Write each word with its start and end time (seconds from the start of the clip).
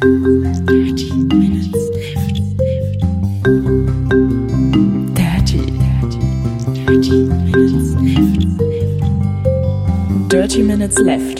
Dirty 0.00 1.12
Minutes 1.12 1.76
Left. 1.92 2.40
Dirty, 5.14 5.60
dirty, 5.76 6.20
dirty 6.72 7.16
Minutes 7.44 7.92
Left. 8.00 8.40
Dirty 10.30 10.62
Minutes 10.62 10.98
Left. 11.00 11.38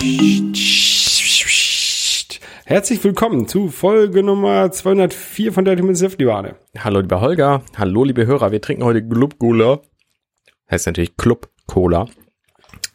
Herzlich 2.67 3.03
willkommen 3.03 3.49
zu 3.49 3.69
Folge 3.69 4.23
Nummer 4.23 4.71
204 4.71 5.55
von 5.55 5.65
Dirty 5.65 5.81
Minutes 5.81 6.03
Left, 6.03 6.19
lieber 6.19 6.35
Arne. 6.35 6.57
Hallo 6.77 7.01
lieber 7.01 7.23
Holger, 7.23 7.63
hallo 7.79 8.05
liebe 8.05 8.27
Hörer, 8.27 8.53
wir 8.53 8.61
trinken 8.61 8.85
heute 8.85 9.03
Club 9.03 9.39
Cola. 9.39 9.81
Heißt 10.71 10.85
natürlich 10.85 11.17
Club 11.17 11.49
Cola. 11.67 12.09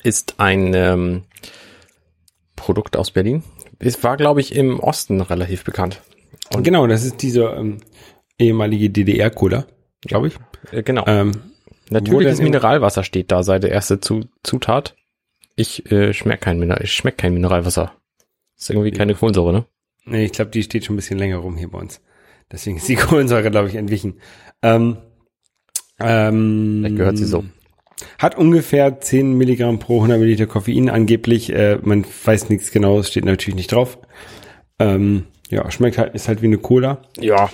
Ist 0.03 0.35
ein 0.37 0.75
ähm, 0.75 1.23
Produkt 2.55 2.97
aus 2.97 3.09
Berlin. 3.09 3.41
Es 3.85 4.03
war, 4.03 4.17
glaube 4.17 4.41
ich, 4.41 4.55
im 4.55 4.79
Osten 4.79 5.21
relativ 5.21 5.63
bekannt. 5.63 6.01
Und 6.53 6.63
genau, 6.63 6.87
das 6.87 7.03
ist 7.03 7.21
diese 7.21 7.43
ähm, 7.43 7.77
ehemalige 8.37 8.89
DDR-Cola, 8.89 9.65
glaube 10.01 10.27
ich. 10.27 10.35
Äh, 10.71 10.83
genau. 10.83 11.03
Ähm, 11.07 11.31
Natürliches 11.89 12.41
Mineralwasser 12.41 13.03
steht 13.03 13.31
da, 13.31 13.43
sei 13.43 13.59
der 13.59 13.71
erste 13.71 13.99
Zu 13.99 14.25
Zutat. 14.43 14.95
Ich 15.55 15.91
äh, 15.91 16.13
schmeck 16.13 16.41
kein 16.41 16.59
Mineral, 16.59 16.83
ich 16.83 16.93
schmeck 16.93 17.17
kein 17.17 17.33
Mineralwasser. 17.33 17.93
Ist 18.57 18.69
irgendwie 18.69 18.91
keine 18.91 19.13
Kohlensäure, 19.13 19.53
ne? 19.53 19.65
nee, 20.05 20.25
ich 20.25 20.31
glaube, 20.31 20.51
die 20.51 20.63
steht 20.63 20.85
schon 20.85 20.93
ein 20.93 20.97
bisschen 20.97 21.19
länger 21.19 21.37
rum 21.37 21.57
hier 21.57 21.69
bei 21.69 21.79
uns. 21.79 22.01
Deswegen 22.51 22.77
ist 22.77 22.87
die 22.87 22.95
Kohlensäure, 22.95 23.51
glaube 23.51 23.67
ich, 23.67 23.75
entwichen. 23.75 24.19
Ähm, 24.61 24.97
ähm, 25.99 26.79
Vielleicht 26.79 26.97
gehört 26.97 27.17
sie 27.17 27.25
so. 27.25 27.43
Hat 28.19 28.37
ungefähr 28.37 28.99
10 28.99 29.33
Milligramm 29.33 29.79
pro 29.79 29.95
100 29.97 30.19
Milliliter 30.19 30.47
Koffein 30.47 30.89
angeblich. 30.89 31.51
Äh, 31.51 31.79
man 31.81 32.05
weiß 32.25 32.49
nichts 32.49 32.71
genau, 32.71 32.99
es 32.99 33.09
steht 33.09 33.25
natürlich 33.25 33.55
nicht 33.55 33.71
drauf. 33.71 33.97
Ähm, 34.79 35.27
ja, 35.49 35.69
schmeckt 35.71 35.97
halt, 35.97 36.13
ist 36.15 36.27
halt 36.27 36.41
wie 36.41 36.47
eine 36.47 36.57
Cola. 36.57 37.01
Ja, 37.19 37.49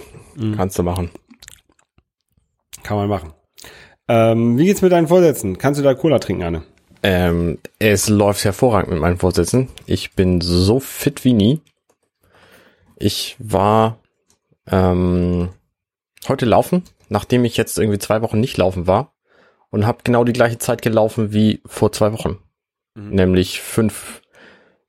kannst 0.56 0.80
du 0.80 0.83
machen. 0.83 1.11
Kann 2.83 2.98
man 2.98 3.09
machen. 3.09 3.33
Ähm, 4.08 4.58
wie 4.58 4.66
geht's 4.66 4.81
mit 4.81 4.92
deinen 4.92 5.08
Vorsätzen? 5.08 5.58
Kannst 5.58 5.80
du 5.80 5.83
da 5.83 5.94
Cola 5.94 6.20
trinken, 6.20 6.44
Anne? 6.44 6.64
Ähm, 7.03 7.59
es 7.80 8.09
läuft 8.09 8.44
hervorragend 8.44 8.92
mit 8.92 9.00
meinen 9.00 9.17
Vorsätzen. 9.17 9.70
Ich 9.86 10.14
bin 10.14 10.42
so 10.42 10.80
fit 10.80 11.23
wie 11.23 11.33
nie. 11.33 11.61
Ich 12.98 13.36
war 13.39 14.00
ähm, 14.67 15.50
heute 16.28 16.45
laufen, 16.45 16.83
nachdem 17.09 17.45
ich 17.45 17.58
jetzt 17.58 17.78
irgendwie 17.78 18.00
zwei 18.00 18.22
Wochen 18.22 18.39
nicht 18.39 18.58
laufen 18.58 18.88
war 18.88 19.11
und 19.72 19.88
habe 19.88 20.00
genau 20.03 20.23
die 20.23 20.33
gleiche 20.33 20.59
Zeit 20.59 20.81
gelaufen 20.81 21.33
wie 21.33 21.61
vor 21.66 21.91
zwei 21.91 22.14
Wochen. 22.14 22.38
Nämlich 22.94 23.61
fünf 23.61 24.22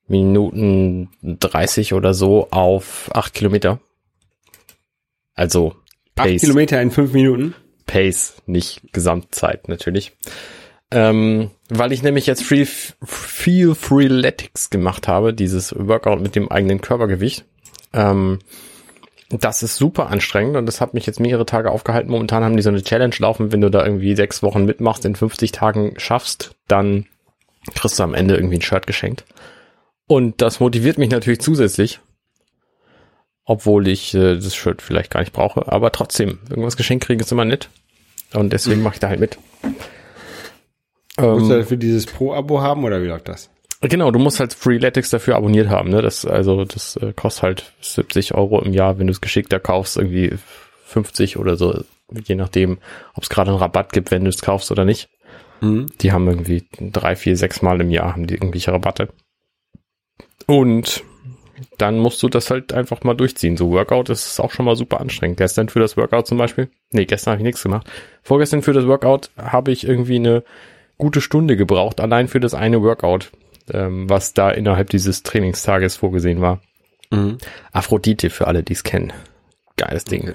Minuten 0.07 1.09
30 1.23 1.93
oder 1.93 2.13
so 2.13 2.49
auf 2.51 3.09
acht 3.13 3.33
Kilometer. 3.33 3.79
Also 5.33 5.75
Acht 6.15 6.27
Pace. 6.27 6.41
Kilometer 6.41 6.81
in 6.81 6.91
fünf 6.91 7.13
Minuten. 7.13 7.55
Pace, 7.85 8.35
nicht 8.45 8.81
Gesamtzeit 8.93 9.67
natürlich. 9.67 10.15
Ähm, 10.91 11.49
weil 11.69 11.91
ich 11.91 12.03
nämlich 12.03 12.27
jetzt 12.27 12.43
Free, 12.43 12.65
Feel 12.65 13.73
Freeletics 13.73 14.69
gemacht 14.69 15.07
habe, 15.07 15.33
dieses 15.33 15.73
Workout 15.75 16.21
mit 16.21 16.35
dem 16.35 16.51
eigenen 16.51 16.81
Körpergewicht. 16.81 17.45
Ähm, 17.93 18.39
das 19.39 19.63
ist 19.63 19.77
super 19.77 20.07
anstrengend 20.09 20.57
und 20.57 20.65
das 20.65 20.81
hat 20.81 20.93
mich 20.93 21.05
jetzt 21.05 21.19
mehrere 21.19 21.45
Tage 21.45 21.71
aufgehalten. 21.71 22.11
Momentan 22.11 22.43
haben 22.43 22.55
die 22.55 22.63
so 22.63 22.69
eine 22.69 22.83
Challenge 22.83 23.15
laufen, 23.19 23.51
wenn 23.51 23.61
du 23.61 23.69
da 23.71 23.85
irgendwie 23.85 24.15
sechs 24.15 24.43
Wochen 24.43 24.65
mitmachst, 24.65 25.05
in 25.05 25.15
50 25.15 25.51
Tagen 25.51 25.93
schaffst, 25.97 26.55
dann 26.67 27.05
kriegst 27.73 27.99
du 27.99 28.03
am 28.03 28.13
Ende 28.13 28.35
irgendwie 28.35 28.57
ein 28.57 28.61
Shirt 28.61 28.87
geschenkt. 28.87 29.25
Und 30.07 30.41
das 30.41 30.59
motiviert 30.59 30.97
mich 30.97 31.09
natürlich 31.09 31.39
zusätzlich, 31.39 31.99
obwohl 33.45 33.87
ich 33.87 34.13
äh, 34.13 34.35
das 34.35 34.55
Shirt 34.55 34.81
vielleicht 34.81 35.11
gar 35.11 35.21
nicht 35.21 35.33
brauche, 35.33 35.71
aber 35.71 35.91
trotzdem, 35.91 36.39
irgendwas 36.49 36.77
geschenkt 36.77 37.05
kriegen 37.05 37.21
ist 37.21 37.31
immer 37.31 37.45
nett. 37.45 37.69
Und 38.33 38.51
deswegen 38.51 38.81
mache 38.81 38.95
ich 38.95 38.99
da 38.99 39.09
halt 39.09 39.19
mit. 39.19 39.37
Musst 41.17 41.49
du 41.49 41.53
Ähm, 41.53 41.59
dafür 41.59 41.77
dieses 41.77 42.05
Pro-Abo 42.07 42.61
haben 42.61 42.83
oder 42.83 43.01
wie 43.01 43.07
läuft 43.07 43.27
das? 43.29 43.49
Genau, 43.87 44.11
du 44.11 44.19
musst 44.19 44.39
halt 44.39 44.53
Freeletics 44.53 45.09
dafür 45.09 45.35
abonniert 45.35 45.69
haben, 45.69 45.89
ne? 45.89 46.01
Das, 46.01 46.25
also, 46.25 46.65
das 46.65 46.95
äh, 46.97 47.13
kostet 47.13 47.43
halt 47.43 47.73
70 47.81 48.33
Euro 48.35 48.61
im 48.61 48.73
Jahr, 48.73 48.99
wenn 48.99 49.07
du 49.07 49.11
es 49.11 49.21
geschickter 49.21 49.59
kaufst, 49.59 49.97
irgendwie 49.97 50.33
50 50.85 51.37
oder 51.37 51.55
so, 51.55 51.83
je 52.11 52.35
nachdem, 52.35 52.77
ob 53.13 53.23
es 53.23 53.29
gerade 53.29 53.51
einen 53.51 53.59
Rabatt 53.59 53.93
gibt, 53.93 54.11
wenn 54.11 54.23
du 54.23 54.29
es 54.29 54.41
kaufst 54.41 54.71
oder 54.71 54.85
nicht. 54.85 55.09
Mhm. 55.61 55.87
Die 56.01 56.11
haben 56.11 56.27
irgendwie 56.27 56.67
drei, 56.79 57.15
vier, 57.15 57.37
sechs 57.37 57.61
Mal 57.61 57.81
im 57.81 57.89
Jahr 57.89 58.13
haben 58.13 58.27
die 58.27 58.35
irgendwelche 58.35 58.71
Rabatte. 58.71 59.09
Und 60.45 61.03
dann 61.77 61.97
musst 61.99 62.21
du 62.21 62.29
das 62.29 62.49
halt 62.49 62.73
einfach 62.73 63.03
mal 63.03 63.13
durchziehen. 63.13 63.57
So 63.57 63.71
Workout 63.71 64.09
ist 64.09 64.39
auch 64.39 64.51
schon 64.51 64.65
mal 64.65 64.75
super 64.75 64.99
anstrengend. 64.99 65.37
Gestern 65.37 65.69
für 65.69 65.79
das 65.79 65.97
Workout 65.97 66.27
zum 66.27 66.37
Beispiel, 66.37 66.69
nee, 66.91 67.05
gestern 67.05 67.31
habe 67.31 67.41
ich 67.41 67.45
nichts 67.45 67.63
gemacht. 67.63 67.89
Vorgestern 68.21 68.61
für 68.61 68.73
das 68.73 68.87
Workout 68.87 69.31
habe 69.37 69.71
ich 69.71 69.87
irgendwie 69.87 70.17
eine 70.17 70.43
gute 70.97 71.21
Stunde 71.21 71.57
gebraucht, 71.57 71.99
allein 71.99 72.27
für 72.27 72.39
das 72.39 72.53
eine 72.53 72.81
Workout, 72.81 73.31
ähm, 73.71 74.09
was 74.09 74.33
da 74.33 74.51
innerhalb 74.51 74.89
dieses 74.89 75.23
Trainingstages 75.23 75.95
vorgesehen 75.95 76.41
war. 76.41 76.61
Mhm. 77.11 77.37
Aphrodite 77.71 78.29
für 78.29 78.47
alle, 78.47 78.63
die 78.63 78.73
es 78.73 78.83
kennen. 78.83 79.13
Geiles 79.77 80.05
Ding. 80.05 80.33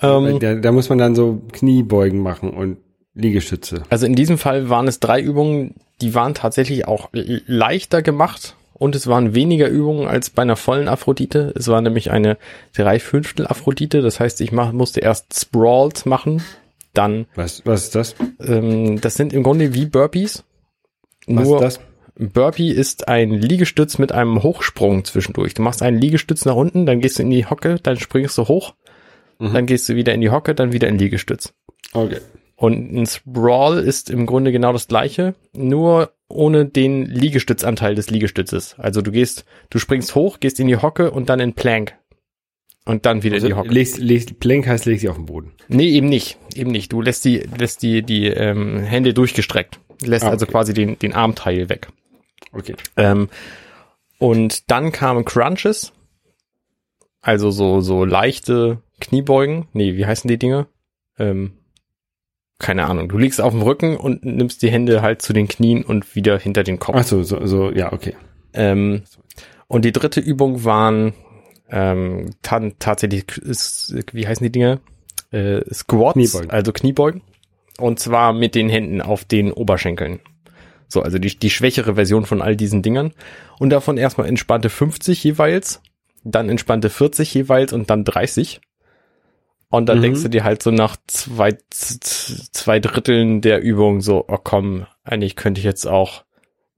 Ähm, 0.00 0.38
Da, 0.38 0.54
da 0.54 0.72
muss 0.72 0.88
man 0.88 0.98
dann 0.98 1.14
so 1.14 1.42
Kniebeugen 1.52 2.20
machen 2.20 2.50
und 2.50 2.78
Liegestütze. 3.14 3.82
Also 3.90 4.06
in 4.06 4.14
diesem 4.14 4.38
Fall 4.38 4.68
waren 4.70 4.86
es 4.86 5.00
drei 5.00 5.20
Übungen, 5.20 5.74
die 6.00 6.14
waren 6.14 6.34
tatsächlich 6.34 6.86
auch 6.86 7.08
leichter 7.12 8.00
gemacht 8.02 8.54
und 8.74 8.94
es 8.94 9.08
waren 9.08 9.34
weniger 9.34 9.68
Übungen 9.68 10.06
als 10.06 10.30
bei 10.30 10.42
einer 10.42 10.54
vollen 10.54 10.86
Aphrodite. 10.86 11.52
Es 11.56 11.66
war 11.66 11.80
nämlich 11.80 12.12
eine 12.12 12.38
Dreiviertel 12.76 13.48
Aphrodite, 13.48 14.02
das 14.02 14.20
heißt, 14.20 14.40
ich 14.40 14.52
mach, 14.52 14.70
musste 14.72 15.00
erst 15.00 15.34
Sprawls 15.40 16.06
machen, 16.06 16.42
dann, 16.94 17.26
Was, 17.34 17.66
was 17.66 17.84
ist 17.84 17.94
das? 17.96 18.14
ähm, 18.40 19.00
das 19.00 19.16
sind 19.16 19.32
im 19.32 19.42
Grunde 19.42 19.74
wie 19.74 19.86
Burpees. 19.86 20.44
Was 21.28 21.46
Nur 21.46 21.56
ist 21.62 21.78
das? 21.78 21.80
Burpee 22.32 22.70
ist 22.70 23.06
ein 23.08 23.30
Liegestütz 23.30 23.98
mit 23.98 24.10
einem 24.12 24.42
Hochsprung 24.42 25.04
zwischendurch. 25.04 25.54
Du 25.54 25.62
machst 25.62 25.82
einen 25.82 25.98
Liegestütz 25.98 26.44
nach 26.44 26.56
unten, 26.56 26.84
dann 26.84 27.00
gehst 27.00 27.18
du 27.18 27.22
in 27.22 27.30
die 27.30 27.46
Hocke, 27.46 27.76
dann 27.82 27.96
springst 27.98 28.36
du 28.38 28.48
hoch, 28.48 28.74
Mhm. 29.38 29.52
dann 29.54 29.66
gehst 29.66 29.88
du 29.88 29.94
wieder 29.94 30.12
in 30.14 30.20
die 30.20 30.30
Hocke, 30.30 30.54
dann 30.54 30.72
wieder 30.72 30.88
in 30.88 30.98
Liegestütz. 30.98 31.52
Okay. 31.92 32.18
Und 32.56 32.92
ein 32.92 33.06
Sprawl 33.06 33.78
ist 33.78 34.10
im 34.10 34.26
Grunde 34.26 34.50
genau 34.50 34.72
das 34.72 34.88
gleiche, 34.88 35.36
nur 35.56 36.10
ohne 36.28 36.66
den 36.66 37.04
Liegestützanteil 37.06 37.94
des 37.94 38.10
Liegestützes. 38.10 38.74
Also 38.78 39.00
du 39.00 39.12
gehst, 39.12 39.44
du 39.70 39.78
springst 39.78 40.16
hoch, 40.16 40.40
gehst 40.40 40.58
in 40.58 40.66
die 40.66 40.76
Hocke 40.76 41.12
und 41.12 41.28
dann 41.28 41.38
in 41.38 41.52
Plank. 41.54 41.94
Und 42.84 43.06
dann 43.06 43.22
wieder 43.22 43.36
in 43.36 43.42
die 43.44 43.52
Also, 43.52 43.58
Hocke. 43.60 43.68
legst, 43.72 43.98
legst, 43.98 44.40
Plank 44.40 44.66
heißt, 44.66 44.86
leg 44.86 44.98
sie 44.98 45.08
auf 45.08 45.16
den 45.16 45.26
Boden. 45.26 45.52
Nee, 45.68 45.90
eben 45.90 46.08
nicht. 46.08 46.36
Eben 46.56 46.72
nicht. 46.72 46.90
Du 46.92 47.00
lässt 47.00 47.24
die, 47.24 47.42
lässt 47.58 47.82
die, 47.82 48.02
die 48.02 48.26
ähm, 48.26 48.78
Hände 48.80 49.14
durchgestreckt. 49.14 49.78
Lässt 50.02 50.24
Ah, 50.24 50.30
also 50.30 50.44
okay. 50.44 50.52
quasi 50.52 50.74
den, 50.74 50.98
den 50.98 51.12
Armteil 51.14 51.68
weg. 51.68 51.88
Okay. 52.52 52.74
Ähm, 52.96 53.28
und 54.18 54.70
dann 54.70 54.92
kamen 54.92 55.24
Crunches. 55.24 55.92
Also 57.20 57.50
so, 57.50 57.80
so 57.80 58.04
leichte 58.04 58.82
Kniebeugen. 59.00 59.66
Nee, 59.72 59.96
wie 59.96 60.06
heißen 60.06 60.28
die 60.28 60.38
Dinge? 60.38 60.66
Ähm, 61.18 61.52
keine 62.58 62.86
Ahnung. 62.86 63.08
Du 63.08 63.18
liegst 63.18 63.40
auf 63.40 63.52
dem 63.52 63.62
Rücken 63.62 63.96
und 63.96 64.24
nimmst 64.24 64.62
die 64.62 64.70
Hände 64.70 65.02
halt 65.02 65.22
zu 65.22 65.32
den 65.32 65.46
Knien 65.48 65.84
und 65.84 66.14
wieder 66.16 66.38
hinter 66.38 66.64
den 66.64 66.78
Kopf. 66.78 66.96
Ach 66.98 67.04
so, 67.04 67.22
so, 67.22 67.44
so, 67.46 67.70
ja, 67.70 67.92
okay. 67.92 68.16
Ähm, 68.54 69.02
und 69.66 69.84
die 69.84 69.92
dritte 69.92 70.20
Übung 70.20 70.64
waren 70.64 71.12
ähm, 71.70 72.30
ta 72.42 72.60
tatsächlich, 72.78 73.24
wie 74.12 74.26
heißen 74.26 74.44
die 74.44 74.52
Dinge? 74.52 74.80
Äh, 75.30 75.62
Squats, 75.72 76.14
Kniebeugen. 76.14 76.50
also 76.50 76.72
Kniebeugen. 76.72 77.22
Und 77.78 77.98
zwar 78.00 78.32
mit 78.32 78.54
den 78.54 78.68
Händen 78.68 79.00
auf 79.00 79.24
den 79.24 79.52
Oberschenkeln. 79.52 80.20
So, 80.88 81.02
also 81.02 81.18
die, 81.18 81.38
die 81.38 81.50
schwächere 81.50 81.94
Version 81.94 82.26
von 82.26 82.42
all 82.42 82.56
diesen 82.56 82.82
Dingern. 82.82 83.12
Und 83.58 83.70
davon 83.70 83.98
erstmal 83.98 84.26
entspannte 84.28 84.68
50 84.70 85.22
jeweils, 85.22 85.80
dann 86.24 86.48
entspannte 86.48 86.90
40 86.90 87.32
jeweils 87.34 87.72
und 87.72 87.90
dann 87.90 88.04
30. 88.04 88.60
Und 89.70 89.88
dann 89.88 89.98
Mhm. 89.98 90.02
denkst 90.02 90.22
du 90.22 90.28
dir 90.28 90.44
halt 90.44 90.62
so 90.62 90.70
nach 90.70 90.96
zwei, 91.06 91.56
zwei 91.70 92.80
Dritteln 92.80 93.42
der 93.42 93.60
Übung 93.62 94.00
so, 94.00 94.24
oh 94.26 94.38
komm, 94.42 94.86
eigentlich 95.04 95.36
könnte 95.36 95.60
ich 95.60 95.64
jetzt 95.64 95.86
auch 95.86 96.24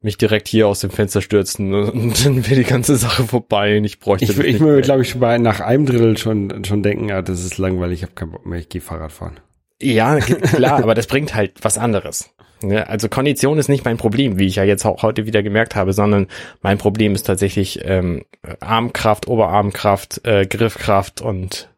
mich 0.03 0.17
direkt 0.19 0.49
hier 0.49 0.67
aus 0.67 0.81
dem 0.81 0.91
Fenster 0.91 1.23
stürzen 1.23 1.73
und 1.93 2.25
dann 2.25 2.47
wäre 2.47 2.57
die 2.57 2.65
ganze 2.69 2.97
Sache 2.97 3.25
vorbei 3.25 3.79
und 3.79 3.85
ich 3.85 4.01
bräuchte 4.01 4.25
Ich, 4.25 4.31
das 4.35 4.45
ich 4.45 4.55
nicht 4.55 4.61
würde, 4.61 4.81
glaube 4.83 5.03
ich, 5.03 5.11
schon 5.11 5.21
bei 5.21 5.39
nach 5.39 5.61
einem 5.61 5.87
Drittel 5.87 6.17
schon, 6.19 6.65
schon 6.65 6.83
denken, 6.83 7.09
ja, 7.09 7.23
das 7.23 7.45
ist 7.45 7.59
langweilig, 7.59 8.01
ich 8.01 8.03
habe 8.03 8.15
keinen 8.15 8.33
Bock 8.33 8.45
mehr, 8.47 8.59
ich 8.59 8.69
gehe 8.69 8.81
Fahrrad 8.81 9.13
fahren. 9.13 9.39
Ja, 9.81 10.19
klar, 10.19 10.83
aber 10.83 10.95
das 10.95 11.07
bringt 11.07 11.35
halt 11.35 11.53
was 11.63 11.79
anderes. 11.79 12.35
Ne? 12.63 12.87
Also 12.89 13.09
Kondition 13.09 13.59
ist 13.59 13.69
nicht 13.69 13.85
mein 13.85 13.97
Problem, 13.97 14.39
wie 14.39 14.47
ich 14.47 14.57
ja 14.57 14.65
jetzt 14.65 14.85
auch 14.85 15.03
heute 15.03 15.27
wieder 15.27 15.43
gemerkt 15.43 15.75
habe, 15.75 15.93
sondern 15.93 16.29
mein 16.63 16.79
Problem 16.79 17.15
ist 17.15 17.25
tatsächlich 17.25 17.81
ähm, 17.85 18.25
Armkraft, 18.61 19.29
Oberarmkraft, 19.29 20.27
äh, 20.27 20.47
Griffkraft 20.47 21.21
und 21.21 21.71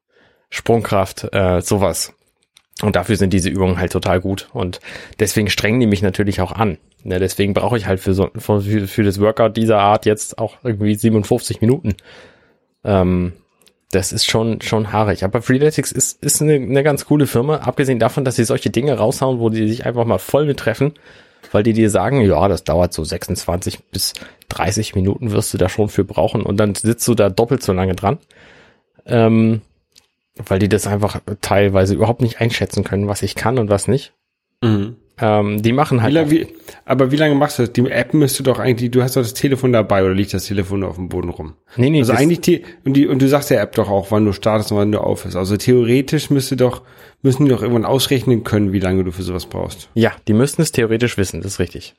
Sprungkraft, 0.51 1.33
äh, 1.33 1.61
sowas. 1.63 2.15
Und 2.83 2.97
dafür 2.97 3.17
sind 3.17 3.33
diese 3.33 3.49
Übungen 3.49 3.79
halt 3.79 3.93
total 3.93 4.21
gut. 4.21 4.49
Und 4.53 4.81
deswegen 5.21 5.49
strengen 5.49 5.81
die 5.81 5.87
mich 5.87 6.03
natürlich 6.03 6.41
auch 6.41 6.53
an. 6.53 6.79
Ne, 7.05 7.19
deswegen 7.19 7.55
brauche 7.55 7.77
ich 7.77 7.87
halt 7.87 8.01
für, 8.01 8.15
so, 8.15 8.31
für, 8.37 8.61
für 8.61 9.03
das 9.03 9.21
Workout 9.21 9.57
dieser 9.57 9.79
Art 9.79 10.07
jetzt 10.07 10.39
auch 10.39 10.59
irgendwie 10.63 10.95
57 10.95 11.61
Minuten. 11.61 11.95
Ähm, 12.85 13.33
das 13.93 14.11
ist 14.11 14.25
schon, 14.27 14.61
schon 14.63 14.93
haarig. 14.93 15.23
Aber 15.23 15.43
Freeletics 15.43 15.93
ist, 15.93 16.23
ist 16.25 16.43
eine, 16.43 16.55
eine 16.55 16.83
ganz 16.83 17.05
coole 17.05 17.27
Firma, 17.27 17.59
abgesehen 17.59 17.99
davon, 17.99 18.25
dass 18.25 18.37
sie 18.37 18.45
solche 18.45 18.71
Dinge 18.71 18.97
raushauen, 18.97 19.39
wo 19.39 19.51
die 19.51 19.69
sich 19.69 19.87
einfach 19.87 20.07
mal 20.07 20.19
voll 20.19 20.47
mit 20.47 20.59
treffen, 20.59 20.95
weil 21.53 21.63
die 21.63 21.75
dir 21.75 21.91
sagen, 21.91 22.23
ja, 22.23 22.49
das 22.49 22.65
dauert 22.65 22.95
so 22.95 23.05
26 23.05 23.85
bis 23.85 24.15
30 24.49 24.95
Minuten 24.95 25.31
wirst 25.31 25.53
du 25.53 25.59
da 25.59 25.69
schon 25.69 25.91
für 25.91 26.05
brauchen 26.05 26.43
und 26.43 26.57
dann 26.57 26.75
sitzt 26.75 27.07
du 27.07 27.15
da 27.15 27.29
doppelt 27.29 27.63
so 27.63 27.73
lange 27.73 27.95
dran. 27.95 28.19
Ähm, 29.05 29.61
weil 30.37 30.59
die 30.59 30.69
das 30.69 30.87
einfach 30.87 31.21
teilweise 31.43 31.95
überhaupt 31.95 32.23
nicht 32.23 32.41
einschätzen 32.41 32.85
können, 32.85 33.09
was 33.09 33.23
ich 33.23 33.35
kann 33.35 33.59
und 33.59 33.69
was 33.69 33.89
nicht. 33.89 34.15
Mhm. 34.63 34.97
Ähm, 35.25 35.63
die 35.63 35.73
machen 35.73 35.99
Wie 35.99 36.03
halt. 36.03 36.15
lange, 36.15 36.31
wie, 36.33 36.47
aber 36.85 37.13
wie 37.13 37.17
lange 37.17 37.37
machst 37.37 37.59
du 37.59 37.63
das? 37.63 37.73
Die 37.73 37.89
App 37.89 38.13
müsste 38.13 38.43
doch 38.43 38.59
eigentlich, 38.59 38.91
du 38.91 39.03
hast 39.05 39.15
doch 39.15 39.23
das 39.23 39.35
Telefon 39.35 39.73
dabei 39.73 40.03
oder 40.05 40.15
liegt 40.15 40.35
das 40.35 40.47
Telefon 40.47 40.81
nur 40.81 40.89
auf 40.89 40.97
dem 40.97 41.09
Boden 41.09 41.29
rum? 41.29 41.55
nee, 41.77 41.91
nee, 41.91 42.01
Also 42.01 42.13
eigentlich, 42.13 42.41
the- 42.45 42.65
und, 42.85 42.95
die, 42.95 43.07
und 43.07 43.23
du 43.23 43.29
sagst 43.29 43.51
der 43.51 43.61
App 43.61 43.77
doch 43.77 43.89
auch, 43.89 44.11
wann 44.11 44.25
du 44.25 44.33
startest 44.33 44.73
und 44.73 44.79
wann 44.79 44.91
du 44.91 44.99
aufhörst. 45.01 45.37
Also 45.37 45.57
theoretisch 45.57 46.29
müsste 46.31 46.57
doch, 46.57 46.83
müssen 47.23 47.45
die 47.45 47.51
doch 47.53 47.63
irgendwann 47.63 47.85
ausrechnen 47.85 48.43
können, 48.43 48.73
wie 48.73 48.81
lange 48.81 49.05
du 49.05 49.13
für 49.13 49.23
sowas 49.23 49.47
brauchst. 49.47 49.89
Ja, 49.95 50.11
die 50.27 50.33
müssten 50.33 50.61
es 50.61 50.73
theoretisch 50.73 51.17
wissen, 51.17 51.41
das 51.41 51.53
ist 51.53 51.59
richtig. 51.61 51.95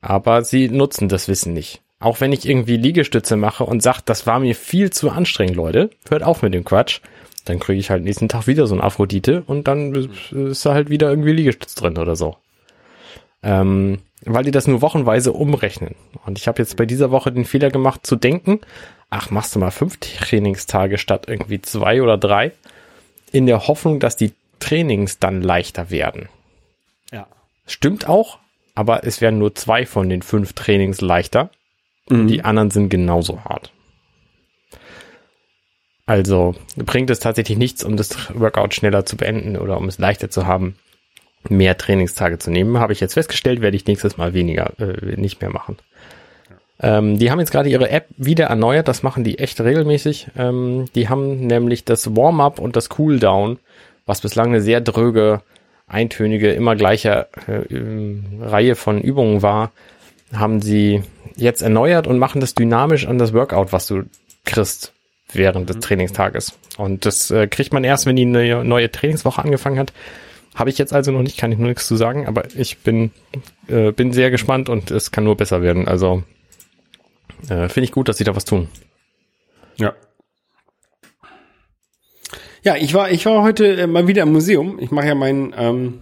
Aber 0.00 0.42
sie 0.44 0.68
nutzen 0.68 1.08
das 1.08 1.28
Wissen 1.28 1.52
nicht. 1.52 1.80
Auch 1.98 2.20
wenn 2.20 2.32
ich 2.32 2.46
irgendwie 2.48 2.76
Liegestütze 2.76 3.36
mache 3.36 3.64
und 3.64 3.82
sag, 3.82 4.00
das 4.02 4.26
war 4.26 4.38
mir 4.40 4.54
viel 4.54 4.90
zu 4.90 5.10
anstrengend, 5.10 5.56
Leute, 5.56 5.90
hört 6.10 6.22
auf 6.22 6.42
mit 6.42 6.52
dem 6.54 6.64
Quatsch, 6.64 7.00
dann 7.46 7.58
kriege 7.58 7.80
ich 7.80 7.90
halt 7.90 8.04
nächsten 8.04 8.28
Tag 8.28 8.46
wieder 8.46 8.66
so 8.66 8.74
ein 8.74 8.80
Aphrodite 8.80 9.42
und 9.46 9.66
dann 9.66 9.94
ist 10.30 10.66
da 10.66 10.74
halt 10.74 10.90
wieder 10.90 11.08
irgendwie 11.08 11.32
Liegestütz 11.32 11.74
drin 11.74 11.96
oder 11.96 12.14
so. 12.14 12.36
Ähm, 13.42 13.98
weil 14.24 14.44
die 14.44 14.50
das 14.50 14.66
nur 14.66 14.82
wochenweise 14.82 15.32
umrechnen. 15.32 15.94
Und 16.24 16.38
ich 16.38 16.48
habe 16.48 16.60
jetzt 16.60 16.76
bei 16.76 16.86
dieser 16.86 17.10
Woche 17.10 17.32
den 17.32 17.44
Fehler 17.44 17.70
gemacht 17.70 18.06
zu 18.06 18.16
denken, 18.16 18.60
ach, 19.10 19.30
machst 19.30 19.54
du 19.54 19.58
mal 19.58 19.70
fünf 19.70 19.98
Trainingstage 19.98 20.98
statt 20.98 21.26
irgendwie 21.28 21.62
zwei 21.62 22.02
oder 22.02 22.18
drei, 22.18 22.52
in 23.32 23.46
der 23.46 23.68
Hoffnung, 23.68 24.00
dass 24.00 24.16
die 24.16 24.32
Trainings 24.58 25.18
dann 25.18 25.42
leichter 25.42 25.90
werden. 25.90 26.28
Ja. 27.12 27.26
Stimmt 27.66 28.08
auch, 28.08 28.38
aber 28.74 29.04
es 29.04 29.20
werden 29.20 29.38
nur 29.38 29.54
zwei 29.54 29.86
von 29.86 30.08
den 30.08 30.22
fünf 30.22 30.52
Trainings 30.54 31.00
leichter. 31.00 31.50
Die 32.08 32.44
anderen 32.44 32.70
sind 32.70 32.88
genauso 32.88 33.44
hart. 33.44 33.72
Also 36.06 36.54
bringt 36.76 37.10
es 37.10 37.18
tatsächlich 37.18 37.58
nichts, 37.58 37.82
um 37.82 37.96
das 37.96 38.32
Workout 38.32 38.74
schneller 38.74 39.04
zu 39.04 39.16
beenden 39.16 39.56
oder 39.56 39.76
um 39.76 39.88
es 39.88 39.98
leichter 39.98 40.30
zu 40.30 40.46
haben, 40.46 40.76
mehr 41.48 41.76
Trainingstage 41.76 42.38
zu 42.38 42.50
nehmen. 42.50 42.78
Habe 42.78 42.92
ich 42.92 43.00
jetzt 43.00 43.14
festgestellt, 43.14 43.60
werde 43.60 43.76
ich 43.76 43.86
nächstes 43.86 44.16
Mal 44.16 44.32
weniger, 44.32 44.72
äh, 44.78 45.16
nicht 45.16 45.40
mehr 45.40 45.50
machen. 45.50 45.76
Ähm, 46.80 47.18
die 47.18 47.30
haben 47.30 47.40
jetzt 47.40 47.50
gerade 47.50 47.68
ihre 47.68 47.90
App 47.90 48.06
wieder 48.16 48.46
erneuert, 48.46 48.86
das 48.86 49.02
machen 49.02 49.24
die 49.24 49.38
echt 49.38 49.60
regelmäßig. 49.60 50.28
Ähm, 50.36 50.86
die 50.94 51.08
haben 51.08 51.46
nämlich 51.46 51.84
das 51.84 52.14
Warm-up 52.14 52.58
und 52.58 52.76
das 52.76 52.88
Cooldown, 52.90 53.58
was 54.04 54.20
bislang 54.20 54.48
eine 54.48 54.60
sehr 54.60 54.80
dröge, 54.80 55.40
eintönige, 55.88 56.52
immer 56.52 56.76
gleiche 56.76 57.28
äh, 57.48 57.74
ähm, 57.74 58.40
Reihe 58.42 58.76
von 58.76 59.00
Übungen 59.00 59.42
war, 59.42 59.72
haben 60.32 60.60
sie 60.60 61.02
jetzt 61.36 61.62
erneuert 61.62 62.06
und 62.06 62.18
machen 62.18 62.40
das 62.40 62.54
dynamisch 62.54 63.06
an 63.06 63.18
das 63.18 63.32
Workout, 63.32 63.72
was 63.72 63.86
du 63.86 64.02
kriegst 64.44 64.92
während 65.36 65.68
des 65.70 65.78
Trainingstages. 65.80 66.52
Und 66.78 67.06
das 67.06 67.30
äh, 67.30 67.46
kriegt 67.46 67.72
man 67.72 67.84
erst, 67.84 68.06
wenn 68.06 68.16
die 68.16 68.24
neue, 68.24 68.64
neue 68.64 68.90
Trainingswoche 68.90 69.42
angefangen 69.42 69.78
hat. 69.78 69.92
Habe 70.54 70.70
ich 70.70 70.78
jetzt 70.78 70.92
also 70.92 71.12
noch 71.12 71.22
nicht, 71.22 71.36
kann 71.36 71.52
ich 71.52 71.58
nur 71.58 71.68
nichts 71.68 71.86
zu 71.86 71.96
sagen, 71.96 72.26
aber 72.26 72.44
ich 72.56 72.78
bin, 72.78 73.10
äh, 73.68 73.92
bin 73.92 74.12
sehr 74.12 74.30
gespannt 74.30 74.68
und 74.68 74.90
es 74.90 75.10
kann 75.10 75.24
nur 75.24 75.36
besser 75.36 75.60
werden. 75.60 75.86
Also 75.86 76.22
äh, 77.48 77.68
finde 77.68 77.84
ich 77.84 77.92
gut, 77.92 78.08
dass 78.08 78.16
sie 78.16 78.24
da 78.24 78.34
was 78.34 78.44
tun. 78.46 78.68
Ja. 79.76 79.94
Ja, 82.62 82.74
ich 82.76 82.94
war, 82.94 83.10
ich 83.10 83.26
war 83.26 83.42
heute 83.42 83.76
äh, 83.76 83.86
mal 83.86 84.08
wieder 84.08 84.22
im 84.22 84.32
Museum. 84.32 84.78
Ich 84.80 84.90
mache 84.90 85.06
ja 85.06 85.14
mein, 85.14 85.54
ähm, 85.56 86.00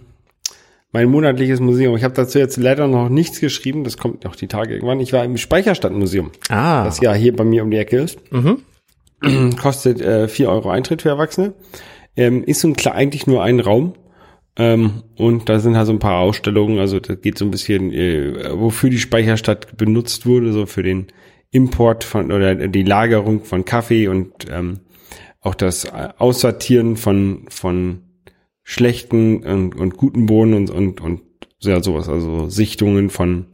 mein 0.92 1.08
monatliches 1.10 1.60
Museum. 1.60 1.96
Ich 1.96 2.04
habe 2.04 2.14
dazu 2.14 2.38
jetzt 2.38 2.56
leider 2.56 2.86
noch 2.86 3.08
nichts 3.08 3.40
geschrieben. 3.40 3.84
Das 3.84 3.98
kommt 3.98 4.25
noch 4.25 4.36
die 4.36 4.46
Tage 4.46 4.75
irgendwann. 4.75 5.00
Ich 5.00 5.12
war 5.12 5.25
im 5.25 5.36
Speicherstadtmuseum, 5.36 6.31
Ah, 6.48 6.84
das 6.84 7.00
ja 7.00 7.12
hier 7.12 7.34
bei 7.34 7.44
mir 7.44 7.64
um 7.64 7.70
die 7.70 7.76
Ecke 7.76 7.98
ist. 7.98 8.19
Kostet 9.60 10.00
äh, 10.00 10.28
4 10.28 10.48
Euro 10.48 10.70
Eintritt 10.70 11.02
für 11.02 11.08
Erwachsene. 11.10 11.54
Ähm, 12.16 12.44
ist 12.44 12.60
so 12.60 12.68
ein 12.68 12.76
klar, 12.76 12.94
eigentlich 12.94 13.26
nur 13.26 13.42
ein 13.42 13.60
Raum. 13.60 13.94
Ähm, 14.56 15.02
und 15.16 15.48
da 15.48 15.58
sind 15.58 15.76
halt 15.76 15.86
so 15.86 15.92
ein 15.92 15.98
paar 15.98 16.20
Ausstellungen. 16.20 16.78
Also 16.78 17.00
da 17.00 17.14
geht 17.14 17.38
so 17.38 17.44
ein 17.44 17.50
bisschen, 17.50 17.92
äh, 17.92 18.50
wofür 18.58 18.90
die 18.90 18.98
Speicherstadt 18.98 19.76
benutzt 19.76 20.26
wurde, 20.26 20.52
so 20.52 20.66
für 20.66 20.82
den 20.82 21.08
Import 21.50 22.04
von 22.04 22.30
oder 22.32 22.54
die 22.54 22.82
Lagerung 22.82 23.44
von 23.44 23.64
Kaffee 23.64 24.08
und 24.08 24.32
ähm, 24.50 24.80
auch 25.40 25.54
das 25.54 25.84
äh, 25.84 26.08
Aussortieren 26.18 26.96
von 26.96 27.46
von 27.48 28.00
schlechten 28.62 29.42
und, 29.44 29.74
und 29.76 29.96
guten 29.96 30.26
Bohnen 30.26 30.54
und 30.54 30.70
und 30.70 31.00
und 31.00 31.20
ja 31.60 31.82
sowas, 31.82 32.08
also 32.08 32.48
Sichtungen 32.48 33.10
von 33.10 33.46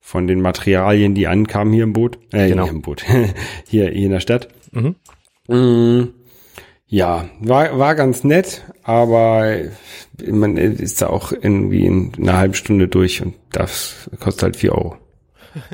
von 0.00 0.26
den 0.26 0.40
Materialien, 0.40 1.14
die 1.14 1.28
ankamen 1.28 1.72
hier 1.72 1.84
im 1.84 1.92
Boot, 1.92 2.18
äh, 2.32 2.48
Genau. 2.48 2.64
hier 2.64 2.72
im 2.72 2.82
Boot, 2.82 3.04
hier, 3.68 3.88
hier 3.90 3.92
in 3.92 4.10
der 4.10 4.20
Stadt. 4.20 4.48
Mhm. 4.72 4.96
Mm, 5.48 6.08
Ja, 6.86 7.28
war, 7.40 7.78
war 7.78 7.94
ganz 7.94 8.24
nett, 8.24 8.64
aber 8.82 9.56
man 10.26 10.56
ist 10.56 11.02
da 11.02 11.06
auch 11.08 11.32
irgendwie 11.32 11.86
in 11.86 12.12
einer 12.18 12.36
halben 12.36 12.54
Stunde 12.54 12.88
durch 12.88 13.22
und 13.22 13.34
das 13.52 14.10
kostet 14.20 14.42
halt 14.42 14.56
vier 14.56 14.72
Euro. 14.72 14.96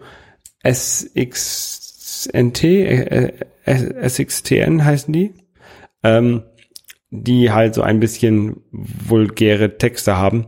SXNT, 0.67 2.63
äh, 2.63 3.31
äh, 3.63 4.10
SXTN 4.10 4.84
heißen 4.84 5.13
die. 5.13 5.36
Ähm, 6.03 6.43
die 7.12 7.51
halt 7.51 7.75
so 7.75 7.81
ein 7.81 8.00
bisschen 8.00 8.57
vulgäre 8.72 9.77
Texte 9.77 10.17
haben, 10.17 10.48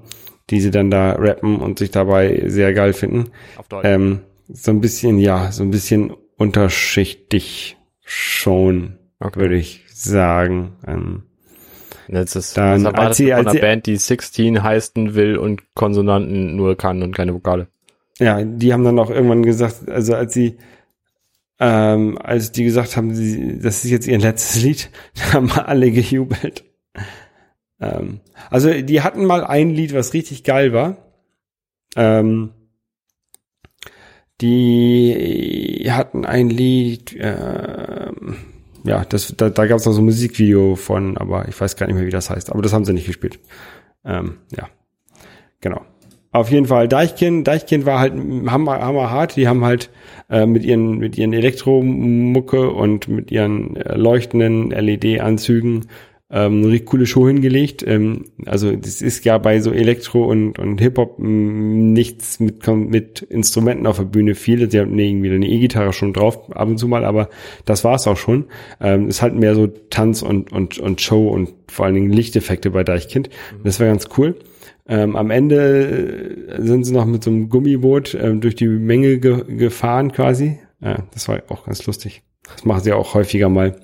die 0.50 0.59
sie 0.59 0.71
dann 0.71 0.91
da 0.91 1.13
rappen 1.13 1.57
und 1.57 1.79
sich 1.79 1.91
dabei 1.91 2.43
sehr 2.47 2.74
geil 2.74 2.93
finden. 2.93 3.31
Auf 3.57 3.67
Deutsch. 3.67 3.86
Ähm, 3.86 4.21
so 4.49 4.71
ein 4.71 4.81
bisschen, 4.81 5.17
ja, 5.19 5.51
so 5.51 5.63
ein 5.63 5.71
bisschen 5.71 6.13
unterschichtig 6.37 7.77
schon, 8.03 8.97
Okay. 9.19 9.39
würde 9.39 9.55
ich 9.57 9.83
sagen. 9.93 10.73
Ähm, 10.87 11.23
Das 12.09 12.37
ist, 12.37 12.55
Dann, 12.55 12.85
erwartest 12.85 12.99
als 13.07 13.17
sie- 13.17 13.33
als 13.33 13.51
sie- 13.51 13.59
Band, 13.59 13.85
die 13.85 13.97
16 13.97 14.63
heißen 14.63 15.13
will 15.15 15.35
und 15.37 15.63
Konsonanten 15.75 16.55
nur 16.55 16.77
kann 16.77 17.03
und 17.03 17.13
keine 17.13 17.33
Vokale. 17.33 17.67
ja, 18.19 18.41
die 18.43 18.71
haben 18.71 18.85
dann 18.85 18.97
auch 18.97 19.09
irgendwann 19.09 19.43
gesagt, 19.43 19.89
also 19.89 20.15
als 20.15 20.33
sie, 20.33 20.57
ähm, 21.59 22.17
als 22.17 22.51
die 22.53 22.63
gesagt 22.63 22.95
haben, 22.95 23.13
sie, 23.13 23.59
das 23.59 23.83
ist 23.83 23.91
jetzt 23.91 24.07
ihr 24.07 24.19
letztes 24.19 24.61
Lied, 24.63 24.89
da 25.15 25.33
haben 25.33 25.51
alle 25.51 25.91
gejubelt. 25.91 26.63
Ähm, 27.81 28.21
also 28.49 28.71
die 28.81 29.01
hatten 29.01 29.25
mal 29.25 29.43
ein 29.43 29.71
Lied, 29.71 29.93
was 29.93 30.13
richtig 30.13 30.43
geil 30.45 30.71
war. 30.71 30.97
Ähm, 31.97 32.51
die 34.41 35.88
hatten 35.89 36.25
ein 36.25 36.50
Lied, 36.50 37.15
ähm, 37.20 38.38
ja, 38.84 39.03
das, 39.03 39.34
da, 39.36 39.50
da 39.50 39.65
gab 39.65 39.79
es 39.79 39.86
noch 39.86 39.94
so 39.94 40.01
ein 40.01 40.06
Musikvideo 40.06 40.75
von, 40.75 41.17
aber 41.17 41.48
ich 41.48 41.60
weiß 41.60 41.75
gar 41.75 41.88
nicht 41.88 41.96
mehr, 41.96 42.06
wie 42.06 42.12
das 42.12 42.29
heißt. 42.29 42.51
Aber 42.51 42.62
das 42.62 42.74
haben 42.74 42.86
sie 42.86 42.94
nicht 42.94 43.08
gespielt. 43.08 43.39
Ähm, 44.06 44.38
ja, 44.56 44.70
genau. 45.60 45.82
Auf 46.32 46.51
jeden 46.51 46.67
Fall, 46.67 46.88
Deichkind, 46.88 47.48
Deichkind 47.48 47.86
war 47.86 48.00
halt 48.00 48.13
hammer, 48.13 48.79
hammer 48.79 49.10
hart. 49.10 49.38
Die 49.38 49.48
haben 49.48 49.65
halt 49.65 49.89
äh, 50.29 50.46
mit 50.46 50.63
ihren 50.63 51.00
mit 51.00 51.17
ihren 51.17 51.34
Elektromucke 51.34 52.70
und 52.70 53.08
mit 53.08 53.32
ihren 53.32 53.75
äh, 53.75 53.96
leuchtenden 53.96 54.70
LED-Anzügen 54.70 55.88
ähm, 56.29 56.57
eine 56.57 56.67
richtig 56.67 56.88
coole 56.88 57.05
Show 57.05 57.27
hingelegt. 57.27 57.84
Ähm, 57.88 58.25
also 58.46 58.75
das 58.75 59.01
ist 59.01 59.24
ja 59.24 59.38
bei 59.38 59.60
so 59.62 59.72
Elektro 59.72 60.25
und, 60.25 60.60
und 60.60 60.79
Hip-Hop 60.81 61.19
mh, 61.19 61.27
nichts 61.27 62.39
mit, 62.39 62.67
mit 62.67 63.22
Instrumenten 63.22 63.88
auf 63.88 63.98
der 63.98 64.03
Bühne 64.03 64.36
viel. 64.36 64.69
Sie 64.69 64.79
haben 64.79 64.98
irgendwie 64.98 65.31
eine 65.31 65.48
E-Gitarre 65.48 65.93
schon 65.93 66.13
drauf, 66.13 66.51
ab 66.53 66.67
und 66.67 66.77
zu 66.77 66.88
mal, 66.88 67.05
aber 67.05 67.29
das 67.65 67.84
war's 67.84 68.07
auch 68.07 68.17
schon. 68.17 68.46
Ähm, 68.81 69.07
ist 69.07 69.22
halt 69.22 69.36
mehr 69.36 69.55
so 69.55 69.67
Tanz 69.67 70.22
und, 70.22 70.51
und, 70.51 70.79
und 70.79 71.01
Show 71.01 71.29
und 71.29 71.53
vor 71.67 71.86
allen 71.86 71.96
Dingen 71.96 72.12
Lichteffekte 72.12 72.72
bei 72.72 72.84
Deichkind. 72.84 73.29
Das 73.63 73.79
war 73.79 73.88
ganz 73.88 74.10
cool. 74.17 74.36
Ähm, 74.89 75.15
am 75.15 75.31
Ende 75.31 76.48
äh, 76.50 76.62
sind 76.62 76.86
sie 76.86 76.93
noch 76.93 77.05
mit 77.05 77.24
so 77.24 77.29
einem 77.29 77.50
Gummiboot 77.50 78.15
ähm, 78.15 78.41
durch 78.41 78.55
die 78.55 78.67
Menge 78.67 79.19
ge 79.19 79.43
gefahren 79.48 80.12
quasi. 80.12 80.60
Ja, 80.81 81.03
das 81.13 81.27
war 81.27 81.41
auch 81.50 81.65
ganz 81.65 81.86
lustig. 81.86 82.24
Das 82.43 82.63
machen 82.65 82.84
sie 82.84 82.93
auch 82.93 83.13
häufiger 83.13 83.50
mal. 83.50 83.75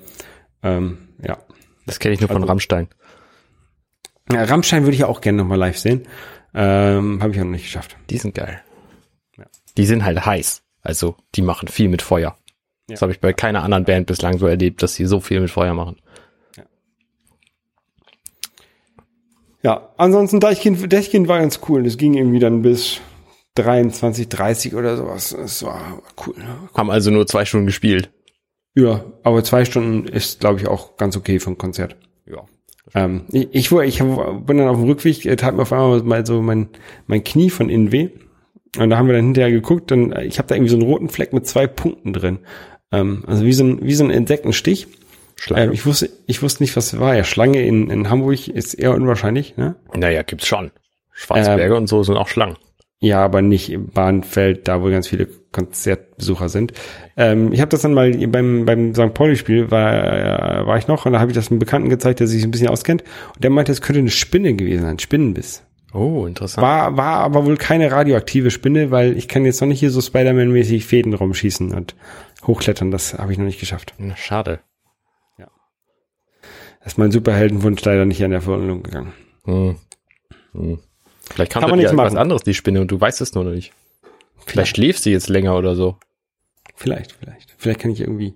Ähm, 0.62 0.98
ja. 1.26 1.38
Das 1.86 2.00
kenne 2.00 2.14
ich 2.14 2.20
nur 2.22 2.28
von 2.30 2.38
Also- 2.38 2.48
Rammstein. 2.48 2.88
ja. 4.32 4.44
Rammstein 4.44 4.84
würde 4.84 4.94
ich 4.94 5.00
ja 5.02 5.08
auch 5.08 5.22
gerne 5.22 5.40
nochmal 5.40 5.58
live 5.60 5.78
sehen. 5.78 6.04
Ähm, 6.54 7.22
Habe 7.22 7.34
ich 7.34 7.40
auch 7.40 7.44
noch 7.46 7.52
nicht 7.52 7.64
geschafft. 7.66 7.98
Die 8.10 8.18
sind 8.18 8.36
geil. 8.36 8.62
Ja. 9.38 9.46
Die 9.78 9.86
sind 9.86 10.04
halt 10.06 10.26
heiß. 10.26 10.62
Also, 10.82 11.16
die 11.36 11.42
machen 11.42 11.68
viel 11.68 11.90
mit 11.90 12.02
Feuer. 12.02 12.36
Das 12.88 13.02
habe 13.02 13.12
ich 13.12 13.20
bei 13.22 13.34
keiner 13.34 13.64
anderen 13.64 13.86
Band 13.86 14.08
bislang 14.08 14.38
so 14.38 14.46
erlebt, 14.46 14.84
dass 14.84 14.94
sie 14.96 15.06
so 15.06 15.20
viel 15.20 15.40
mit 15.40 15.50
Feuer 15.50 15.74
machen. 15.74 15.98
Ja, 19.64 19.90
ansonsten 19.98 20.40
Deichkind, 20.42 20.92
Deichkind 20.92 21.28
war 21.28 21.40
ganz 21.40 21.62
cool. 21.70 21.84
Das 21.84 21.98
ging 21.98 22.14
irgendwie 22.16 22.40
dann 22.40 22.62
bis 22.62 23.00
23, 23.56 24.28
30 24.28 24.76
oder 24.76 24.98
sowas. 24.98 25.36
Das 25.38 25.64
war 25.64 26.02
cool. 26.28 26.36
Ne? 26.38 26.70
Haben 26.76 26.90
also 26.92 27.12
nur 27.12 27.26
zwei 27.28 27.46
Stunden 27.46 27.66
gespielt. 27.68 28.12
Ja, 28.76 29.04
aber 29.24 29.44
zwei 29.44 29.66
Stunden 29.66 30.08
ist, 30.08 30.40
glaube 30.40 30.60
ich, 30.60 30.68
auch 30.68 30.98
ganz 30.98 31.16
okay 31.16 31.40
für 31.40 31.52
ein 31.52 31.58
Konzert. 31.58 31.96
Ja. 32.26 32.44
Ähm, 32.96 33.26
ich, 33.32 33.50
ich, 33.52 33.72
ich 33.72 34.02
hab- 34.02 34.46
bin 34.48 34.58
dann 34.58 34.68
auf 34.68 34.78
dem 34.78 34.86
Rückweg, 34.86 35.26
äh, 35.26 35.36
tat 35.36 35.56
mir 35.56 35.62
auf 35.62 35.72
einmal 35.74 36.02
mal 36.04 36.26
so 36.26 36.42
mein, 36.42 36.70
mein 37.08 37.24
Knie 37.24 37.50
von 37.50 37.70
innen 37.70 37.92
weh. 37.92 38.10
Und 38.78 38.90
da 38.90 38.98
haben 38.98 39.08
wir 39.08 39.14
dann 39.14 39.26
hinterher 39.26 39.52
geguckt, 39.52 39.92
dann, 39.92 40.12
äh, 40.12 40.26
ich 40.26 40.40
habe 40.40 40.48
da 40.48 40.56
irgendwie 40.56 40.72
so 40.72 40.78
einen 40.78 40.86
roten 40.86 41.10
Fleck 41.10 41.34
mit 41.34 41.46
zwei 41.46 41.68
Punkten 41.68 42.14
drin. 42.14 42.40
Ähm, 42.92 43.24
also 43.28 43.46
wie 43.46 43.54
so 43.54 43.64
ein, 43.64 43.84
wie 43.84 43.94
so 43.94 44.04
ein 44.04 44.10
Insektenstich. 44.10 44.88
Schlange. 45.36 45.66
Ähm, 45.66 45.72
ich 45.72 45.86
wusste, 45.86 46.10
ich 46.26 46.42
wusste 46.42 46.64
nicht, 46.64 46.76
was 46.76 46.94
es 46.94 47.00
war. 47.00 47.16
Ja, 47.16 47.24
Schlange 47.24 47.62
in, 47.66 47.90
in 47.90 48.10
Hamburg 48.10 48.48
ist 48.48 48.74
eher 48.74 48.94
unwahrscheinlich, 48.94 49.58
ne? 49.58 49.76
naja, 49.96 50.24
gibt's 50.24 50.48
schon. 50.48 50.72
Schwarzberge 51.12 51.76
und 51.76 51.88
so 51.88 52.02
sind 52.04 52.18
auch 52.18 52.28
Schlangen. 52.28 52.58
Ja, 53.04 53.22
aber 53.22 53.42
nicht 53.42 53.70
im 53.70 53.88
Bahnfeld, 53.88 54.70
da 54.70 54.82
wo 54.82 54.90
ganz 54.90 55.10
viele 55.10 55.28
Konzertbesucher 55.52 56.48
sind. 56.48 56.72
Ähm, 57.18 57.52
ich 57.52 57.60
habe 57.60 57.68
das 57.68 57.82
dann 57.82 57.94
mal 57.94 58.14
beim, 58.28 58.64
beim 58.64 58.96
St. 58.96 59.14
Pauli-Spiel, 59.14 59.70
war, 59.72 59.94
äh, 59.94 60.66
war 60.66 60.78
ich 60.78 60.88
noch, 60.88 61.06
und 61.06 61.12
da 61.12 61.20
habe 61.20 61.30
ich 61.30 61.36
das 61.36 61.52
einem 61.52 61.60
Bekannten 61.60 61.90
gezeigt, 61.90 62.22
der 62.22 62.28
sich 62.28 62.46
ein 62.46 62.52
bisschen 62.52 62.70
auskennt. 62.70 63.04
Und 63.36 63.44
der 63.44 63.52
meinte, 63.52 63.74
es 63.74 63.82
könnte 63.82 64.00
eine 64.00 64.10
Spinne 64.10 64.54
gewesen 64.54 64.84
sein, 64.84 65.00
Spinnenbiss. 65.00 65.64
Oh, 65.94 66.26
interessant. 66.26 66.66
War, 66.66 66.96
war 66.96 67.18
aber 67.18 67.46
wohl 67.46 67.58
keine 67.58 67.92
radioaktive 67.92 68.52
Spinne, 68.52 68.90
weil 68.90 69.18
ich 69.18 69.28
kann 69.28 69.44
jetzt 69.44 69.60
noch 69.60 69.68
nicht 69.68 69.82
hier 69.82 69.92
so 69.92 70.00
Spider-Man-mäßig 70.00 70.86
Fäden 70.86 71.14
rumschießen 71.14 71.74
und 71.74 71.96
hochklettern. 72.48 72.90
Das 72.90 73.16
habe 73.16 73.34
ich 73.34 73.38
noch 73.38 73.46
nicht 73.46 73.60
geschafft. 73.60 73.96
Na, 73.98 74.16
schade. 74.16 74.62
Da 75.38 76.86
ist 76.86 76.98
mein 76.98 77.12
Superheldenwunsch 77.12 77.84
leider 77.84 78.06
nicht 78.06 78.24
an 78.24 78.32
der 78.32 78.42
Verhandlung 78.42 78.84
gegangen. 78.84 79.14
Hm. 79.44 79.76
Hm. 80.54 80.80
Vielleicht 81.32 81.52
kann, 81.52 81.62
Kann 81.62 81.70
man 81.70 81.80
nichts 81.80 81.92
ja 81.92 81.98
was 81.98 82.14
machen. 82.14 82.18
anderes, 82.22 82.44
die 82.44 82.54
Spinne, 82.54 82.82
und 82.82 82.92
du 82.92 83.00
weißt 83.00 83.22
es 83.22 83.34
nur 83.34 83.44
noch 83.44 83.52
nicht. 83.52 83.72
Vielleicht 84.46 84.76
schläfst 84.76 85.06
du 85.06 85.10
jetzt 85.10 85.30
länger 85.30 85.58
oder 85.58 85.76
so. 85.76 85.98
Vielleicht, 86.76 87.14
vielleicht. 87.14 87.54
Vielleicht 87.58 87.80
kann 87.80 87.92
ich 87.92 88.02
irgendwie 88.02 88.34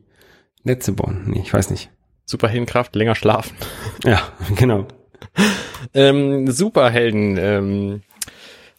Netze 0.64 0.94
bauen. 0.94 1.24
Nee, 1.28 1.42
ich 1.42 1.54
weiß 1.54 1.70
nicht. 1.70 1.90
Superheldenkraft, 2.26 2.96
länger 2.96 3.16
schlafen. 3.16 3.56
Ja, 4.04 4.22
genau. 4.56 4.88
Ähm, 5.94 6.50
Superhelden 6.52 7.38
ähm, 7.38 8.02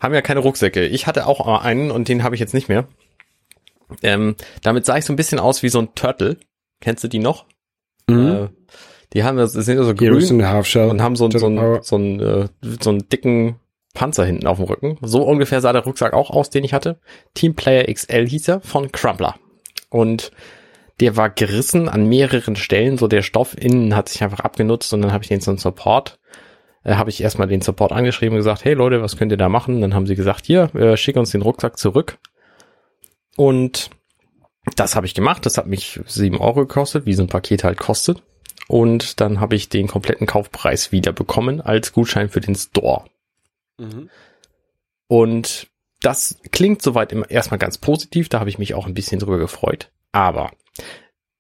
haben 0.01 0.15
ja 0.15 0.23
keine 0.23 0.41
Rucksäcke. 0.41 0.87
Ich 0.87 1.07
hatte 1.07 1.27
auch 1.27 1.47
einen 1.63 1.91
und 1.91 2.09
den 2.09 2.23
habe 2.23 2.35
ich 2.35 2.41
jetzt 2.41 2.55
nicht 2.55 2.69
mehr. 2.69 2.87
Ähm, 4.03 4.37
damit 4.63 4.85
sah 4.87 4.97
ich 4.99 5.05
so 5.05 5.13
ein 5.13 5.17
bisschen 5.17 5.39
aus 5.39 5.63
wie 5.63 5.69
so 5.71 5.81
ein 5.81 5.95
Turtle. 5.95 6.37
Kennst 6.81 7.03
du 7.05 7.09
die 7.09 7.19
noch? 7.19 7.47
Mhm. 8.09 8.27
Äh, 8.29 8.49
die 9.15 9.25
haben 9.25 9.39
das, 9.39 9.53
sind 9.55 9.77
ja 9.79 9.83
so 9.85 9.95
grün 9.95 10.11
und 10.91 11.03
haben 11.03 11.17
so, 11.17 11.25
einen- 11.25 11.39
so, 11.39 11.47
einen, 11.47 11.83
so, 11.83 11.97
einen, 11.97 12.21
äh, 12.21 12.49
so 12.81 12.91
einen 12.91 13.09
dicken 13.09 13.57
Panzer 13.99 14.25
hinten 14.25 14.47
auf 14.47 14.59
dem 14.59 14.67
Rücken. 14.67 14.97
So 15.03 15.25
ungefähr 15.25 15.61
sah 15.61 15.73
der 15.73 15.83
Rucksack 15.83 16.13
auch 16.13 16.31
aus, 16.31 16.51
den 16.51 16.63
ich 16.63 16.73
hatte. 16.73 17.01
Team 17.35 17.57
Player 17.57 17.93
XL 17.93 18.29
hieß 18.29 18.47
er 18.47 18.61
von 18.61 18.93
Crumpler. 18.93 19.35
Und 19.91 20.31
der 21.01 21.17
war 21.17 21.31
gerissen 21.31 21.89
an 21.89 22.07
mehreren 22.07 22.55
Stellen, 22.55 22.97
so 22.97 23.09
der 23.09 23.23
Stoff 23.23 23.57
innen 23.59 23.97
hat 23.97 24.09
sich 24.09 24.23
einfach 24.23 24.41
abgenutzt 24.41 24.95
und 24.95 25.03
dann 25.03 25.13
habe 25.13 25.25
ich 25.25 25.29
den 25.29 25.41
zum 25.41 25.59
Support, 25.59 26.21
äh, 26.85 26.95
habe 26.95 27.11
ich 27.11 27.21
erstmal 27.21 27.49
den 27.49 27.61
Support 27.61 27.91
angeschrieben 27.91 28.35
und 28.35 28.39
gesagt, 28.39 28.65
hey 28.65 28.75
Leute, 28.75 29.03
was 29.03 29.17
könnt 29.17 29.33
ihr 29.33 29.39
da 29.39 29.49
machen? 29.49 29.81
Dann 29.81 29.95
haben 29.95 30.07
sie 30.07 30.15
gesagt, 30.15 30.47
hier, 30.47 30.73
äh, 30.77 30.97
schick 30.97 31.17
uns 31.17 31.31
den 31.31 31.43
Rucksack 31.43 31.77
zurück. 31.77 32.19
Und 33.37 33.91
das 34.77 34.95
habe 34.95 35.07
ich 35.07 35.15
gemacht, 35.15 35.45
das 35.45 35.59
hat 35.59 35.67
mich 35.67 35.99
sieben 36.07 36.39
Euro 36.39 36.61
gekostet, 36.67 37.05
wie 37.05 37.15
so 37.15 37.23
ein 37.23 37.29
Paket 37.29 37.65
halt 37.65 37.79
kostet. 37.79 38.23
Und 38.69 39.21
dann 39.21 39.41
habe 39.41 39.57
ich 39.57 39.69
den 39.69 39.89
kompletten 39.89 40.29
Kaufpreis 40.29 40.93
wieder 40.93 41.13
bekommen 41.13 41.61
als 41.61 41.93
Gutschein 41.93 42.29
für 42.29 42.41
den 42.41 42.55
Store. 42.55 43.05
Mhm. 43.79 44.11
Und 45.09 45.69
das 46.01 46.39
klingt 46.53 46.83
soweit 46.83 47.13
immer 47.13 47.31
erstmal 47.31 47.59
ganz 47.59 47.79
positiv, 47.79 48.29
da 48.29 48.41
habe 48.41 48.51
ich 48.51 48.59
mich 48.59 48.75
auch 48.75 48.87
ein 48.87 48.95
bisschen 48.95 49.19
drüber 49.19 49.39
gefreut. 49.39 49.91
Aber 50.13 50.51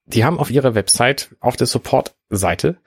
die 0.06 0.24
haben 0.24 0.38
auf 0.38 0.50
ihrer 0.50 0.74
Website, 0.74 1.36
auf 1.40 1.56
der 1.56 1.66
Support-Seite, 1.66 2.78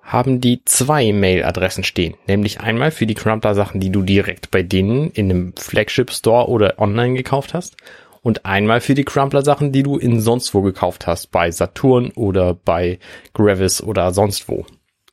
haben 0.00 0.40
die 0.40 0.64
zwei 0.64 1.12
Mail-Adressen 1.12 1.84
stehen. 1.84 2.14
Nämlich 2.26 2.60
einmal 2.60 2.90
für 2.90 3.06
die 3.06 3.14
Crumpler-Sachen, 3.14 3.78
die 3.78 3.90
du 3.90 4.02
direkt 4.02 4.50
bei 4.50 4.62
denen 4.62 5.10
in 5.10 5.30
einem 5.30 5.54
Flagship-Store 5.56 6.48
oder 6.48 6.78
online 6.78 7.14
gekauft 7.14 7.52
hast. 7.52 7.76
Und 8.22 8.46
einmal 8.46 8.80
für 8.80 8.94
die 8.94 9.04
Crumpler-Sachen, 9.04 9.70
die 9.70 9.82
du 9.82 9.98
in 9.98 10.20
sonst 10.20 10.54
wo 10.54 10.62
gekauft 10.62 11.06
hast. 11.06 11.30
Bei 11.30 11.50
Saturn 11.50 12.10
oder 12.12 12.54
bei 12.54 12.98
Gravis 13.34 13.82
oder 13.82 14.14
sonst 14.14 14.48
wo. 14.48 14.64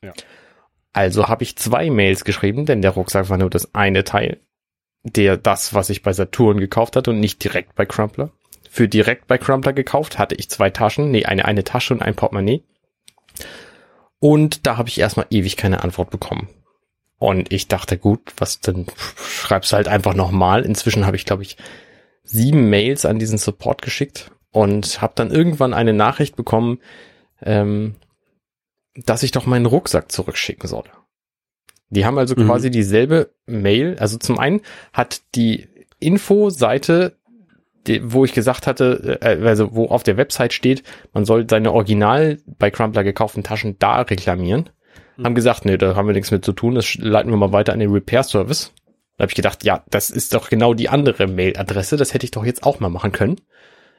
Ja. 0.02 0.12
Also 0.96 1.28
habe 1.28 1.44
ich 1.44 1.56
zwei 1.56 1.90
Mails 1.90 2.24
geschrieben, 2.24 2.66
denn 2.66 2.82
der 2.82 2.92
Rucksack 2.92 3.28
war 3.28 3.38
nur 3.38 3.50
das 3.50 3.74
eine 3.74 4.02
Teil 4.02 4.40
der 5.14 5.36
das, 5.36 5.72
was 5.72 5.90
ich 5.90 6.02
bei 6.02 6.12
Saturn 6.12 6.58
gekauft 6.58 6.96
hatte 6.96 7.10
und 7.10 7.20
nicht 7.20 7.42
direkt 7.42 7.74
bei 7.74 7.86
Crumpler. 7.86 8.30
Für 8.68 8.88
direkt 8.88 9.26
bei 9.26 9.38
Crumpler 9.38 9.72
gekauft 9.72 10.18
hatte 10.18 10.34
ich 10.34 10.50
zwei 10.50 10.70
Taschen, 10.70 11.10
nee, 11.10 11.24
eine, 11.24 11.44
eine 11.44 11.64
Tasche 11.64 11.94
und 11.94 12.02
ein 12.02 12.16
Portemonnaie. 12.16 12.64
Und 14.18 14.66
da 14.66 14.76
habe 14.76 14.88
ich 14.88 14.98
erstmal 14.98 15.26
ewig 15.30 15.56
keine 15.56 15.84
Antwort 15.84 16.10
bekommen. 16.10 16.48
Und 17.18 17.52
ich 17.52 17.68
dachte, 17.68 17.96
gut, 17.96 18.20
was 18.36 18.60
denn, 18.60 18.86
schreibst 19.16 19.72
du 19.72 19.76
halt 19.76 19.88
einfach 19.88 20.14
nochmal. 20.14 20.64
Inzwischen 20.64 21.06
habe 21.06 21.16
ich, 21.16 21.24
glaube 21.24 21.42
ich, 21.42 21.56
sieben 22.24 22.68
Mails 22.68 23.06
an 23.06 23.18
diesen 23.18 23.38
Support 23.38 23.82
geschickt 23.82 24.32
und 24.50 25.00
habe 25.00 25.12
dann 25.14 25.30
irgendwann 25.30 25.72
eine 25.72 25.92
Nachricht 25.92 26.34
bekommen, 26.34 26.80
ähm, 27.42 27.94
dass 29.04 29.22
ich 29.22 29.30
doch 29.30 29.46
meinen 29.46 29.66
Rucksack 29.66 30.10
zurückschicken 30.10 30.68
solle. 30.68 30.90
Die 31.90 32.04
haben 32.04 32.18
also 32.18 32.34
Mhm. 32.36 32.46
quasi 32.46 32.70
dieselbe 32.70 33.30
Mail. 33.46 33.96
Also 33.98 34.16
zum 34.18 34.38
einen 34.38 34.60
hat 34.92 35.22
die 35.34 35.68
Info-Seite, 36.00 37.16
die, 37.86 38.12
wo 38.12 38.24
ich 38.24 38.32
gesagt 38.32 38.66
hatte, 38.66 39.18
äh, 39.20 39.46
also 39.46 39.74
wo 39.74 39.86
auf 39.86 40.02
der 40.02 40.16
Website 40.16 40.52
steht, 40.52 40.82
man 41.12 41.24
soll 41.24 41.46
seine 41.48 41.72
original 41.72 42.38
bei 42.58 42.70
Crumpler 42.70 43.04
gekauften 43.04 43.42
Taschen 43.44 43.78
da 43.78 44.00
reklamieren, 44.00 44.70
haben 45.22 45.34
gesagt, 45.34 45.64
nee, 45.64 45.78
da 45.78 45.94
haben 45.94 46.06
wir 46.08 46.12
nichts 46.14 46.30
mit 46.30 46.44
zu 46.44 46.52
tun, 46.52 46.74
das 46.74 46.96
leiten 46.96 47.30
wir 47.30 47.36
mal 47.36 47.52
weiter 47.52 47.72
an 47.72 47.78
den 47.78 47.92
Repair-Service. 47.92 48.72
Da 49.16 49.22
habe 49.22 49.30
ich 49.30 49.36
gedacht, 49.36 49.64
ja, 49.64 49.82
das 49.88 50.10
ist 50.10 50.34
doch 50.34 50.50
genau 50.50 50.74
die 50.74 50.88
andere 50.90 51.26
Mailadresse, 51.26 51.96
das 51.96 52.12
hätte 52.12 52.24
ich 52.24 52.32
doch 52.32 52.44
jetzt 52.44 52.64
auch 52.64 52.80
mal 52.80 52.90
machen 52.90 53.12
können. 53.12 53.36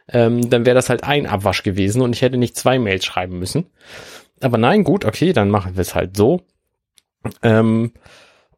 Ähm, 0.10 0.50
dann 0.50 0.66
wäre 0.66 0.76
das 0.76 0.90
halt 0.90 1.04
ein 1.04 1.26
Abwasch 1.26 1.64
gewesen 1.64 2.02
und 2.02 2.14
ich 2.14 2.22
hätte 2.22 2.38
nicht 2.38 2.56
zwei 2.56 2.78
Mails 2.80 3.04
schreiben 3.06 3.40
müssen. 3.40 3.66
Aber 4.42 4.58
nein, 4.58 4.84
gut, 4.84 5.06
okay, 5.06 5.34
dann 5.34 5.50
machen 5.50 5.76
wir 5.76 5.82
es 5.82 5.96
halt 5.96 6.16
so. 6.16 6.42
Ähm, 7.44 7.92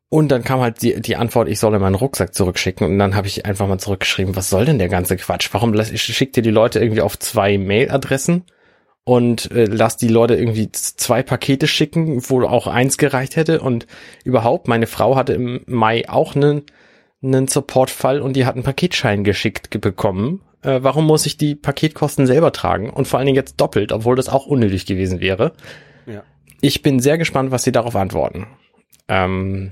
und 0.09 0.29
dann 0.29 0.43
kam 0.43 0.59
halt 0.59 0.81
die, 0.81 0.99
die 1.01 1.15
Antwort, 1.15 1.47
ich 1.47 1.59
solle 1.59 1.79
meinen 1.79 1.95
Rucksack 1.95 2.33
zurückschicken. 2.33 2.87
Und 2.87 2.97
dann 2.97 3.15
habe 3.15 3.27
ich 3.27 3.45
einfach 3.45 3.67
mal 3.67 3.77
zurückgeschrieben, 3.77 4.35
was 4.35 4.49
soll 4.49 4.65
denn 4.65 4.79
der 4.79 4.89
ganze 4.89 5.17
Quatsch? 5.17 5.49
Warum 5.51 5.79
schickt 5.83 6.35
ihr 6.35 6.43
die 6.43 6.49
Leute 6.49 6.79
irgendwie 6.79 7.01
auf 7.01 7.17
zwei 7.19 7.57
Mailadressen 7.57 8.43
und 9.03 9.51
äh, 9.51 9.65
lass 9.65 9.97
die 9.97 10.07
Leute 10.07 10.35
irgendwie 10.35 10.71
zwei 10.71 11.23
Pakete 11.23 11.67
schicken, 11.67 12.21
wo 12.29 12.43
auch 12.43 12.67
eins 12.67 12.97
gereicht 12.97 13.35
hätte. 13.35 13.61
Und 13.61 13.87
überhaupt, 14.23 14.67
meine 14.67 14.87
Frau 14.87 15.15
hatte 15.15 15.33
im 15.33 15.61
Mai 15.67 16.07
auch 16.09 16.35
einen, 16.35 16.63
einen 17.23 17.47
Supportfall 17.47 18.21
und 18.21 18.35
die 18.35 18.45
hat 18.45 18.55
einen 18.55 18.63
Paketschein 18.63 19.23
geschickt 19.23 19.81
bekommen. 19.81 20.41
Äh, 20.61 20.79
warum 20.81 21.05
muss 21.05 21.25
ich 21.25 21.37
die 21.37 21.55
Paketkosten 21.55 22.27
selber 22.27 22.51
tragen? 22.51 22.89
Und 22.89 23.07
vor 23.07 23.19
allen 23.19 23.25
Dingen 23.27 23.35
jetzt 23.35 23.59
doppelt, 23.61 23.91
obwohl 23.91 24.15
das 24.15 24.29
auch 24.29 24.45
unnötig 24.45 24.85
gewesen 24.85 25.19
wäre. 25.19 25.53
Ja. 26.05 26.23
Ich 26.61 26.81
bin 26.81 26.99
sehr 26.99 27.17
gespannt, 27.17 27.51
was 27.51 27.63
sie 27.63 27.71
darauf 27.71 27.95
antworten. 27.95 28.47
Ähm, 29.07 29.71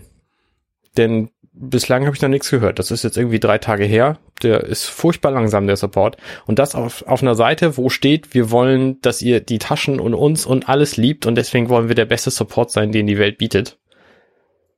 denn 0.95 1.29
bislang 1.59 2.05
habe 2.05 2.15
ich 2.15 2.21
noch 2.21 2.29
nichts 2.29 2.49
gehört. 2.49 2.79
Das 2.79 2.91
ist 2.91 3.03
jetzt 3.03 3.17
irgendwie 3.17 3.39
drei 3.39 3.57
Tage 3.57 3.85
her. 3.85 4.19
Der 4.43 4.63
ist 4.63 4.85
furchtbar 4.85 5.31
langsam, 5.31 5.67
der 5.67 5.75
Support. 5.75 6.17
Und 6.45 6.59
das 6.59 6.75
auf, 6.75 7.05
auf 7.07 7.21
einer 7.21 7.35
Seite, 7.35 7.77
wo 7.77 7.89
steht, 7.89 8.33
wir 8.33 8.51
wollen, 8.51 9.01
dass 9.01 9.21
ihr 9.21 9.39
die 9.39 9.57
Taschen 9.57 9.99
und 9.99 10.13
uns 10.13 10.45
und 10.45 10.69
alles 10.69 10.97
liebt 10.97 11.25
und 11.25 11.35
deswegen 11.35 11.69
wollen 11.69 11.87
wir 11.87 11.95
der 11.95 12.05
beste 12.05 12.31
Support 12.31 12.71
sein, 12.71 12.91
den 12.91 13.07
die 13.07 13.17
Welt 13.17 13.37
bietet. 13.37 13.77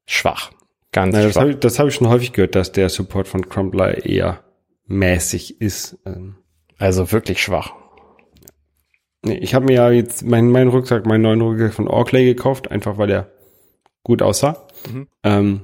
Schwach. 0.06 0.52
Ganz 0.92 1.14
Nein, 1.14 1.24
das 1.24 1.34
schwach. 1.34 1.42
habe 1.42 1.52
ich, 1.52 1.60
das 1.60 1.80
hab 1.80 1.88
ich 1.88 1.94
schon 1.94 2.10
häufig 2.10 2.34
gehört, 2.34 2.56
dass 2.56 2.72
der 2.72 2.90
Support 2.90 3.28
von 3.28 3.48
Crumbler 3.48 4.06
eher 4.06 4.44
mäßig 4.90 5.62
ist. 5.62 5.98
Ähm, 6.06 6.36
Also 6.78 7.12
wirklich 7.12 7.42
schwach. 7.42 7.74
nee, 9.24 9.38
ich 9.38 9.54
habe 9.54 9.66
mir 9.66 9.74
ja 9.74 9.92
jetzt 9.92 10.24
meinen 10.26 10.52
meinen 10.52 10.70
Rucksack, 10.70 11.06
meinen 11.06 11.22
neuen 11.22 11.42
Rucksack 11.42 11.74
von 11.74 11.88
Orkley 11.88 12.26
gekauft, 12.26 12.72
einfach 12.72 12.98
weil 12.98 13.08
der 13.08 13.32
gut 14.04 14.22
aussah. 14.22 14.68
Mhm. 14.92 15.08
Ähm, 15.24 15.62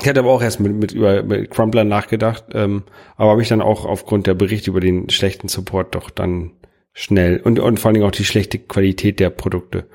ich 0.00 0.08
hatte 0.08 0.20
aber 0.20 0.30
auch 0.30 0.42
erst 0.42 0.58
mit, 0.60 0.72
mit 0.74 0.92
über 0.92 1.22
mit 1.22 1.50
Crumbler 1.50 1.84
nachgedacht, 1.84 2.44
ähm, 2.54 2.84
aber 3.16 3.32
habe 3.32 3.42
ich 3.42 3.48
dann 3.48 3.60
auch 3.60 3.84
aufgrund 3.84 4.26
der 4.26 4.34
Berichte 4.34 4.70
über 4.70 4.80
den 4.80 5.10
schlechten 5.10 5.48
Support 5.48 5.94
doch 5.94 6.10
dann 6.10 6.52
schnell 6.94 7.40
und, 7.40 7.58
und 7.58 7.78
vor 7.78 7.88
allen 7.88 7.94
Dingen 7.94 8.06
auch 8.06 8.10
die 8.12 8.24
schlechte 8.24 8.58
Qualität 8.58 9.20
der 9.20 9.30
Produkte 9.30 9.88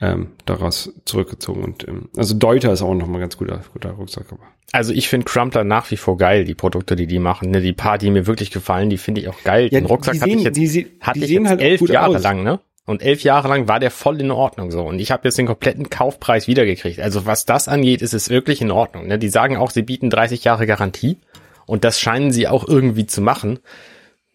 ähm, 0.00 0.28
daraus 0.46 0.92
zurückgezogen. 1.04 1.62
Und 1.64 1.86
ähm, 1.88 2.08
also 2.16 2.34
Deuter 2.34 2.72
ist 2.72 2.82
auch 2.82 2.94
noch 2.94 3.06
mal 3.06 3.18
ganz 3.18 3.36
guter, 3.36 3.60
guter 3.72 3.90
Rucksack. 3.90 4.26
Aber. 4.30 4.42
Also 4.72 4.92
ich 4.92 5.08
finde 5.08 5.24
Crumpler 5.26 5.64
nach 5.64 5.90
wie 5.90 5.96
vor 5.96 6.16
geil, 6.16 6.44
die 6.44 6.54
Produkte, 6.54 6.96
die 6.96 7.06
die 7.06 7.18
machen. 7.18 7.50
Ne? 7.50 7.60
Die 7.60 7.72
paar, 7.72 7.98
die 7.98 8.10
mir 8.10 8.26
wirklich 8.26 8.50
gefallen, 8.50 8.88
die 8.90 8.98
finde 8.98 9.20
ich 9.20 9.28
auch 9.28 9.42
geil. 9.44 9.68
Den 9.68 9.86
Rucksack 9.86 10.14
die 10.14 10.20
hatte 10.20 10.30
sehen, 10.30 10.38
ich 10.38 10.44
jetzt, 10.44 10.56
die, 10.56 10.66
sie- 10.66 10.90
hatte 11.00 11.18
die 11.18 11.24
ich 11.24 11.30
sehen 11.30 11.42
jetzt 11.42 11.50
halt 11.50 11.60
elf 11.60 11.80
Jahre 11.88 12.16
aus. 12.16 12.22
lang, 12.22 12.42
ne? 12.42 12.60
Und 12.86 13.02
elf 13.02 13.22
Jahre 13.22 13.46
lang 13.48 13.68
war 13.68 13.78
der 13.78 13.90
voll 13.90 14.20
in 14.20 14.30
Ordnung 14.32 14.70
so. 14.72 14.82
Und 14.82 14.98
ich 14.98 15.10
habe 15.12 15.28
jetzt 15.28 15.38
den 15.38 15.46
kompletten 15.46 15.90
Kaufpreis 15.90 16.48
wiedergekriegt. 16.48 16.98
Also 16.98 17.24
was 17.26 17.44
das 17.44 17.68
angeht, 17.68 18.02
ist 18.02 18.14
es 18.14 18.30
wirklich 18.30 18.60
in 18.62 18.70
Ordnung. 18.72 19.06
Ne? 19.06 19.18
Die 19.18 19.28
sagen 19.28 19.56
auch, 19.56 19.70
sie 19.70 19.82
bieten 19.82 20.10
30 20.10 20.42
Jahre 20.44 20.66
Garantie. 20.66 21.18
Und 21.66 21.84
das 21.84 22.00
scheinen 22.00 22.32
sie 22.32 22.48
auch 22.48 22.66
irgendwie 22.66 23.06
zu 23.06 23.20
machen. 23.20 23.60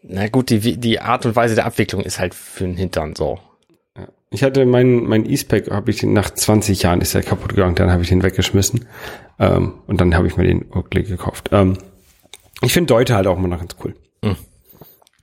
Na 0.04 0.28
gut, 0.30 0.52
die, 0.52 0.78
die 0.78 1.00
Art 1.02 1.26
und 1.26 1.36
Weise 1.36 1.56
der 1.56 1.66
Abwicklung 1.66 2.02
ist 2.04 2.20
halt 2.20 2.34
für 2.34 2.64
den 2.64 2.78
Hintern 2.78 3.16
so. 3.16 3.40
Ich 4.36 4.44
hatte 4.44 4.66
meinen 4.66 5.06
mein 5.08 5.26
E-Spec, 5.30 5.72
habe 5.72 5.90
ich 5.92 6.00
den 6.00 6.12
nach 6.14 6.30
20 6.30 6.84
Jahren 6.84 7.00
ist 7.02 7.16
er 7.16 7.24
kaputt 7.24 7.50
gegangen, 7.56 7.76
dann 7.76 7.90
habe 7.92 8.04
ich 8.04 8.10
den 8.10 8.22
weggeschmissen 8.22 8.86
ähm, 9.40 9.76
und 9.88 10.02
dann 10.02 10.14
habe 10.14 10.28
ich 10.28 10.36
mir 10.38 10.44
den 10.44 10.72
Oakley 10.74 11.04
gekauft. 11.04 11.50
Ähm, 11.54 11.78
ich 12.62 12.74
finde 12.74 12.88
Deuter 12.94 13.16
halt 13.16 13.28
auch 13.28 13.38
immer 13.38 13.48
noch 13.48 13.60
ganz 13.60 13.76
cool. 13.84 13.96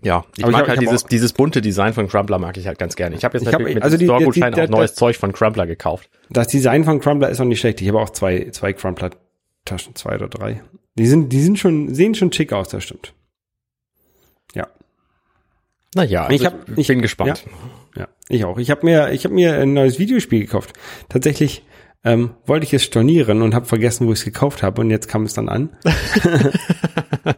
Ja, 0.04 0.24
ich 0.36 0.42
Aber 0.44 0.50
ich 0.50 0.52
mag 0.56 0.62
hab- 0.62 0.68
halt 0.68 0.80
ich 0.82 0.86
hab 0.88 0.92
dieses, 0.94 1.04
dieses 1.04 1.32
bunte 1.32 1.60
Design 1.60 1.92
von 1.92 2.08
Crumbler 2.08 2.38
mag 2.40 2.56
ich 2.56 2.66
halt 2.66 2.78
ganz 2.78 2.96
gerne. 2.96 3.14
Ich 3.14 3.22
habe 3.24 3.36
jetzt 3.38 3.42
Ich 3.46 3.52
hab- 3.52 3.60
natürlich 3.60 3.74
mit 3.76 3.84
also 3.84 3.96
die- 3.96 4.06
die- 4.06 4.30
die- 4.40 4.62
auch 4.62 4.68
neues 4.68 4.90
das- 4.92 4.94
Zeug 4.98 5.16
von 5.16 5.32
Crumbler 5.32 5.66
gekauft. 5.66 6.10
Das 6.30 6.48
Design 6.48 6.82
von 6.84 6.98
Crumbler 6.98 7.28
ist 7.28 7.40
auch 7.40 7.44
nicht 7.44 7.60
schlecht. 7.60 7.80
Ich 7.82 7.88
habe 7.88 8.00
auch 8.00 8.10
zwei 8.10 8.48
zwei 8.50 8.72
Crumbler 8.72 9.10
Taschen, 9.64 9.94
zwei 9.94 10.14
oder 10.16 10.28
drei. 10.28 10.60
Die 10.96 11.06
sind 11.06 11.32
die 11.32 11.40
sind 11.40 11.58
schon 11.58 11.94
sehen 11.94 12.14
schon 12.16 12.32
schick 12.32 12.52
aus, 12.52 12.68
das 12.70 12.82
stimmt. 12.82 13.14
Ja. 14.54 14.66
Naja, 15.94 16.28
Ich 16.30 16.44
also 16.46 16.58
hab- 16.58 16.78
ich- 16.78 16.88
bin 16.88 17.00
gespannt. 17.02 17.44
Ja, 17.46 17.52
ich 18.28 18.44
auch. 18.44 18.58
Ich 18.58 18.70
habe 18.70 18.84
mir, 18.84 19.12
ich 19.12 19.24
habe 19.24 19.34
mir 19.34 19.58
ein 19.58 19.74
neues 19.74 19.98
Videospiel 19.98 20.40
gekauft. 20.40 20.72
Tatsächlich 21.08 21.64
ähm, 22.04 22.30
wollte 22.46 22.66
ich 22.66 22.74
es 22.74 22.84
stornieren 22.84 23.42
und 23.42 23.54
habe 23.54 23.66
vergessen, 23.66 24.06
wo 24.06 24.12
ich 24.12 24.20
es 24.20 24.24
gekauft 24.24 24.62
habe 24.62 24.80
und 24.80 24.90
jetzt 24.90 25.08
kam 25.08 25.24
es 25.24 25.34
dann 25.34 25.48
an. 25.48 25.70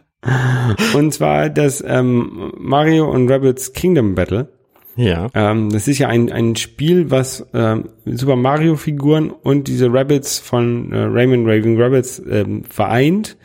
und 0.93 1.13
zwar 1.13 1.49
das 1.49 1.83
ähm, 1.85 2.53
Mario 2.57 3.09
und 3.09 3.29
Rabbits 3.29 3.73
Kingdom 3.73 4.15
Battle. 4.15 4.49
Ja. 4.95 5.27
Ähm, 5.33 5.71
das 5.71 5.87
ist 5.87 5.99
ja 5.99 6.07
ein, 6.07 6.31
ein 6.31 6.55
Spiel, 6.55 7.11
was 7.11 7.45
ähm, 7.53 7.89
Super 8.05 8.37
Mario 8.37 8.77
Figuren 8.77 9.29
und 9.29 9.67
diese 9.67 9.91
Rabbits 9.91 10.39
von 10.39 10.93
äh, 10.93 10.99
Raymond 10.99 11.45
Raving 11.45 11.79
Rabbits 11.79 12.21
ähm, 12.29 12.63
vereint 12.63 13.37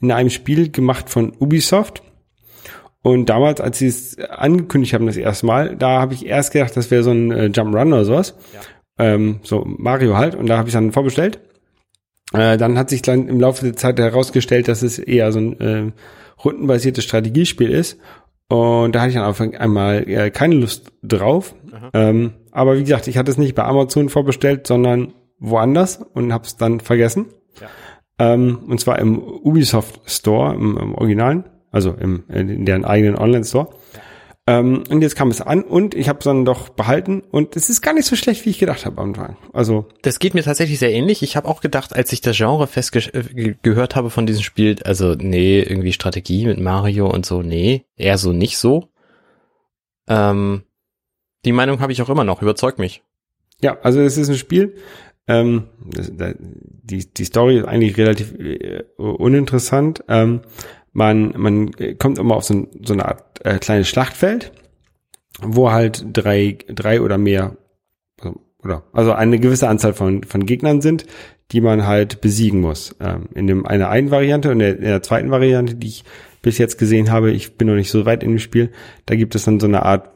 in 0.00 0.12
einem 0.12 0.30
Spiel 0.30 0.70
gemacht 0.70 1.08
von 1.08 1.32
Ubisoft. 1.38 2.02
Und 3.06 3.26
damals, 3.26 3.60
als 3.60 3.78
sie 3.78 3.86
es 3.86 4.18
angekündigt 4.18 4.92
haben, 4.92 5.06
das 5.06 5.16
erste 5.16 5.46
Mal, 5.46 5.76
da 5.76 6.00
habe 6.00 6.12
ich 6.12 6.26
erst 6.26 6.52
gedacht, 6.52 6.76
das 6.76 6.90
wäre 6.90 7.04
so 7.04 7.12
ein 7.12 7.30
äh, 7.30 7.46
Jump 7.54 7.72
Run 7.72 7.92
oder 7.92 8.04
sowas. 8.04 8.34
Ähm, 8.98 9.38
so 9.44 9.62
Mario 9.64 10.16
halt. 10.16 10.34
Und 10.34 10.48
da 10.48 10.58
habe 10.58 10.68
ich 10.68 10.74
dann 10.74 10.90
vorbestellt. 10.90 11.38
Äh, 12.32 12.56
dann 12.56 12.76
hat 12.76 12.90
sich 12.90 13.02
dann 13.02 13.28
im 13.28 13.38
Laufe 13.38 13.64
der 13.64 13.76
Zeit 13.76 14.00
herausgestellt, 14.00 14.66
dass 14.66 14.82
es 14.82 14.98
eher 14.98 15.30
so 15.30 15.38
ein 15.38 15.60
äh, 15.60 15.92
rundenbasiertes 16.44 17.04
Strategiespiel 17.04 17.70
ist. 17.70 17.96
Und 18.48 18.96
da 18.96 19.02
hatte 19.02 19.10
ich 19.10 19.14
dann 19.14 19.24
einfach 19.24 19.52
einmal 19.52 20.02
äh, 20.08 20.32
keine 20.32 20.56
Lust 20.56 20.90
drauf. 21.04 21.54
Ähm, 21.92 22.32
aber 22.50 22.76
wie 22.76 22.82
gesagt, 22.82 23.06
ich 23.06 23.18
hatte 23.18 23.30
es 23.30 23.38
nicht 23.38 23.54
bei 23.54 23.62
Amazon 23.62 24.08
vorbestellt, 24.08 24.66
sondern 24.66 25.12
woanders 25.38 26.04
und 26.14 26.32
habe 26.32 26.44
es 26.44 26.56
dann 26.56 26.80
vergessen. 26.80 27.26
Ähm, 28.18 28.64
und 28.66 28.80
zwar 28.80 28.98
im 28.98 29.22
Ubisoft 29.22 30.00
Store, 30.10 30.56
im, 30.56 30.76
im 30.76 30.94
Originalen, 30.96 31.44
also 31.76 31.92
im, 31.92 32.24
in 32.30 32.64
deren 32.64 32.86
eigenen 32.86 33.18
Online-Store. 33.18 33.68
Ähm, 34.46 34.84
und 34.88 35.02
jetzt 35.02 35.14
kam 35.14 35.28
es 35.28 35.42
an 35.42 35.62
und 35.62 35.94
ich 35.94 36.08
habe 36.08 36.20
es 36.20 36.24
dann 36.24 36.46
doch 36.46 36.70
behalten 36.70 37.20
und 37.30 37.54
es 37.54 37.68
ist 37.68 37.82
gar 37.82 37.92
nicht 37.92 38.06
so 38.06 38.16
schlecht, 38.16 38.46
wie 38.46 38.50
ich 38.50 38.58
gedacht 38.58 38.86
habe 38.86 38.98
am 39.02 39.10
Anfang. 39.10 39.36
Also 39.52 39.86
Das 40.00 40.18
geht 40.18 40.32
mir 40.32 40.42
tatsächlich 40.42 40.78
sehr 40.78 40.92
ähnlich. 40.92 41.22
Ich 41.22 41.36
habe 41.36 41.48
auch 41.48 41.60
gedacht, 41.60 41.94
als 41.94 42.14
ich 42.14 42.22
das 42.22 42.36
Genre 42.38 42.66
festgehört 42.66 43.94
habe 43.94 44.08
von 44.08 44.24
diesem 44.24 44.42
Spiel, 44.42 44.76
also 44.84 45.14
nee, 45.18 45.60
irgendwie 45.60 45.92
Strategie 45.92 46.46
mit 46.46 46.58
Mario 46.58 47.10
und 47.12 47.26
so, 47.26 47.42
nee, 47.42 47.84
eher 47.96 48.16
so 48.16 48.32
nicht 48.32 48.56
so. 48.56 48.88
Ähm, 50.08 50.62
die 51.44 51.52
Meinung 51.52 51.80
habe 51.80 51.92
ich 51.92 52.00
auch 52.00 52.08
immer 52.08 52.24
noch, 52.24 52.40
überzeugt 52.40 52.78
mich. 52.78 53.02
Ja, 53.60 53.76
also 53.82 54.00
es 54.00 54.16
ist 54.16 54.30
ein 54.30 54.36
Spiel. 54.36 54.76
Ähm, 55.28 55.64
die, 55.82 57.12
die 57.12 57.24
Story 57.24 57.58
ist 57.58 57.66
eigentlich 57.66 57.98
relativ 57.98 58.32
äh, 58.38 58.84
uninteressant. 58.96 60.04
Ähm, 60.08 60.40
man, 60.96 61.34
man 61.36 61.70
kommt 61.98 62.18
immer 62.18 62.36
auf 62.36 62.44
so, 62.44 62.66
so 62.82 62.94
eine 62.94 63.04
Art 63.04 63.22
äh, 63.44 63.58
kleines 63.58 63.88
Schlachtfeld, 63.88 64.52
wo 65.40 65.70
halt 65.70 66.06
drei, 66.10 66.56
drei 66.68 67.02
oder 67.02 67.18
mehr, 67.18 67.56
also, 68.18 68.40
oder 68.64 68.82
also 68.92 69.12
eine 69.12 69.38
gewisse 69.38 69.68
Anzahl 69.68 69.92
von, 69.92 70.24
von 70.24 70.46
Gegnern 70.46 70.80
sind, 70.80 71.04
die 71.52 71.60
man 71.60 71.86
halt 71.86 72.22
besiegen 72.22 72.62
muss. 72.62 72.96
Ähm, 72.98 73.28
in 73.34 73.46
dem 73.46 73.66
einer 73.66 73.90
einen 73.90 74.10
Variante 74.10 74.48
und 74.48 74.54
in 74.54 74.58
der, 74.60 74.76
in 74.76 74.84
der 74.84 75.02
zweiten 75.02 75.30
Variante, 75.30 75.74
die 75.74 75.88
ich 75.88 76.04
bis 76.40 76.56
jetzt 76.56 76.78
gesehen 76.78 77.10
habe, 77.10 77.30
ich 77.30 77.58
bin 77.58 77.68
noch 77.68 77.74
nicht 77.74 77.90
so 77.90 78.06
weit 78.06 78.22
in 78.22 78.30
dem 78.30 78.38
Spiel, 78.38 78.72
da 79.04 79.16
gibt 79.16 79.34
es 79.34 79.44
dann 79.44 79.60
so 79.60 79.66
eine 79.66 79.82
Art 79.82 80.06
äh, 80.06 80.15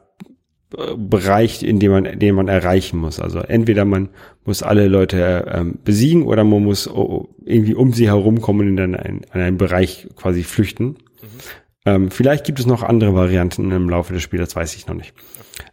Bereich, 0.71 1.63
in 1.63 1.81
dem 1.81 1.91
man, 1.91 2.19
den 2.19 2.35
man 2.35 2.49
erreichen 2.49 2.99
muss. 2.99 3.19
Also 3.19 3.41
entweder 3.41 3.85
man 3.85 4.09
muss 4.45 4.63
alle 4.63 4.87
Leute 4.87 5.47
ähm, 5.53 5.79
besiegen 5.85 6.23
oder 6.23 6.45
man 6.45 6.63
muss 6.63 6.89
oh, 6.89 7.29
irgendwie 7.45 7.75
um 7.75 7.93
sie 7.93 8.07
herumkommen 8.07 8.69
und 8.69 8.79
in 8.79 8.95
einen, 8.95 9.23
in 9.23 9.41
einen 9.41 9.59
Bereich 9.59 10.09
quasi 10.15 10.45
flüchten. 10.45 10.97
Ähm, 11.87 12.11
vielleicht 12.11 12.45
gibt 12.45 12.61
es 12.61 12.67
noch 12.67 12.83
andere 12.83 13.15
Varianten 13.15 13.73
im 13.73 13.89
Laufe 13.89 14.13
des 14.13 14.23
Spiels, 14.23 14.51
das 14.51 14.57
weiß 14.57 14.77
ich 14.77 14.87
noch 14.87 14.95
nicht. 14.95 15.15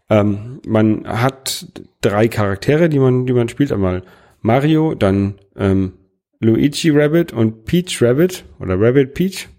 Ähm, 0.10 0.62
man 0.66 1.08
hat 1.08 1.68
drei 2.02 2.28
Charaktere, 2.28 2.90
die 2.90 3.00
man, 3.00 3.26
die 3.26 3.34
man 3.34 3.50
spielt. 3.50 3.72
Einmal 3.72 4.04
Mario, 4.42 4.96
dann 4.96 5.36
ähm, 5.58 5.94
Luigi 6.40 6.90
Rabbit 6.90 7.34
und 7.34 7.66
Peach 7.66 8.02
Rabbit 8.02 8.46
oder 8.60 8.80
Rabbit 8.80 9.14
Peach. 9.14 9.50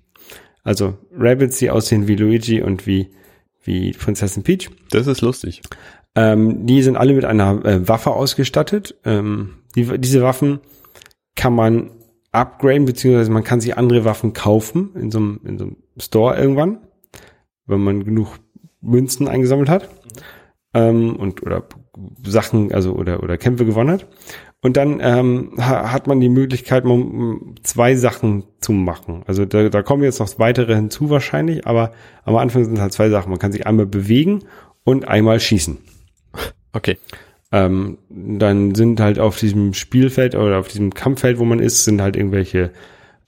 Also 0.65 0.99
Rabbits, 1.13 1.59
die 1.59 1.71
aussehen 1.71 2.09
wie 2.09 2.17
Luigi 2.17 2.63
und 2.63 2.87
wie, 2.87 3.11
wie 3.69 3.93
Prinzessin 3.93 4.43
Peach. 4.43 4.71
Das 4.91 5.07
ist 5.07 5.21
lustig. 5.21 5.61
Ähm, 6.15 6.67
die 6.67 6.83
sind 6.83 6.97
alle 6.97 7.13
mit 7.13 7.27
einer 7.27 7.65
äh, 7.65 7.87
Waffe 7.87 8.11
ausgestattet. 8.11 8.97
Ähm, 9.05 9.59
die, 9.77 9.99
diese 9.99 10.23
Waffen 10.23 10.61
kann 11.37 11.55
man 11.55 11.91
upgraden, 12.33 12.87
beziehungsweise 12.87 13.31
man 13.31 13.45
kann 13.45 13.61
sich 13.61 13.77
andere 13.77 14.05
Waffen 14.05 14.33
kaufen 14.33 14.91
in 14.95 15.11
so 15.11 15.19
einem, 15.19 15.41
in 15.45 15.59
so 15.59 15.65
einem 15.67 15.77
Store 15.99 16.37
irgendwann, 16.37 16.79
wenn 17.67 17.81
man 17.81 18.05
genug 18.05 18.39
Münzen 18.81 19.29
eingesammelt 19.29 19.69
hat. 19.69 19.89
Ähm, 20.75 21.17
und 21.17 21.43
oder 21.43 21.65
Sachen, 22.25 22.73
also 22.73 22.95
oder 22.95 23.23
oder 23.23 23.37
Kämpfe 23.37 23.67
gewonnen 23.67 23.91
hat. 23.91 24.07
Und 24.61 24.77
dann 24.77 24.99
ähm, 25.01 25.53
ha, 25.59 25.93
hat 25.93 26.09
man 26.09 26.21
die 26.21 26.29
Möglichkeit, 26.29 26.85
zwei 27.63 27.95
Sachen 27.95 28.45
zu 28.61 28.73
machen. 28.73 29.23
Also 29.27 29.45
da, 29.45 29.69
da 29.69 29.83
kommen 29.83 30.03
jetzt 30.03 30.19
noch 30.19 30.39
weitere 30.39 30.75
hinzu 30.75 31.11
wahrscheinlich, 31.11 31.67
aber 31.67 31.93
am 32.25 32.37
Anfang 32.37 32.65
sind 32.65 32.81
halt 32.81 32.93
zwei 32.93 33.09
Sachen. 33.09 33.31
Man 33.31 33.39
kann 33.39 33.53
sich 33.53 33.67
einmal 33.67 33.87
bewegen 33.87 34.45
und 34.83 35.07
einmal 35.07 35.39
schießen. 35.39 35.79
Okay. 36.73 36.99
Ähm, 37.51 37.99
dann 38.11 38.75
sind 38.75 39.01
halt 39.01 39.19
auf 39.19 39.39
diesem 39.39 39.75
Spielfeld 39.75 40.35
oder 40.35 40.59
auf 40.59 40.69
diesem 40.69 40.93
Kampffeld, 40.93 41.39
wo 41.39 41.45
man 41.45 41.61
ist, 41.61 41.85
sind 41.85 42.03
halt 42.03 42.17
irgendwelche 42.17 42.73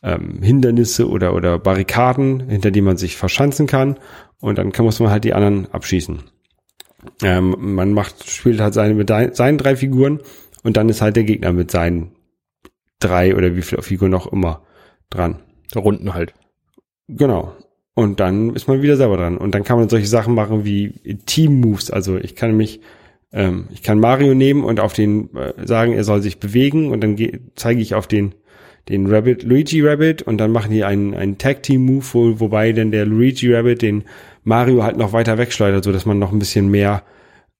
ähm, 0.03 0.43
Hindernisse 0.43 1.09
oder, 1.09 1.35
oder 1.35 1.59
Barrikaden, 1.59 2.49
hinter 2.49 2.71
die 2.71 2.81
man 2.81 2.97
sich 2.97 3.17
verschanzen 3.17 3.67
kann. 3.67 3.99
Und 4.41 4.59
dann 4.59 4.73
kann, 4.73 4.85
muss 4.85 5.01
man 5.01 5.11
halt 5.11 5.25
die 5.25 5.33
anderen 5.33 5.73
abschießen. 5.73 6.21
Ähm, 7.23 7.57
man 7.59 7.93
macht, 7.93 8.29
spielt 8.29 8.61
halt 8.61 8.75
seine, 8.75 8.95
mit 8.95 9.09
seinen 9.09 9.59
drei 9.59 9.77
Figuren 9.77 10.21
und 10.63 10.77
dann 10.77 10.89
ist 10.89 11.03
halt 11.03 11.17
der 11.17 11.25
Gegner 11.25 11.53
mit 11.53 11.71
seinen 11.71 12.13
drei 12.99 13.35
oder 13.35 13.57
wie 13.57 13.63
viele 13.63 13.83
Figuren 13.83 14.11
noch 14.11 14.31
immer 14.31 14.63
dran. 15.09 15.41
Runden 15.75 16.15
halt. 16.15 16.35
Genau. 17.09 17.53
Und 17.95 18.21
dann 18.21 18.55
ist 18.55 18.69
man 18.69 18.83
wieder 18.83 18.97
selber 18.97 19.17
dran. 19.17 19.37
Und 19.37 19.55
dann 19.55 19.65
kann 19.65 19.79
man 19.79 19.89
solche 19.89 20.07
Sachen 20.07 20.35
machen 20.35 20.65
wie 20.65 20.93
Team-Moves. 21.27 21.91
Also 21.91 22.17
ich 22.17 22.35
kann 22.35 22.57
mich, 22.57 22.81
ähm, 23.33 23.69
ich 23.73 23.83
kann 23.83 23.99
Mario 23.99 24.35
nehmen 24.35 24.65
und 24.65 24.81
auf 24.81 24.93
den 24.93 25.35
äh, 25.37 25.67
sagen, 25.67 25.93
er 25.93 26.05
soll 26.05 26.23
sich 26.23 26.39
bewegen 26.39 26.91
und 26.91 27.03
dann 27.03 27.17
zeige 27.57 27.81
ich 27.81 27.95
auf 27.95 28.07
den 28.07 28.35
den 28.89 29.07
Rabbit, 29.07 29.43
Luigi 29.43 29.87
Rabbit 29.87 30.23
und 30.23 30.39
dann 30.39 30.53
machen 30.53 30.73
die 30.73 30.85
einen, 30.85 31.15
einen 31.15 31.39
Tag-Team-Move, 31.39 32.05
wo, 32.13 32.41
wobei 32.41 32.73
denn 32.73 32.91
der 32.91 33.07
Luigi 33.07 33.53
Rabbit 33.53 33.83
den 33.83 34.05
Mario 34.43 34.83
halt 34.83 34.97
noch 34.97 35.13
weiter 35.13 35.39
wegschleudert, 35.39 35.85
so 35.85 35.93
dass 35.93 36.07
man 36.07 36.19
noch 36.19 36.33
ein 36.33 36.39
bisschen 36.39 36.71
mehr 36.71 37.05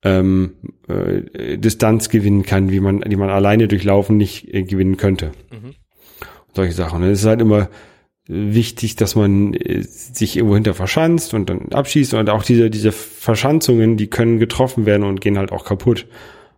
ähm, 0.03 0.55
äh, 0.89 1.59
Distanz 1.59 2.09
gewinnen 2.09 2.43
kann, 2.43 2.71
wie 2.71 2.81
man, 2.81 3.01
die 3.01 3.17
man 3.17 3.31
alleine 3.31 3.69
durch 3.69 3.85
Laufen 3.85 4.17
nicht 4.17 4.53
äh, 4.53 4.63
gewinnen 4.63 4.97
könnte. 4.97 5.33
Mhm. 5.51 5.75
Solche 6.55 6.73
Sachen. 6.73 7.03
Es 7.03 7.21
ist 7.21 7.27
halt 7.27 7.41
immer 7.41 7.69
wichtig, 8.27 8.97
dass 8.97 9.17
man 9.17 9.55
äh, 9.55 9.83
sich 9.83 10.37
irgendwo 10.37 10.55
hinter 10.55 10.75
verschanzt 10.75 11.35
und 11.35 11.51
dann 11.51 11.73
abschießt 11.73 12.15
und 12.15 12.31
auch 12.31 12.45
diese, 12.45 12.71
diese 12.71 12.93
Verschanzungen, 12.93 13.97
die 13.97 14.09
können 14.09 14.39
getroffen 14.39 14.87
werden 14.87 15.05
und 15.05 15.21
gehen 15.21 15.37
halt 15.37 15.53
auch 15.53 15.65
kaputt. 15.65 16.07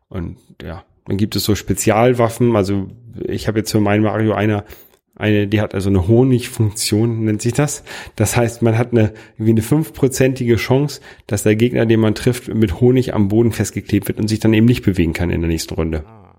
Und 0.08 0.36
ja, 0.62 0.84
dann 1.06 1.16
gibt 1.16 1.34
es 1.34 1.44
so 1.44 1.54
Spezialwaffen, 1.54 2.54
also 2.54 2.88
ich 3.26 3.48
habe 3.48 3.58
jetzt 3.58 3.72
für 3.72 3.80
meinen 3.80 4.02
Mario 4.02 4.34
einer 4.34 4.64
eine, 5.14 5.46
die 5.46 5.60
hat 5.60 5.74
also 5.74 5.90
eine 5.90 6.08
Honigfunktion, 6.08 7.24
nennt 7.24 7.42
sich 7.42 7.52
das. 7.52 7.84
Das 8.16 8.36
heißt, 8.36 8.62
man 8.62 8.78
hat 8.78 8.92
eine, 8.92 9.12
wie 9.36 9.50
eine 9.50 9.62
fünfprozentige 9.62 10.56
Chance, 10.56 11.00
dass 11.26 11.42
der 11.42 11.54
Gegner, 11.56 11.86
den 11.86 12.00
man 12.00 12.14
trifft, 12.14 12.48
mit 12.48 12.80
Honig 12.80 13.14
am 13.14 13.28
Boden 13.28 13.52
festgeklebt 13.52 14.08
wird 14.08 14.18
und 14.18 14.28
sich 14.28 14.40
dann 14.40 14.54
eben 14.54 14.66
nicht 14.66 14.82
bewegen 14.82 15.12
kann 15.12 15.30
in 15.30 15.40
der 15.40 15.48
nächsten 15.48 15.74
Runde. 15.74 16.04
Ah. 16.06 16.34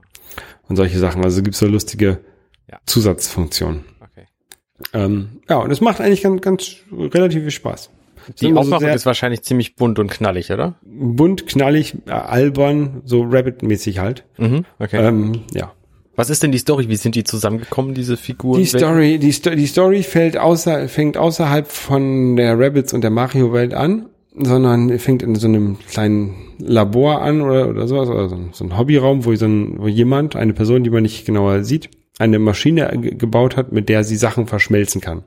Und 0.67 0.75
solche 0.75 0.97
Sachen. 0.97 1.23
Also 1.23 1.43
gibt 1.43 1.53
es 1.53 1.59
so 1.59 1.67
lustige 1.67 2.19
ja. 2.71 2.79
Zusatzfunktionen. 2.85 3.85
Okay. 3.99 4.25
Ähm, 4.93 5.41
ja, 5.49 5.57
und 5.57 5.71
es 5.71 5.81
macht 5.81 6.01
eigentlich 6.01 6.23
ganz, 6.23 6.41
ganz 6.41 6.75
relativ 6.91 7.41
viel 7.41 7.51
Spaß. 7.51 7.91
Die 8.39 8.53
Aufmachung 8.53 8.85
also 8.85 8.95
ist 8.95 9.05
wahrscheinlich 9.05 9.43
ziemlich 9.43 9.75
bunt 9.75 9.99
und 9.99 10.09
knallig, 10.09 10.51
oder? 10.51 10.75
Bunt, 10.83 11.45
knallig, 11.45 11.95
äh, 12.07 12.11
albern, 12.11 13.01
so 13.05 13.23
Rabbit-mäßig 13.23 13.99
halt. 13.99 14.25
Mhm, 14.37 14.65
okay. 14.79 15.05
Ähm, 15.05 15.41
ja. 15.53 15.73
Was 16.15 16.29
ist 16.29 16.43
denn 16.43 16.51
die 16.51 16.59
Story? 16.59 16.89
Wie 16.89 16.95
sind 16.95 17.15
die 17.15 17.23
zusammengekommen, 17.23 17.95
diese 17.95 18.17
Figuren? 18.17 18.59
Die 18.59 18.65
Story, 18.65 19.17
die, 19.17 19.33
Sto 19.33 19.49
die 19.51 19.65
Story 19.65 20.03
fällt 20.03 20.37
außer, 20.37 20.87
fängt 20.87 21.17
außerhalb 21.17 21.67
von 21.67 22.35
der 22.35 22.59
Rabbits 22.59 22.93
und 22.93 23.01
der 23.01 23.09
Mario-Welt 23.09 23.73
an, 23.73 24.07
sondern 24.35 24.97
fängt 24.99 25.23
in 25.23 25.35
so 25.35 25.47
einem 25.47 25.77
kleinen 25.89 26.35
Labor 26.59 27.21
an 27.21 27.41
oder, 27.41 27.69
oder 27.69 27.87
sowas, 27.87 28.09
oder 28.09 28.29
so, 28.29 28.37
so 28.51 28.63
ein 28.63 28.77
Hobbyraum, 28.77 29.25
wo, 29.25 29.33
so 29.35 29.45
ein, 29.45 29.79
wo 29.79 29.87
jemand, 29.87 30.35
eine 30.35 30.53
Person, 30.53 30.83
die 30.83 30.91
man 30.91 31.03
nicht 31.03 31.25
genauer 31.25 31.63
sieht, 31.63 31.89
eine 32.19 32.37
Maschine 32.37 32.91
gebaut 32.99 33.57
hat, 33.57 33.71
mit 33.71 33.89
der 33.89 34.03
sie 34.03 34.15
Sachen 34.15 34.45
verschmelzen 34.45 35.01
kann. 35.01 35.23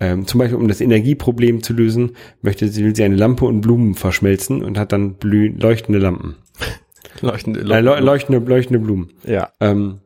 Ähm, 0.00 0.26
zum 0.26 0.38
Beispiel, 0.38 0.58
um 0.58 0.68
das 0.68 0.80
Energieproblem 0.80 1.62
zu 1.62 1.72
lösen, 1.72 2.12
möchte 2.42 2.68
sie, 2.68 2.84
will 2.84 2.94
sie 2.94 3.02
eine 3.02 3.16
Lampe 3.16 3.46
und 3.46 3.62
Blumen 3.62 3.94
verschmelzen 3.94 4.62
und 4.62 4.78
hat 4.78 4.92
dann 4.92 5.16
leuchtende 5.22 5.98
Lampen. 5.98 6.36
leuchtende, 7.20 7.60
Lampen. 7.60 7.88
Äh, 7.88 8.00
leuchtende, 8.00 8.38
leuchtende 8.38 8.78
Blumen. 8.78 9.10
Ja. 9.24 9.50
Ähm, 9.58 10.00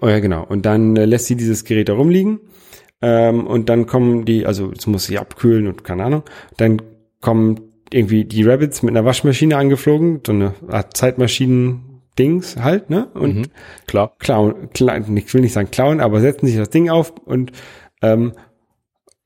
Oh 0.00 0.08
ja, 0.08 0.18
genau. 0.18 0.44
Und 0.44 0.66
dann 0.66 0.96
äh, 0.96 1.04
lässt 1.04 1.26
sie 1.26 1.36
dieses 1.36 1.64
Gerät 1.64 1.88
da 1.88 1.94
rumliegen. 1.94 2.40
Ähm, 3.02 3.46
und 3.46 3.68
dann 3.68 3.86
kommen 3.86 4.24
die, 4.24 4.46
also 4.46 4.70
es 4.76 4.86
muss 4.86 5.06
sie 5.06 5.18
abkühlen 5.18 5.66
und 5.66 5.84
keine 5.84 6.04
Ahnung. 6.04 6.22
Dann 6.56 6.82
kommen 7.20 7.60
irgendwie 7.92 8.24
die 8.24 8.42
Rabbits 8.42 8.82
mit 8.82 8.94
einer 8.94 9.04
Waschmaschine 9.04 9.56
angeflogen, 9.56 10.20
so 10.24 10.32
eine 10.32 10.54
Art 10.68 10.96
Zeitmaschinen-Dings 10.96 12.56
halt, 12.58 12.90
ne? 12.90 13.08
Und 13.14 13.36
mhm, 13.36 13.46
klar. 13.86 14.14
Klauen, 14.18 14.70
klauen, 14.72 15.16
ich 15.16 15.32
will 15.34 15.40
nicht 15.40 15.52
sagen 15.52 15.70
klauen, 15.70 16.00
aber 16.00 16.20
setzen 16.20 16.46
sich 16.46 16.56
das 16.56 16.70
Ding 16.70 16.88
auf 16.88 17.12
und 17.24 17.52
ähm, 18.02 18.32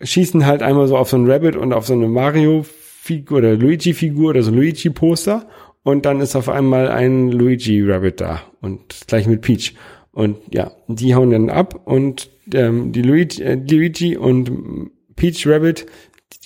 schießen 0.01 0.47
halt 0.47 0.63
einmal 0.63 0.89
so 0.89 0.97
auf 0.97 1.11
so 1.11 1.17
ein 1.17 1.31
Rabbit 1.31 1.57
und 1.57 1.73
auf 1.73 1.87
so 1.87 1.93
eine 1.93 2.09
Mario-Figur 2.09 3.39
oder 3.39 3.55
Luigi-Figur 3.55 4.31
oder 4.31 4.43
so 4.43 4.51
ein 4.51 4.57
Luigi-Poster 4.57 5.47
und 5.83 6.07
dann 6.07 6.21
ist 6.21 6.37
auf 6.37 6.49
einmal 6.49 6.89
ein 6.89 7.31
Luigi-Rabbit 7.31 8.21
da 8.21 8.43
und 8.61 9.07
gleich 9.07 9.27
mit 9.27 9.43
Peach. 9.43 9.75
Und 10.15 10.39
ja, 10.53 10.71
die 10.87 11.15
hauen 11.15 11.31
dann 11.31 11.51
ab 11.51 11.81
und 11.87 12.31
ähm, 12.53 12.93
die 12.93 13.03
Luigi, 13.03 13.43
äh, 13.43 13.55
Luigi 13.55 14.17
und 14.17 14.91
Peach 15.17 15.47
Rabbit, 15.47 15.87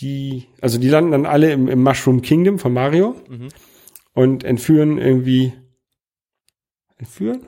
die, 0.01 0.47
also 0.63 0.79
die 0.79 0.89
landen 0.89 1.13
dann 1.13 1.27
alle 1.27 1.53
im, 1.53 1.69
im 1.69 1.83
Mushroom 1.83 2.23
Kingdom 2.23 2.59
von 2.59 2.73
Mario 2.73 3.15
mhm. 3.29 3.49
und 4.15 4.43
entführen 4.43 4.99
irgendwie, 4.99 5.53
entführen? 6.97 7.43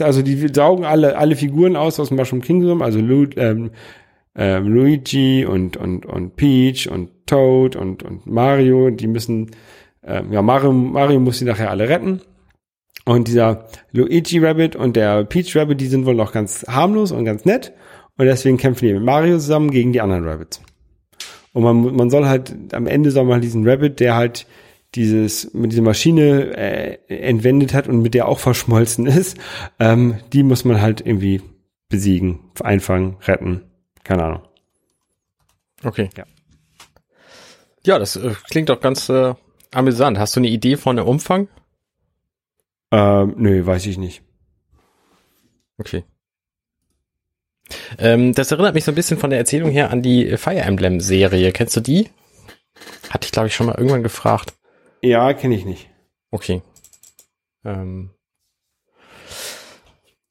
Also 0.00 0.22
die 0.22 0.36
saugen 0.52 0.84
alle, 0.84 1.16
alle 1.16 1.36
Figuren 1.36 1.74
aus 1.74 1.98
aus 1.98 2.08
dem 2.08 2.18
Mushroom 2.18 2.42
Kingdom, 2.42 2.82
also 2.82 3.00
Lu, 3.00 3.26
ähm, 3.36 3.70
ähm, 4.36 4.68
Luigi 4.68 5.44
und, 5.44 5.76
und, 5.76 6.06
und 6.06 6.36
Peach 6.36 6.88
und 6.88 7.26
Toad 7.26 7.76
und, 7.76 8.02
und 8.02 8.26
Mario, 8.26 8.90
die 8.90 9.06
müssen, 9.06 9.50
ähm, 10.04 10.32
ja, 10.32 10.42
Mario, 10.42 10.72
Mario 10.72 11.18
muss 11.18 11.38
sie 11.38 11.46
nachher 11.46 11.70
alle 11.70 11.88
retten. 11.88 12.20
Und 13.04 13.28
dieser 13.28 13.66
Luigi 13.92 14.38
Rabbit 14.38 14.76
und 14.76 14.96
der 14.96 15.24
Peach 15.24 15.56
Rabbit, 15.56 15.80
die 15.80 15.86
sind 15.86 16.06
wohl 16.06 16.14
noch 16.14 16.32
ganz 16.32 16.64
harmlos 16.68 17.12
und 17.12 17.24
ganz 17.24 17.44
nett. 17.44 17.72
Und 18.16 18.26
deswegen 18.26 18.58
kämpfen 18.58 18.86
die 18.86 18.94
mit 18.94 19.02
Mario 19.02 19.38
zusammen 19.38 19.70
gegen 19.70 19.92
die 19.92 20.00
anderen 20.00 20.26
Rabbits. 20.26 20.60
Und 21.52 21.62
man, 21.62 21.96
man 21.96 22.10
soll 22.10 22.26
halt, 22.26 22.54
am 22.72 22.86
Ende 22.86 23.10
soll 23.10 23.24
man 23.24 23.34
halt 23.34 23.44
diesen 23.44 23.66
Rabbit, 23.66 23.98
der 24.00 24.14
halt 24.14 24.46
dieses, 24.94 25.54
mit 25.54 25.72
dieser 25.72 25.82
Maschine 25.82 26.56
äh, 26.56 26.98
entwendet 27.08 27.74
hat 27.74 27.88
und 27.88 28.02
mit 28.02 28.14
der 28.14 28.28
auch 28.28 28.38
verschmolzen 28.38 29.06
ist, 29.06 29.36
ähm, 29.78 30.18
die 30.32 30.42
muss 30.42 30.64
man 30.64 30.80
halt 30.80 31.00
irgendwie 31.00 31.42
besiegen, 31.88 32.40
einfangen, 32.62 33.16
retten. 33.22 33.62
Keine 34.04 34.24
Ahnung. 34.24 34.42
Okay. 35.84 36.10
Ja, 36.16 36.24
ja 37.84 37.98
das 37.98 38.16
äh, 38.16 38.34
klingt 38.48 38.68
doch 38.68 38.80
ganz 38.80 39.08
äh, 39.08 39.34
amüsant. 39.72 40.18
Hast 40.18 40.36
du 40.36 40.40
eine 40.40 40.48
Idee 40.48 40.76
von 40.76 40.96
dem 40.96 41.06
Umfang? 41.06 41.48
Ähm, 42.90 43.34
nö, 43.36 43.64
weiß 43.64 43.86
ich 43.86 43.98
nicht. 43.98 44.22
Okay. 45.78 46.04
Ähm, 47.98 48.34
das 48.34 48.50
erinnert 48.50 48.74
mich 48.74 48.84
so 48.84 48.92
ein 48.92 48.96
bisschen 48.96 49.18
von 49.18 49.30
der 49.30 49.38
Erzählung 49.38 49.70
her 49.70 49.90
an 49.90 50.02
die 50.02 50.36
Fire 50.36 50.60
Emblem 50.60 51.00
Serie. 51.00 51.52
Kennst 51.52 51.76
du 51.76 51.80
die? 51.80 52.10
Hatte 53.10 53.26
ich, 53.26 53.32
glaube 53.32 53.48
ich, 53.48 53.54
schon 53.54 53.66
mal 53.66 53.76
irgendwann 53.76 54.02
gefragt. 54.02 54.54
Ja, 55.02 55.32
kenne 55.32 55.54
ich 55.54 55.64
nicht. 55.64 55.88
Okay. 56.30 56.62
Ähm. 57.64 58.10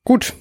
Gut, 0.04 0.34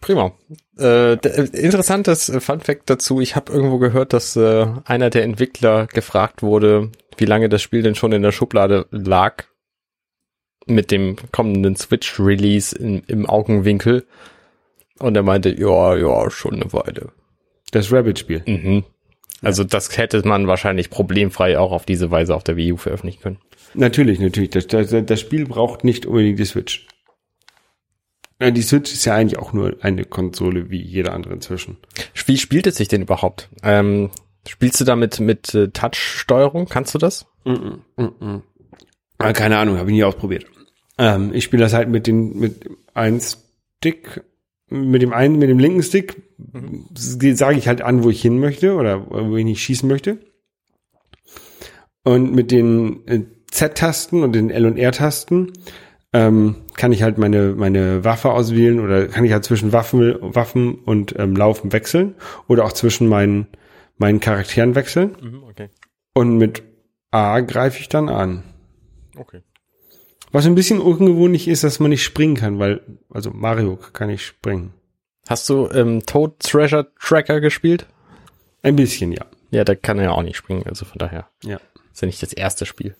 prima. 0.00 0.32
Äh, 0.78 1.14
interessantes 1.14 2.32
Fun 2.38 2.60
Fact 2.60 2.88
dazu. 2.90 3.20
Ich 3.20 3.36
habe 3.36 3.52
irgendwo 3.52 3.78
gehört, 3.78 4.12
dass 4.12 4.36
äh, 4.36 4.66
einer 4.84 5.10
der 5.10 5.24
Entwickler 5.24 5.86
gefragt 5.86 6.42
wurde, 6.42 6.92
wie 7.16 7.24
lange 7.24 7.48
das 7.48 7.62
Spiel 7.62 7.82
denn 7.82 7.94
schon 7.94 8.12
in 8.12 8.22
der 8.22 8.32
Schublade 8.32 8.86
lag 8.90 9.44
mit 10.68 10.90
dem 10.90 11.16
kommenden 11.32 11.76
Switch-Release 11.76 12.76
im 12.76 13.26
Augenwinkel. 13.26 14.06
Und 14.98 15.16
er 15.16 15.22
meinte, 15.22 15.50
ja, 15.50 15.96
ja, 15.96 16.30
schon 16.30 16.54
eine 16.54 16.72
Weile. 16.72 17.12
Das 17.70 17.92
Rabbit-Spiel. 17.92 18.42
Mhm. 18.46 18.84
Also 19.42 19.62
ja. 19.62 19.68
das 19.68 19.96
hätte 19.96 20.26
man 20.26 20.46
wahrscheinlich 20.46 20.90
problemfrei 20.90 21.58
auch 21.58 21.72
auf 21.72 21.84
diese 21.84 22.10
Weise 22.10 22.34
auf 22.34 22.44
der 22.44 22.56
Wii 22.56 22.72
U 22.72 22.76
veröffentlichen 22.76 23.22
können. 23.22 23.38
Natürlich, 23.74 24.18
natürlich. 24.18 24.50
Das, 24.50 24.66
das, 24.66 24.90
das 24.90 25.20
Spiel 25.20 25.46
braucht 25.46 25.84
nicht 25.84 26.06
unbedingt 26.06 26.38
die 26.38 26.44
Switch. 26.44 26.86
Die 28.40 28.62
Switch 28.62 28.92
ist 28.92 29.04
ja 29.04 29.14
eigentlich 29.14 29.38
auch 29.38 29.52
nur 29.52 29.76
eine 29.80 30.04
Konsole 30.04 30.70
wie 30.70 30.80
jeder 30.80 31.12
andere 31.12 31.34
inzwischen. 31.34 31.76
Wie 32.26 32.38
spielt 32.38 32.68
es 32.68 32.76
sich 32.76 32.86
denn 32.86 33.02
überhaupt? 33.02 33.48
Ähm, 33.64 34.10
spielst 34.46 34.80
du 34.80 34.84
damit 34.84 35.18
mit 35.18 35.54
äh, 35.54 35.68
Touch-Steuerung? 35.68 36.66
Kannst 36.66 36.94
du 36.94 36.98
das? 36.98 37.26
Mm 37.44 37.50
-mm, 37.50 37.78
mm 37.96 38.42
-mm. 39.18 39.32
Keine 39.32 39.58
Ahnung, 39.58 39.76
habe 39.76 39.90
ich 39.90 39.96
nie 39.96 40.04
ausprobiert. 40.04 40.46
Ähm, 40.98 41.32
ich 41.32 41.44
spiele 41.44 41.62
das 41.62 41.74
halt 41.74 41.88
mit 41.88 42.06
den 42.06 42.38
mit 42.38 42.68
einem 42.94 43.20
Stick, 43.20 44.22
mit 44.68 45.00
dem 45.00 45.12
einen, 45.12 45.38
mit 45.38 45.48
dem 45.48 45.58
linken 45.58 45.82
Stick 45.82 46.22
mhm. 46.36 46.86
sage 46.94 47.56
ich 47.56 47.68
halt 47.68 47.82
an, 47.82 48.02
wo 48.02 48.10
ich 48.10 48.20
hin 48.20 48.38
möchte 48.38 48.74
oder 48.74 49.08
wo 49.08 49.36
ich 49.36 49.44
nicht 49.44 49.62
schießen 49.62 49.88
möchte. 49.88 50.18
Und 52.04 52.34
mit 52.34 52.50
den 52.50 53.06
äh, 53.06 53.22
Z-Tasten 53.50 54.22
und 54.22 54.32
den 54.32 54.50
L 54.50 54.66
und 54.66 54.76
R-Tasten 54.76 55.52
ähm, 56.12 56.56
kann 56.76 56.92
ich 56.92 57.02
halt 57.02 57.18
meine, 57.18 57.54
meine 57.54 58.04
Waffe 58.04 58.30
auswählen 58.30 58.80
oder 58.80 59.08
kann 59.08 59.24
ich 59.24 59.32
halt 59.32 59.44
zwischen 59.44 59.72
Waffen, 59.72 60.16
Waffen 60.20 60.76
und 60.76 61.14
ähm, 61.18 61.36
Laufen 61.36 61.72
wechseln 61.72 62.14
oder 62.46 62.64
auch 62.64 62.72
zwischen 62.72 63.08
meinen, 63.08 63.46
meinen 63.96 64.20
Charakteren 64.20 64.74
wechseln. 64.74 65.16
Mhm, 65.20 65.42
okay. 65.44 65.68
Und 66.14 66.38
mit 66.38 66.62
A 67.10 67.40
greife 67.40 67.80
ich 67.80 67.88
dann 67.88 68.08
an. 68.08 68.42
Okay. 69.16 69.42
Was 70.32 70.46
ein 70.46 70.54
bisschen 70.54 70.80
ungewöhnlich 70.80 71.48
ist, 71.48 71.64
dass 71.64 71.80
man 71.80 71.90
nicht 71.90 72.04
springen 72.04 72.36
kann, 72.36 72.58
weil, 72.58 72.80
also 73.10 73.30
Mario 73.30 73.78
kann 73.92 74.08
nicht 74.08 74.24
springen. 74.24 74.72
Hast 75.28 75.48
du 75.48 75.68
ähm, 75.70 76.04
Toad 76.04 76.38
Treasure 76.40 76.88
Tracker 77.00 77.40
gespielt? 77.40 77.86
Ein 78.62 78.76
bisschen, 78.76 79.12
ja. 79.12 79.24
Ja, 79.50 79.64
da 79.64 79.74
kann 79.74 79.98
er 79.98 80.04
ja 80.04 80.10
auch 80.12 80.22
nicht 80.22 80.36
springen, 80.36 80.64
also 80.66 80.84
von 80.84 80.98
daher. 80.98 81.28
Ja. 81.44 81.58
Ist 81.92 82.02
ja 82.02 82.06
nicht 82.06 82.22
das 82.22 82.32
erste 82.32 82.66
Spiel. 82.66 82.94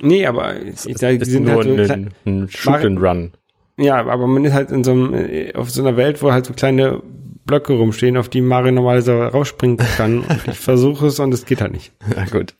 Nee, 0.00 0.26
aber 0.26 0.60
ich, 0.60 0.86
Ist, 0.86 1.02
da, 1.02 1.10
ist 1.10 1.26
sind 1.26 1.44
nur 1.44 1.64
halt 1.64 1.86
so 1.86 1.92
ein, 1.92 2.10
ein 2.24 2.48
Shoot 2.48 2.84
and 2.84 3.00
Run. 3.00 3.32
Ja, 3.76 4.04
aber 4.04 4.26
man 4.26 4.44
ist 4.44 4.52
halt 4.52 4.70
in 4.70 4.84
so 4.84 4.92
einem, 4.92 5.14
äh, 5.14 5.54
auf 5.54 5.70
so 5.70 5.82
einer 5.82 5.96
Welt, 5.96 6.22
wo 6.22 6.32
halt 6.32 6.46
so 6.46 6.52
kleine 6.52 7.02
Blöcke 7.44 7.72
rumstehen, 7.72 8.16
auf 8.16 8.28
die 8.28 8.40
Mario 8.40 8.72
normalerweise 8.72 9.14
rausspringen 9.14 9.78
kann. 9.78 10.20
Und 10.28 10.48
ich 10.48 10.58
versuche 10.58 11.06
es 11.06 11.18
und 11.18 11.32
es 11.32 11.46
geht 11.46 11.60
halt 11.60 11.72
nicht. 11.72 11.92
Na 12.14 12.24
gut. 12.26 12.54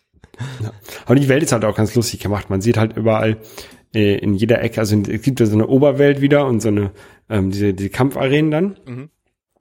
Aber 1.04 1.14
die 1.16 1.28
Welt 1.28 1.42
ist 1.42 1.52
halt 1.52 1.64
auch 1.64 1.74
ganz 1.76 1.94
lustig 1.94 2.20
gemacht. 2.20 2.50
Man 2.50 2.60
sieht 2.60 2.76
halt 2.78 2.96
überall 2.96 3.36
äh, 3.94 4.16
in 4.18 4.34
jeder 4.34 4.62
Ecke, 4.62 4.80
also 4.80 4.96
es 4.96 5.22
gibt 5.22 5.40
ja 5.40 5.46
so 5.46 5.54
eine 5.54 5.66
Oberwelt 5.66 6.20
wieder 6.20 6.46
und 6.46 6.60
so 6.60 6.68
eine, 6.68 6.90
ähm, 7.28 7.50
diese, 7.50 7.74
diese 7.74 7.90
Kampfarenen 7.90 8.50
dann. 8.50 8.76
Mhm. 8.86 9.08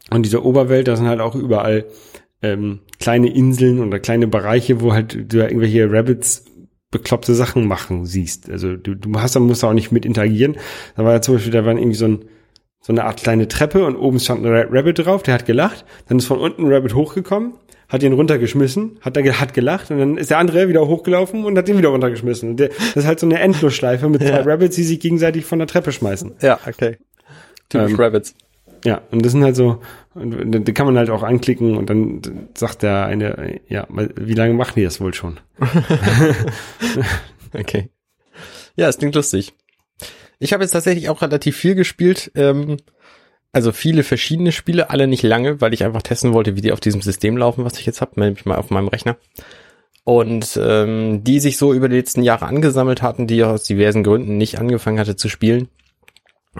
Und 0.09 0.23
diese 0.23 0.43
Oberwelt, 0.45 0.87
da 0.87 0.95
sind 0.95 1.07
halt 1.07 1.19
auch 1.19 1.35
überall 1.35 1.85
ähm, 2.41 2.79
kleine 2.99 3.33
Inseln 3.33 3.79
oder 3.79 3.99
kleine 3.99 4.27
Bereiche, 4.27 4.81
wo 4.81 4.93
halt 4.93 5.33
du 5.33 5.37
irgendwelche 5.39 5.91
Rabbits 5.91 6.45
bekloppte 6.91 7.33
Sachen 7.33 7.67
machen 7.67 8.05
siehst. 8.05 8.49
Also 8.49 8.77
du, 8.77 8.95
du 8.95 9.19
hast, 9.19 9.35
da 9.35 9.39
musst 9.41 9.63
du 9.63 9.67
auch 9.67 9.73
nicht 9.73 9.91
mit 9.91 10.05
interagieren. 10.05 10.55
Da 10.95 11.03
war 11.03 11.13
ja 11.13 11.21
zum 11.21 11.35
Beispiel, 11.35 11.51
da 11.51 11.65
war 11.65 11.73
irgendwie 11.75 11.97
so 11.97 12.05
ein 12.05 12.25
so 12.79 12.93
eine 12.93 13.03
Art 13.03 13.21
kleine 13.21 13.49
Treppe 13.49 13.85
und 13.85 13.97
oben 13.97 14.19
stand 14.19 14.45
ein 14.45 14.51
Ra- 14.53 14.67
Rabbit 14.69 14.99
drauf, 14.99 15.23
der 15.23 15.33
hat 15.33 15.45
gelacht. 15.45 15.83
Dann 16.07 16.19
ist 16.19 16.25
von 16.25 16.39
unten 16.39 16.63
ein 16.63 16.71
Rabbit 16.71 16.93
hochgekommen, 16.93 17.55
hat 17.89 18.03
ihn 18.03 18.13
runtergeschmissen, 18.13 18.97
hat, 19.01 19.15
dann, 19.15 19.39
hat 19.39 19.53
gelacht 19.53 19.91
und 19.91 19.99
dann 19.99 20.17
ist 20.17 20.29
der 20.29 20.37
andere 20.39 20.67
wieder 20.67 20.87
hochgelaufen 20.87 21.45
und 21.45 21.57
hat 21.57 21.69
ihn 21.69 21.77
wieder 21.77 21.89
runtergeschmissen. 21.89 22.49
Und 22.51 22.57
der, 22.57 22.69
das 22.69 22.95
ist 22.97 23.05
halt 23.05 23.19
so 23.19 23.25
eine 23.25 23.39
Endlosschleife 23.39 24.09
mit 24.09 24.21
zwei 24.23 24.29
Ja. 24.29 24.41
Rabbits, 24.41 24.75
die 24.75 24.83
sich 24.83 24.99
gegenseitig 24.99 25.45
von 25.45 25.59
der 25.59 25.67
Treppe 25.67 25.91
schmeißen. 25.91 26.33
Ja, 26.41 26.59
okay. 26.67 26.97
Typisch 27.69 27.91
Ähm, 27.91 27.95
Rabbits. 27.99 28.35
Ja, 28.85 29.01
und 29.11 29.25
das 29.25 29.31
sind 29.31 29.43
halt 29.43 29.55
so, 29.55 29.81
da 30.13 30.71
kann 30.71 30.85
man 30.85 30.97
halt 30.97 31.09
auch 31.09 31.23
anklicken 31.23 31.75
und 31.77 31.89
dann 31.89 32.21
sagt 32.55 32.83
der 32.83 33.05
eine, 33.07 33.59
ja, 33.67 33.87
wie 33.89 34.33
lange 34.35 34.53
machen 34.53 34.73
die 34.75 34.83
das 34.83 35.01
wohl 35.01 35.13
schon? 35.13 35.39
Okay. 37.53 37.89
Ja, 38.75 38.87
es 38.89 38.97
klingt 38.97 39.15
lustig. 39.15 39.53
Ich 40.39 40.53
habe 40.53 40.63
jetzt 40.63 40.71
tatsächlich 40.71 41.09
auch 41.09 41.21
relativ 41.21 41.55
viel 41.57 41.75
gespielt. 41.75 42.31
Ähm, 42.35 42.77
also 43.51 43.71
viele 43.71 44.03
verschiedene 44.03 44.51
Spiele, 44.51 44.89
alle 44.89 45.07
nicht 45.07 45.23
lange, 45.23 45.61
weil 45.61 45.73
ich 45.73 45.83
einfach 45.83 46.01
testen 46.01 46.33
wollte, 46.33 46.55
wie 46.55 46.61
die 46.61 46.71
auf 46.71 46.79
diesem 46.79 47.01
System 47.01 47.37
laufen, 47.37 47.65
was 47.65 47.79
ich 47.79 47.85
jetzt 47.85 48.01
habe, 48.01 48.19
nämlich 48.19 48.45
mal 48.45 48.57
auf 48.57 48.69
meinem 48.69 48.87
Rechner. 48.87 49.17
Und 50.03 50.57
ähm, 50.61 51.23
die 51.23 51.39
sich 51.39 51.57
so 51.57 51.73
über 51.73 51.89
die 51.89 51.97
letzten 51.97 52.23
Jahre 52.23 52.45
angesammelt 52.45 53.01
hatten, 53.01 53.27
die 53.27 53.37
ich 53.37 53.43
aus 53.43 53.63
diversen 53.63 54.03
Gründen 54.03 54.37
nicht 54.37 54.59
angefangen 54.59 54.99
hatte 54.99 55.15
zu 55.15 55.27
spielen. 55.27 55.67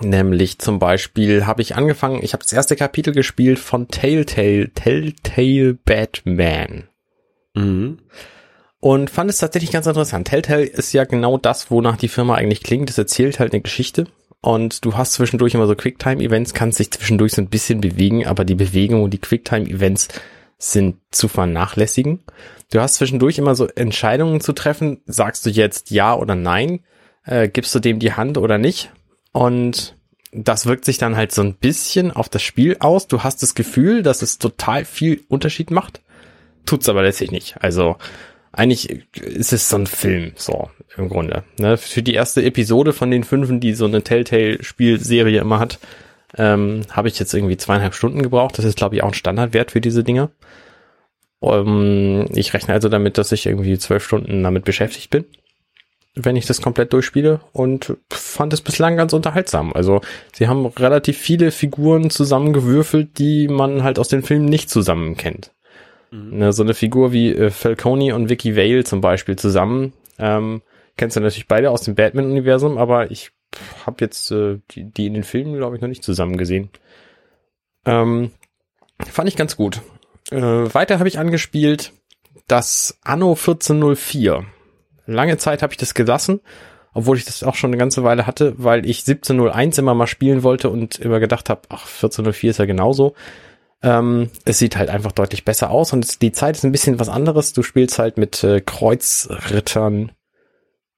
Nämlich 0.01 0.59
zum 0.59 0.79
Beispiel 0.79 1.45
habe 1.45 1.61
ich 1.61 1.75
angefangen, 1.75 2.23
ich 2.23 2.33
habe 2.33 2.43
das 2.43 2.53
erste 2.53 2.75
Kapitel 2.75 3.13
gespielt 3.13 3.57
von 3.57 3.87
Telltale, 3.87 4.69
Telltale 4.73 5.73
Batman 5.73 6.89
Mhm. 7.55 7.99
und 8.79 9.09
fand 9.09 9.31
es 9.31 9.39
tatsächlich 9.39 9.71
ganz 9.71 9.87
interessant. 9.87 10.27
Telltale 10.27 10.65
ist 10.65 10.93
ja 10.93 11.05
genau 11.05 11.39
das, 11.39 11.71
wonach 11.71 11.97
die 11.97 12.07
Firma 12.07 12.35
eigentlich 12.35 12.61
klingt. 12.61 12.89
Es 12.89 12.99
erzählt 12.99 13.39
halt 13.39 13.53
eine 13.53 13.61
Geschichte 13.61 14.05
und 14.41 14.85
du 14.85 14.95
hast 14.95 15.13
zwischendurch 15.13 15.53
immer 15.53 15.67
so 15.67 15.75
Quicktime-Events, 15.75 16.53
kannst 16.53 16.79
dich 16.79 16.91
zwischendurch 16.91 17.33
so 17.33 17.41
ein 17.41 17.49
bisschen 17.49 17.81
bewegen, 17.81 18.25
aber 18.27 18.45
die 18.45 18.55
Bewegung 18.55 19.03
und 19.03 19.11
die 19.11 19.19
Quicktime-Events 19.19 20.09
sind 20.57 20.97
zu 21.11 21.27
vernachlässigen. 21.27 22.23
Du 22.71 22.81
hast 22.81 22.95
zwischendurch 22.95 23.37
immer 23.37 23.55
so 23.55 23.67
Entscheidungen 23.67 24.41
zu 24.41 24.53
treffen. 24.53 25.01
Sagst 25.05 25.45
du 25.45 25.49
jetzt 25.49 25.91
ja 25.91 26.15
oder 26.15 26.35
nein? 26.35 26.81
Äh, 27.23 27.49
gibst 27.49 27.73
du 27.75 27.79
dem 27.79 27.99
die 27.99 28.13
Hand 28.13 28.37
oder 28.37 28.57
nicht? 28.57 28.91
Und 29.31 29.95
das 30.31 30.65
wirkt 30.65 30.85
sich 30.85 30.97
dann 30.97 31.15
halt 31.15 31.31
so 31.31 31.41
ein 31.41 31.55
bisschen 31.55 32.11
auf 32.11 32.29
das 32.29 32.41
Spiel 32.41 32.77
aus. 32.79 33.07
Du 33.07 33.23
hast 33.23 33.41
das 33.43 33.55
Gefühl, 33.55 34.03
dass 34.03 34.21
es 34.21 34.39
total 34.39 34.85
viel 34.85 35.23
Unterschied 35.29 35.71
macht. 35.71 36.01
Tut's 36.65 36.89
aber 36.89 37.03
letztlich 37.03 37.31
nicht. 37.31 37.61
Also 37.61 37.97
eigentlich 38.51 39.05
ist 39.15 39.53
es 39.53 39.69
so 39.69 39.77
ein 39.77 39.87
Film, 39.87 40.33
so 40.35 40.69
im 40.95 41.09
Grunde. 41.09 41.43
Ne? 41.59 41.77
Für 41.77 42.01
die 42.01 42.13
erste 42.13 42.43
Episode 42.43 42.93
von 42.93 43.11
den 43.11 43.23
fünfen, 43.23 43.59
die 43.59 43.73
so 43.73 43.85
eine 43.85 44.03
Telltale-Spielserie 44.03 45.39
immer 45.39 45.59
hat, 45.59 45.79
ähm, 46.37 46.81
habe 46.91 47.07
ich 47.07 47.19
jetzt 47.19 47.33
irgendwie 47.33 47.57
zweieinhalb 47.57 47.93
Stunden 47.93 48.21
gebraucht. 48.21 48.57
Das 48.57 48.65
ist, 48.65 48.77
glaube 48.77 48.95
ich, 48.95 49.03
auch 49.03 49.09
ein 49.09 49.13
Standardwert 49.13 49.71
für 49.71 49.81
diese 49.81 50.03
Dinger. 50.03 50.29
Ähm, 51.41 52.25
ich 52.33 52.53
rechne 52.53 52.73
also 52.73 52.89
damit, 52.89 53.17
dass 53.17 53.31
ich 53.31 53.45
irgendwie 53.45 53.77
zwölf 53.77 54.03
Stunden 54.03 54.43
damit 54.43 54.65
beschäftigt 54.65 55.09
bin, 55.09 55.25
wenn 56.15 56.35
ich 56.35 56.45
das 56.45 56.61
komplett 56.61 56.93
durchspiele 56.93 57.41
und 57.53 57.95
fand 58.09 58.53
es 58.53 58.61
bislang 58.61 58.97
ganz 58.97 59.13
unterhaltsam. 59.13 59.73
Also 59.73 60.01
sie 60.33 60.47
haben 60.47 60.65
relativ 60.65 61.17
viele 61.17 61.51
Figuren 61.51 62.09
zusammengewürfelt, 62.09 63.19
die 63.19 63.47
man 63.47 63.83
halt 63.83 63.99
aus 63.99 64.07
den 64.07 64.23
Filmen 64.23 64.45
nicht 64.45 64.69
zusammen 64.69 65.15
kennt. 65.15 65.51
Ne, 66.09 66.53
so 66.53 66.63
eine 66.63 66.73
Figur 66.73 67.11
wie 67.11 67.33
äh, 67.33 67.49
Falcone 67.49 68.15
und 68.15 68.29
Vicky 68.29 68.55
Vale 68.55 68.85
zum 68.85 69.01
Beispiel 69.01 69.35
zusammen. 69.35 69.91
Ähm, 70.17 70.61
kennst 70.97 71.15
du 71.15 71.19
natürlich 71.21 71.47
beide 71.47 71.71
aus 71.71 71.81
dem 71.81 71.95
Batman-Universum, 71.95 72.77
aber 72.77 73.11
ich 73.11 73.31
habe 73.85 73.97
jetzt 74.01 74.31
äh, 74.31 74.59
die, 74.71 74.85
die 74.91 75.07
in 75.07 75.13
den 75.13 75.23
Filmen, 75.23 75.55
glaube 75.55 75.75
ich, 75.75 75.81
noch 75.81 75.87
nicht 75.87 76.03
zusammen 76.03 76.37
gesehen. 76.37 76.69
Ähm, 77.85 78.31
fand 79.09 79.29
ich 79.29 79.35
ganz 79.35 79.55
gut. 79.55 79.81
Äh, 80.31 80.41
weiter 80.41 80.99
habe 80.99 81.07
ich 81.07 81.19
angespielt 81.19 81.93
das 82.47 82.97
Anno 83.03 83.31
1404. 83.31 84.45
Lange 85.05 85.37
Zeit 85.37 85.61
habe 85.61 85.73
ich 85.73 85.77
das 85.77 85.93
gelassen, 85.93 86.41
obwohl 86.93 87.17
ich 87.17 87.25
das 87.25 87.43
auch 87.43 87.55
schon 87.55 87.69
eine 87.69 87.77
ganze 87.77 88.03
Weile 88.03 88.25
hatte, 88.25 88.53
weil 88.57 88.85
ich 88.85 88.99
1701 88.99 89.77
immer 89.77 89.93
mal 89.93 90.07
spielen 90.07 90.43
wollte 90.43 90.69
und 90.69 90.99
immer 90.99 91.19
gedacht 91.19 91.49
habe, 91.49 91.61
ach, 91.69 91.85
1404 91.85 92.51
ist 92.51 92.59
ja 92.59 92.65
genauso. 92.65 93.13
Ähm, 93.83 94.31
es 94.43 94.57
sieht 94.57 94.75
halt 94.75 94.89
einfach 94.89 95.11
deutlich 95.11 95.45
besser 95.45 95.69
aus 95.69 95.93
und 95.93 96.21
die 96.21 96.31
Zeit 96.31 96.57
ist 96.57 96.63
ein 96.63 96.71
bisschen 96.71 96.99
was 96.99 97.09
anderes. 97.09 97.53
Du 97.53 97.61
spielst 97.61 97.99
halt 97.99 98.17
mit 98.17 98.43
äh, 98.43 98.61
Kreuzrittern. 98.61 100.11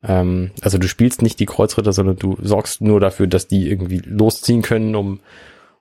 Ähm, 0.03 0.51
also 0.61 0.77
du 0.77 0.87
spielst 0.87 1.21
nicht 1.21 1.39
die 1.39 1.45
Kreuzritter, 1.45 1.93
sondern 1.93 2.17
du 2.17 2.37
sorgst 2.41 2.81
nur 2.81 2.99
dafür, 2.99 3.27
dass 3.27 3.47
die 3.47 3.69
irgendwie 3.69 4.01
losziehen 4.05 4.61
können, 4.61 4.95
um, 4.95 5.19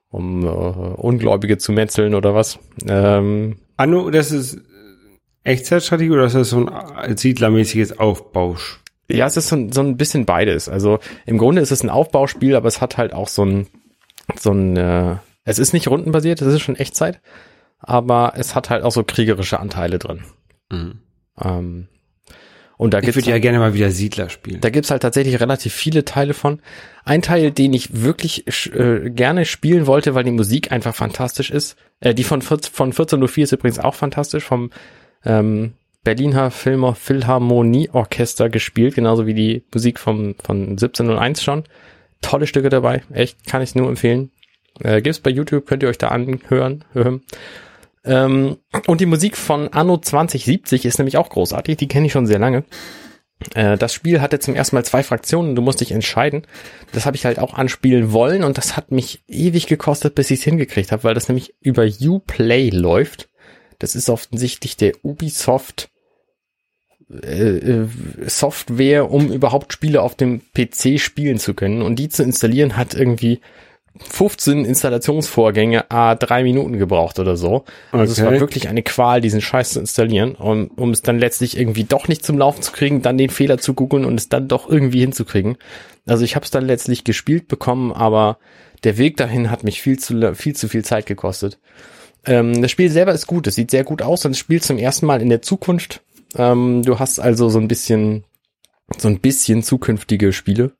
um 0.09 0.45
äh, 0.45 0.49
Ungläubige 0.49 1.57
zu 1.57 1.71
metzeln 1.71 2.15
oder 2.15 2.35
was. 2.35 2.59
Ähm, 2.87 3.57
Anno, 3.77 4.09
das 4.09 4.31
ist 4.31 4.59
Echtzeitstrategie 5.43 6.11
oder 6.11 6.25
ist 6.25 6.35
das 6.35 6.49
so 6.49 6.65
ein 6.67 7.17
siedlermäßiges 7.17 7.97
Aufbauspiel? 7.97 8.79
ja, 9.09 9.25
es 9.25 9.37
ist 9.37 9.47
so 9.47 9.55
ein, 9.55 9.71
so 9.71 9.81
ein 9.81 9.97
bisschen 9.97 10.25
beides. 10.25 10.69
Also 10.69 10.99
im 11.25 11.37
Grunde 11.37 11.61
ist 11.61 11.71
es 11.71 11.83
ein 11.83 11.89
Aufbauspiel, 11.89 12.55
aber 12.55 12.67
es 12.67 12.81
hat 12.81 12.97
halt 12.97 13.13
auch 13.13 13.27
so 13.27 13.43
ein, 13.43 13.67
so 14.39 14.51
ein, 14.51 14.77
äh, 14.77 15.15
es 15.43 15.59
ist 15.59 15.73
nicht 15.73 15.87
rundenbasiert, 15.87 16.41
es 16.41 16.53
ist 16.53 16.61
schon 16.61 16.75
Echtzeit, 16.75 17.19
aber 17.79 18.33
es 18.35 18.53
hat 18.53 18.69
halt 18.69 18.83
auch 18.83 18.91
so 18.91 19.03
kriegerische 19.03 19.59
Anteile 19.59 19.97
drin. 19.97 20.23
Ähm, 21.41 21.87
und 22.79 22.93
da 22.93 22.99
Ich 22.99 23.03
gibt's 23.03 23.17
würde 23.17 23.31
ja 23.31 23.39
gerne 23.39 23.59
mal 23.59 23.73
wieder 23.73 23.91
Siedler 23.91 24.29
spielen. 24.29 24.61
Da 24.61 24.69
gibt's 24.69 24.89
halt 24.89 25.01
tatsächlich 25.01 25.41
relativ 25.41 25.73
viele 25.73 26.05
Teile 26.05 26.33
von. 26.33 26.61
Ein 27.03 27.21
Teil, 27.21 27.51
den 27.51 27.73
ich 27.73 28.03
wirklich 28.03 28.45
äh, 28.73 29.09
gerne 29.09 29.43
spielen 29.43 29.85
wollte, 29.85 30.15
weil 30.15 30.23
die 30.23 30.31
Musik 30.31 30.71
einfach 30.71 30.95
fantastisch 30.95 31.51
ist. 31.51 31.75
Äh, 31.99 32.13
die 32.13 32.23
von, 32.23 32.41
14 32.41 32.71
von 32.73 32.87
1404 32.87 33.43
ist 33.43 33.51
übrigens 33.51 33.79
auch 33.79 33.95
fantastisch, 33.95 34.45
vom 34.45 34.69
ähm, 35.25 35.73
Berliner 36.05 36.51
Filmer 36.51 36.95
Philharmonieorchester 36.95 38.47
gespielt, 38.47 38.95
genauso 38.95 39.27
wie 39.27 39.33
die 39.33 39.65
Musik 39.73 39.99
vom, 39.99 40.35
von 40.41 40.69
1701 40.69 41.43
schon. 41.43 41.65
Tolle 42.21 42.47
Stücke 42.47 42.69
dabei, 42.69 43.03
echt, 43.11 43.45
kann 43.45 43.61
ich 43.61 43.75
nur 43.75 43.89
empfehlen. 43.89 44.31
Äh, 44.81 45.01
gibt's 45.01 45.19
bei 45.19 45.31
YouTube, 45.31 45.65
könnt 45.67 45.83
ihr 45.83 45.89
euch 45.89 45.97
da 45.97 46.07
anhören. 46.07 46.85
Ähm, 48.03 48.57
und 48.87 49.01
die 49.01 49.05
Musik 49.05 49.37
von 49.37 49.69
Anno 49.69 49.97
2070 49.97 50.85
ist 50.85 50.99
nämlich 50.99 51.17
auch 51.17 51.29
großartig, 51.29 51.77
die 51.77 51.87
kenne 51.87 52.07
ich 52.07 52.11
schon 52.11 52.27
sehr 52.27 52.39
lange. 52.39 52.63
Äh, 53.53 53.77
das 53.77 53.93
Spiel 53.93 54.21
hatte 54.21 54.39
zum 54.39 54.55
ersten 54.55 54.75
Mal 54.75 54.85
zwei 54.85 55.03
Fraktionen, 55.03 55.55
du 55.55 55.61
musst 55.61 55.81
dich 55.81 55.91
entscheiden. 55.91 56.45
Das 56.91 57.05
habe 57.05 57.17
ich 57.17 57.25
halt 57.25 57.39
auch 57.39 57.53
anspielen 57.53 58.11
wollen 58.11 58.43
und 58.43 58.57
das 58.57 58.77
hat 58.77 58.91
mich 58.91 59.23
ewig 59.27 59.67
gekostet, 59.67 60.15
bis 60.15 60.31
ich 60.31 60.39
es 60.39 60.45
hingekriegt 60.45 60.91
habe, 60.91 61.03
weil 61.03 61.13
das 61.13 61.29
nämlich 61.29 61.55
über 61.61 61.85
Uplay 61.85 62.69
läuft. 62.69 63.29
Das 63.79 63.95
ist 63.95 64.09
offensichtlich 64.09 64.75
der 64.75 64.93
Ubisoft 65.03 65.89
äh, 67.09 67.57
äh, 67.57 67.87
Software, 68.27 69.09
um 69.09 69.31
überhaupt 69.31 69.73
Spiele 69.73 70.01
auf 70.01 70.15
dem 70.15 70.41
PC 70.53 70.99
spielen 70.99 71.39
zu 71.39 71.53
können. 71.53 71.81
Und 71.81 71.97
die 71.97 72.09
zu 72.09 72.23
installieren 72.23 72.77
hat 72.77 72.93
irgendwie 72.93 73.39
15 74.01 74.65
Installationsvorgänge 74.65 75.89
a 75.91 76.15
drei 76.15 76.43
Minuten 76.43 76.77
gebraucht 76.77 77.19
oder 77.19 77.35
so. 77.37 77.65
Also 77.91 78.13
es 78.13 78.21
war 78.21 78.29
Okay. 78.29 78.39
wirklich 78.39 78.69
eine 78.69 78.83
Qual, 78.83 79.21
diesen 79.21 79.41
Scheiß 79.41 79.71
zu 79.71 79.79
installieren, 79.79 80.35
um, 80.35 80.67
um 80.75 80.91
es 80.91 81.01
dann 81.01 81.19
letztlich 81.19 81.57
irgendwie 81.57 81.83
doch 81.83 82.07
nicht 82.07 82.25
zum 82.25 82.37
Laufen 82.37 82.61
zu 82.61 82.71
kriegen, 82.71 83.01
dann 83.01 83.17
den 83.17 83.29
Fehler 83.29 83.57
zu 83.57 83.73
googeln 83.73 84.05
und 84.05 84.19
es 84.19 84.29
dann 84.29 84.47
doch 84.47 84.69
irgendwie 84.69 85.01
hinzukriegen. 85.01 85.57
Also 86.05 86.23
ich 86.23 86.35
habe 86.35 86.45
es 86.45 86.51
dann 86.51 86.65
letztlich 86.65 87.03
gespielt 87.03 87.47
bekommen, 87.47 87.91
aber 87.91 88.37
der 88.83 88.97
Weg 88.97 89.17
dahin 89.17 89.51
hat 89.51 89.63
mich 89.63 89.81
viel 89.81 89.99
zu 89.99 90.33
viel 90.35 90.55
zu 90.55 90.67
viel 90.69 90.83
Zeit 90.85 91.05
gekostet. 91.05 91.59
Ähm, 92.25 92.61
das 92.61 92.71
Spiel 92.71 92.89
selber 92.89 93.13
ist 93.13 93.27
gut, 93.27 93.47
es 93.47 93.55
sieht 93.55 93.71
sehr 93.71 93.83
gut 93.83 94.01
aus 94.01 94.25
und 94.25 94.31
es 94.31 94.37
spielt 94.39 94.63
zum 94.63 94.77
ersten 94.77 95.05
Mal 95.05 95.21
in 95.21 95.29
der 95.29 95.41
Zukunft. 95.41 96.01
Ähm, 96.35 96.83
du 96.83 96.99
hast 96.99 97.19
also 97.19 97.49
so 97.49 97.59
ein 97.59 97.67
bisschen 97.67 98.23
so 98.97 99.07
ein 99.07 99.19
bisschen 99.19 99.61
zukünftige 99.61 100.33
Spiele, 100.33 100.71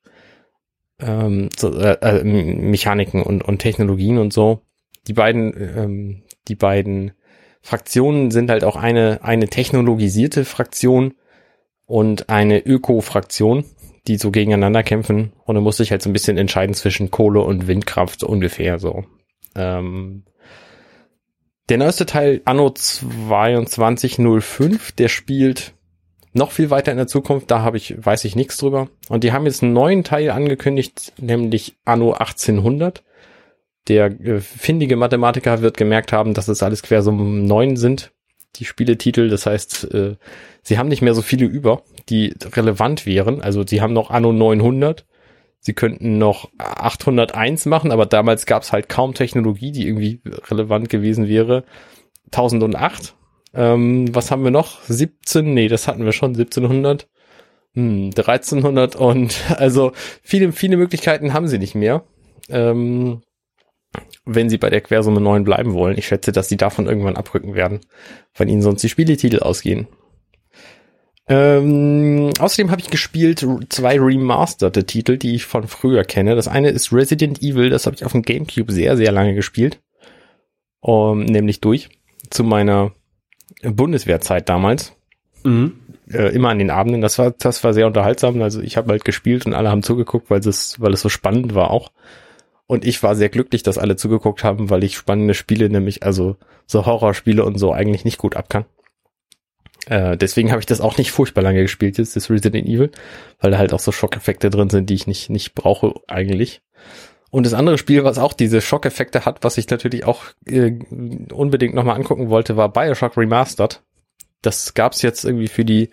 ähm, 1.00 1.50
so, 1.56 1.74
äh, 1.74 1.98
äh, 2.02 2.24
Mechaniken 2.24 3.24
und, 3.24 3.44
und 3.44 3.60
Technologien 3.60 4.18
und 4.18 4.34
so. 4.34 4.62
Die 5.08 5.14
beiden, 5.14 5.54
ähm, 5.58 6.24
die 6.48 6.56
beiden 6.56 7.12
Fraktionen 7.62 8.32
sind 8.32 8.50
halt 8.50 8.64
auch 8.64 8.76
eine, 8.76 9.20
eine 9.24 9.48
technologisierte 9.48 10.46
Fraktion 10.46 11.14
und 11.86 12.30
eine 12.30 12.66
Öko-Fraktion, 12.66 13.66
die 14.08 14.18
so 14.18 14.32
gegeneinander 14.32 14.84
kämpfen. 14.84 15.34
Und 15.46 15.56
du 15.56 15.62
musst 15.62 15.80
dich 15.80 15.92
halt 15.92 16.02
so 16.02 16.10
ein 16.10 16.14
bisschen 16.14 16.38
entscheiden 16.38 16.76
zwischen 16.76 17.12
Kohle 17.12 17.42
und 17.42 17.68
Windkraft, 17.68 18.22
so 18.22 18.28
ungefähr 18.28 18.80
so. 18.80 19.06
Ähm, 19.56 20.24
der 21.70 21.78
neueste 21.78 22.06
Teil, 22.06 22.42
Anno 22.46 22.72
2205, 22.72 24.92
der 24.94 25.08
spielt 25.08 25.74
noch 26.34 26.52
viel 26.52 26.70
weiter 26.70 26.92
in 26.92 26.98
der 26.98 27.08
Zukunft, 27.08 27.50
da 27.50 27.62
habe 27.62 27.78
ich, 27.78 27.96
weiß 28.04 28.26
ich 28.26 28.36
nichts 28.36 28.58
drüber. 28.58 28.90
Und 29.10 29.24
die 29.24 29.32
haben 29.32 29.46
jetzt 29.46 29.64
einen 29.64 29.74
neuen 29.74 30.04
Teil 30.04 30.30
angekündigt, 30.30 31.14
nämlich 31.18 31.78
Anno 31.86 32.14
1800. 32.14 33.04
Der 33.88 34.06
äh, 34.06 34.40
findige 34.40 34.96
Mathematiker 34.96 35.62
wird 35.62 35.78
gemerkt 35.78 36.14
haben, 36.14 36.34
dass 36.34 36.48
es 36.48 36.62
alles 36.62 36.84
quer 36.84 37.02
so 37.02 37.12
neun 37.12 37.78
sind, 37.78 38.12
die 38.58 38.66
Spieletitel. 38.66 39.30
Das 39.30 39.46
heißt, 39.46 39.92
äh, 39.94 40.16
sie 40.62 40.78
haben 40.78 40.90
nicht 40.90 41.02
mehr 41.02 41.16
so 41.16 41.24
viele 41.24 41.46
über, 41.46 41.82
die 42.10 42.36
relevant 42.56 43.06
wären. 43.06 43.42
Also 43.42 43.66
sie 43.66 43.82
haben 43.82 43.94
noch 43.94 44.12
Anno 44.12 44.32
900. 44.32 45.06
Sie 45.62 45.74
könnten 45.74 46.18
noch 46.20 46.50
801 46.58 47.66
machen, 47.66 47.92
aber 47.92 48.06
damals 48.06 48.46
gab 48.46 48.64
es 48.64 48.72
halt 48.72 48.88
kaum 48.88 49.14
Technologie, 49.14 49.72
die 49.72 49.88
irgendwie 49.88 50.22
relevant 50.50 50.90
gewesen 50.90 51.28
wäre. 51.28 51.66
1008 52.32 53.16
ähm, 53.54 54.14
was 54.14 54.32
haben 54.32 54.44
wir 54.44 54.52
noch? 54.52 54.82
17? 54.84 55.54
Nee, 55.54 55.68
das 55.68 55.88
hatten 55.88 56.06
wir 56.06 56.12
schon. 56.12 56.32
1700. 56.32 57.08
Hm, 57.74 58.12
1300 58.16 58.96
und 58.96 59.36
also 59.58 59.92
viele, 60.22 60.52
viele 60.52 60.78
Möglichkeiten 60.78 61.34
haben 61.34 61.48
sie 61.48 61.60
nicht 61.60 61.76
mehr. 61.76 62.04
Ähm, 62.50 63.22
wenn 64.26 64.50
sie 64.50 64.58
bei 64.58 64.70
der 64.70 64.82
Quersumme 64.82 65.22
9 65.22 65.44
bleiben 65.44 65.74
wollen. 65.74 65.98
Ich 65.98 66.08
schätze, 66.08 66.32
dass 66.32 66.50
sie 66.50 66.58
davon 66.58 66.86
irgendwann 66.86 67.18
abrücken 67.18 67.56
werden, 67.56 67.82
weil 68.36 68.50
ihnen 68.50 68.62
sonst 68.62 68.84
die 68.84 68.90
Spieletitel 68.90 69.40
ausgehen. 69.40 69.88
Ähm, 71.28 72.32
außerdem 72.40 72.72
habe 72.72 72.82
ich 72.82 72.90
gespielt 72.90 73.46
zwei 73.70 74.00
remasterte 74.00 74.86
Titel, 74.86 75.18
die 75.18 75.36
ich 75.36 75.46
von 75.46 75.68
früher 75.68 76.04
kenne. 76.04 76.36
Das 76.36 76.48
eine 76.48 76.70
ist 76.70 76.92
Resident 76.92 77.42
Evil, 77.42 77.70
das 77.70 77.86
habe 77.86 77.96
ich 77.96 78.04
auf 78.04 78.14
dem 78.14 78.24
GameCube 78.24 78.72
sehr, 78.72 78.98
sehr 78.98 79.12
lange 79.12 79.36
gespielt. 79.36 79.80
Um, 80.82 81.26
nämlich 81.26 81.60
durch. 81.62 81.90
Zu 82.30 82.44
meiner 82.44 82.94
Bundeswehrzeit 83.64 84.50
damals. 84.50 84.96
Mhm. 85.44 85.80
Äh, 86.12 86.34
immer 86.34 86.50
an 86.50 86.60
den 86.60 86.72
Abenden. 86.72 87.02
Das 87.02 87.20
war, 87.20 87.32
das 87.32 87.64
war 87.64 87.74
sehr 87.74 87.88
unterhaltsam. 87.88 88.42
Also 88.42 88.62
ich 88.62 88.78
habe 88.78 88.92
halt 88.92 89.06
gespielt 89.06 89.46
und 89.46 89.54
alle 89.54 89.70
haben 89.70 89.84
zugeguckt, 89.84 90.30
weil 90.30 90.40
es, 90.40 90.80
weil 90.80 90.94
es 90.94 91.02
so 91.02 91.10
spannend 91.10 91.56
war 91.56 91.72
auch. 91.72 91.92
Und 92.68 92.86
ich 92.86 93.02
war 93.02 93.16
sehr 93.16 93.30
glücklich, 93.30 93.64
dass 93.64 93.80
alle 93.80 93.96
zugeguckt 93.96 94.44
haben, 94.44 94.70
weil 94.70 94.84
ich 94.84 94.96
spannende 94.96 95.34
Spiele, 95.34 95.70
nämlich 95.70 96.04
also 96.04 96.38
so 96.68 96.86
Horrorspiele 96.86 97.44
und 97.44 97.58
so 97.58 97.74
eigentlich 97.74 98.06
nicht 98.06 98.20
gut 98.20 98.36
ab 98.36 98.50
kann. 98.50 98.66
Äh, 99.88 100.18
deswegen 100.18 100.52
habe 100.52 100.60
ich 100.60 100.68
das 100.68 100.82
auch 100.82 100.98
nicht 100.98 101.12
furchtbar 101.12 101.42
lange 101.42 101.64
gespielt, 101.64 101.98
jetzt 101.98 102.16
das 102.16 102.30
Resident 102.30 102.68
Evil, 102.68 102.92
weil 103.40 103.52
da 103.52 103.58
halt 103.58 103.74
auch 103.74 103.80
so 103.80 103.92
Schockeffekte 103.92 104.52
drin 104.52 104.70
sind, 104.70 104.90
die 104.90 104.94
ich 104.94 105.08
nicht, 105.08 105.32
nicht 105.32 105.56
brauche 105.56 105.96
eigentlich. 106.08 106.62
Und 107.32 107.46
das 107.46 107.54
andere 107.54 107.78
Spiel, 107.78 108.04
was 108.04 108.18
auch 108.18 108.34
diese 108.34 108.60
Schockeffekte 108.62 109.26
hat, 109.26 109.44
was 109.44 109.58
ich 109.58 109.70
natürlich 109.70 110.06
auch 110.06 110.24
äh, 110.46 110.72
unbedingt 111.32 111.76
nochmal 111.76 111.96
angucken 111.96 112.30
wollte, 112.30 112.58
war 112.58 112.70
Bioshock 112.74 113.18
Remastered. 113.18 113.82
Das 114.42 114.74
gab's 114.74 115.02
jetzt 115.02 115.26
irgendwie 115.26 115.48
für 115.48 115.66
die 115.66 115.90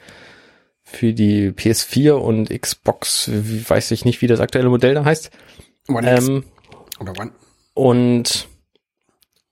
für 0.83 1.13
die 1.13 1.51
PS4 1.51 2.13
und 2.13 2.49
Xbox, 2.49 3.29
weiß 3.33 3.91
ich 3.91 4.05
nicht, 4.05 4.23
wie 4.23 4.29
das 4.29 4.39
aktuelle 4.41 4.69
Modell 4.69 4.95
da 4.95 5.05
heißt. 5.05 5.31
One 5.89 6.11
X 6.15 6.29
Ähm, 6.29 6.45
oder 7.01 7.13
One. 7.21 7.33
und 7.75 8.47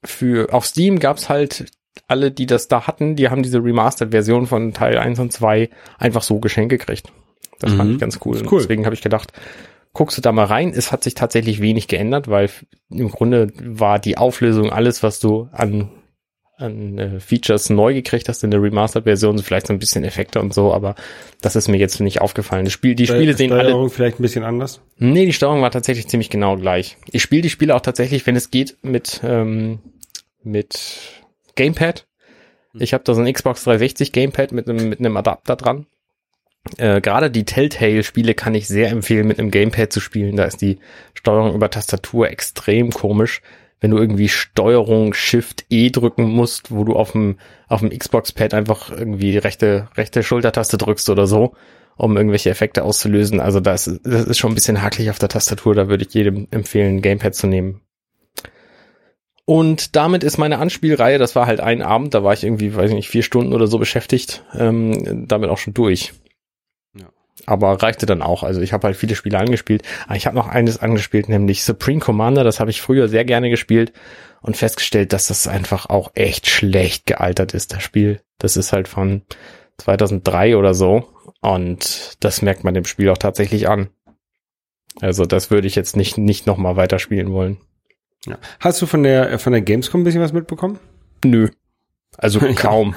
für 0.04 0.52
auf 0.54 0.64
Steam 0.66 1.00
gab's 1.00 1.28
halt 1.28 1.66
alle, 2.06 2.30
die 2.30 2.46
das 2.46 2.68
da 2.68 2.86
hatten, 2.86 3.16
die 3.16 3.30
haben 3.30 3.42
diese 3.42 3.62
Remastered-Version 3.62 4.46
von 4.46 4.72
Teil 4.74 4.96
1 4.98 5.18
und 5.18 5.32
2 5.32 5.70
einfach 5.98 6.22
so 6.22 6.38
geschenkt 6.38 6.70
gekriegt. 6.70 7.12
Das 7.60 7.72
fand 7.72 7.88
Mhm. 7.88 7.94
ich 7.96 8.00
ganz 8.00 8.20
cool. 8.24 8.40
Cool. 8.50 8.60
Deswegen 8.60 8.84
habe 8.84 8.94
ich 8.94 9.02
gedacht, 9.02 9.32
guckst 9.94 10.18
du 10.18 10.22
da 10.22 10.32
mal 10.32 10.44
rein. 10.44 10.72
Es 10.76 10.92
hat 10.92 11.02
sich 11.02 11.14
tatsächlich 11.14 11.62
wenig 11.62 11.88
geändert, 11.88 12.28
weil 12.28 12.50
im 12.90 13.10
Grunde 13.10 13.52
war 13.62 13.98
die 13.98 14.18
Auflösung 14.18 14.70
alles, 14.70 15.02
was 15.02 15.20
du 15.20 15.48
an, 15.52 15.90
an 16.56 16.98
äh, 16.98 17.20
Features 17.20 17.70
neu 17.70 17.94
gekriegt 17.94 18.28
hast 18.28 18.44
in 18.44 18.50
der 18.50 18.60
Remastered-Version, 18.60 19.38
vielleicht 19.38 19.68
so 19.68 19.72
ein 19.72 19.78
bisschen 19.78 20.04
Effekte 20.04 20.40
und 20.40 20.52
so, 20.52 20.74
aber 20.74 20.96
das 21.40 21.56
ist 21.56 21.68
mir 21.68 21.78
jetzt 21.78 22.00
nicht 22.00 22.20
aufgefallen. 22.20 22.64
Das 22.64 22.74
Spiel, 22.74 22.94
die 22.94 23.06
Spiele 23.06 23.34
sehen 23.34 23.52
alle 23.52 23.70
Steuerung 23.70 23.90
vielleicht 23.90 24.18
ein 24.18 24.22
bisschen 24.22 24.44
anders. 24.44 24.82
Nee, 24.98 25.26
die 25.26 25.32
Steuerung 25.32 25.62
war 25.62 25.70
tatsächlich 25.70 26.08
ziemlich 26.08 26.28
genau 26.28 26.56
gleich. 26.56 26.96
Ich 27.10 27.22
spiele 27.22 27.42
die 27.42 27.50
Spiele 27.50 27.74
auch 27.74 27.80
tatsächlich, 27.80 28.26
wenn 28.26 28.36
es 28.36 28.50
geht, 28.50 28.76
mit, 28.82 29.20
ähm, 29.24 29.78
mit 30.42 31.22
Gamepad. 31.54 32.06
Ich 32.76 32.92
habe 32.92 33.04
da 33.04 33.14
so 33.14 33.20
ein 33.20 33.32
Xbox 33.32 33.62
360 33.62 34.10
Gamepad 34.10 34.50
mit 34.50 34.68
einem, 34.68 34.88
mit 34.88 34.98
einem 34.98 35.16
Adapter 35.16 35.54
dran. 35.54 35.86
Äh, 36.78 37.00
Gerade 37.00 37.30
die 37.30 37.44
Telltale-Spiele 37.44 38.34
kann 38.34 38.54
ich 38.54 38.66
sehr 38.68 38.88
empfehlen, 38.90 39.26
mit 39.26 39.38
einem 39.38 39.50
Gamepad 39.50 39.92
zu 39.92 40.00
spielen. 40.00 40.36
Da 40.36 40.44
ist 40.44 40.62
die 40.62 40.78
Steuerung 41.14 41.54
über 41.54 41.70
Tastatur 41.70 42.28
extrem 42.30 42.90
komisch. 42.90 43.42
Wenn 43.80 43.90
du 43.90 43.98
irgendwie 43.98 44.28
Steuerung 44.30 45.12
Shift 45.12 45.66
E 45.68 45.90
drücken 45.90 46.24
musst, 46.30 46.70
wo 46.70 46.84
du 46.84 46.94
auf 46.96 47.12
dem, 47.12 47.38
auf 47.68 47.80
dem 47.80 47.90
Xbox-Pad 47.90 48.54
einfach 48.54 48.90
irgendwie 48.90 49.32
die 49.32 49.38
rechte, 49.38 49.88
rechte 49.96 50.22
Schultertaste 50.22 50.78
drückst 50.78 51.10
oder 51.10 51.26
so, 51.26 51.54
um 51.96 52.16
irgendwelche 52.16 52.48
Effekte 52.48 52.82
auszulösen. 52.82 53.40
Also 53.40 53.60
das, 53.60 53.86
ist- 53.86 54.00
das 54.04 54.24
ist 54.24 54.38
schon 54.38 54.52
ein 54.52 54.54
bisschen 54.54 54.80
hakelig 54.80 55.10
auf 55.10 55.18
der 55.18 55.28
Tastatur. 55.28 55.74
Da 55.74 55.88
würde 55.88 56.04
ich 56.08 56.14
jedem 56.14 56.48
empfehlen, 56.50 56.96
ein 56.96 57.02
Gamepad 57.02 57.34
zu 57.34 57.46
nehmen. 57.46 57.82
Und 59.44 59.94
damit 59.94 60.24
ist 60.24 60.38
meine 60.38 60.58
Anspielreihe, 60.58 61.18
das 61.18 61.36
war 61.36 61.46
halt 61.46 61.60
ein 61.60 61.82
Abend, 61.82 62.14
da 62.14 62.24
war 62.24 62.32
ich 62.32 62.44
irgendwie, 62.44 62.74
weiß 62.74 62.88
ich 62.88 62.96
nicht, 62.96 63.10
vier 63.10 63.22
Stunden 63.22 63.52
oder 63.52 63.66
so 63.66 63.78
beschäftigt, 63.78 64.42
ähm, 64.58 65.26
damit 65.28 65.50
auch 65.50 65.58
schon 65.58 65.74
durch. 65.74 66.14
Aber 67.46 67.82
reichte 67.82 68.06
dann 68.06 68.22
auch. 68.22 68.42
Also 68.42 68.60
ich 68.60 68.72
habe 68.72 68.86
halt 68.86 68.96
viele 68.96 69.16
Spiele 69.16 69.38
angespielt. 69.38 69.82
Aber 70.06 70.16
ich 70.16 70.26
habe 70.26 70.36
noch 70.36 70.48
eines 70.48 70.78
angespielt, 70.78 71.28
nämlich 71.28 71.64
Supreme 71.64 72.00
Commander. 72.00 72.44
Das 72.44 72.60
habe 72.60 72.70
ich 72.70 72.80
früher 72.80 73.08
sehr 73.08 73.24
gerne 73.24 73.50
gespielt 73.50 73.92
und 74.40 74.56
festgestellt, 74.56 75.12
dass 75.12 75.28
das 75.28 75.46
einfach 75.46 75.86
auch 75.86 76.12
echt 76.14 76.46
schlecht 76.46 77.06
gealtert 77.06 77.54
ist, 77.54 77.72
das 77.72 77.82
Spiel. 77.82 78.20
Das 78.38 78.56
ist 78.56 78.72
halt 78.72 78.88
von 78.88 79.22
2003 79.78 80.56
oder 80.56 80.74
so. 80.74 81.08
Und 81.40 82.16
das 82.20 82.40
merkt 82.40 82.64
man 82.64 82.74
dem 82.74 82.84
Spiel 82.84 83.10
auch 83.10 83.18
tatsächlich 83.18 83.68
an. 83.68 83.88
Also 85.00 85.24
das 85.24 85.50
würde 85.50 85.66
ich 85.66 85.74
jetzt 85.74 85.96
nicht, 85.96 86.18
nicht 86.18 86.46
nochmal 86.46 86.76
weiterspielen 86.76 87.32
wollen. 87.32 87.58
Ja. 88.26 88.38
Hast 88.60 88.80
du 88.80 88.86
von 88.86 89.02
der 89.02 89.38
von 89.38 89.52
der 89.52 89.60
Gamescom 89.60 90.00
ein 90.00 90.04
bisschen 90.04 90.22
was 90.22 90.32
mitbekommen? 90.32 90.78
Nö. 91.24 91.48
Also 92.16 92.40
kaum. 92.54 92.94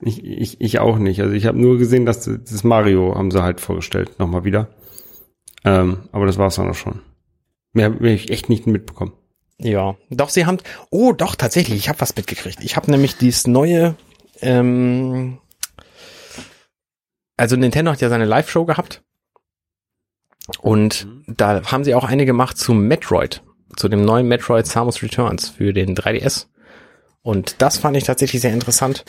Ich, 0.00 0.22
ich, 0.24 0.60
ich 0.60 0.78
auch 0.78 0.98
nicht. 0.98 1.20
Also 1.20 1.32
ich 1.32 1.46
habe 1.46 1.58
nur 1.58 1.78
gesehen, 1.78 2.04
dass 2.04 2.24
das 2.24 2.64
Mario 2.64 3.14
haben 3.14 3.30
sie 3.30 3.42
halt 3.42 3.60
vorgestellt, 3.60 4.18
nochmal 4.18 4.44
wieder. 4.44 4.68
Ähm, 5.64 6.08
aber 6.12 6.26
das 6.26 6.38
war's 6.38 6.56
dann 6.56 6.70
auch 6.70 6.74
schon. 6.74 7.00
Mehr 7.72 7.86
habe 7.86 8.10
ich 8.10 8.30
echt 8.30 8.48
nicht 8.48 8.66
mitbekommen. 8.66 9.12
Ja, 9.58 9.96
doch, 10.10 10.28
sie 10.28 10.44
haben. 10.44 10.58
Oh, 10.90 11.12
doch, 11.12 11.34
tatsächlich, 11.34 11.78
ich 11.78 11.88
habe 11.88 12.00
was 12.00 12.14
mitgekriegt. 12.14 12.62
Ich 12.62 12.76
habe 12.76 12.90
nämlich 12.90 13.16
dieses 13.16 13.46
neue. 13.46 13.96
Ähm, 14.40 15.38
also 17.38 17.56
Nintendo 17.56 17.92
hat 17.92 18.00
ja 18.00 18.08
seine 18.08 18.26
Live-Show 18.26 18.66
gehabt. 18.66 19.02
Und 20.60 21.08
da 21.26 21.62
haben 21.64 21.84
sie 21.84 21.94
auch 21.94 22.04
eine 22.04 22.24
gemacht 22.24 22.56
zu 22.56 22.72
Metroid, 22.72 23.42
zu 23.76 23.88
dem 23.88 24.04
neuen 24.04 24.28
Metroid 24.28 24.66
Samus 24.66 25.02
Returns 25.02 25.48
für 25.48 25.72
den 25.72 25.96
3DS. 25.96 26.46
Und 27.22 27.56
das 27.58 27.78
fand 27.78 27.96
ich 27.96 28.04
tatsächlich 28.04 28.40
sehr 28.42 28.52
interessant. 28.52 29.04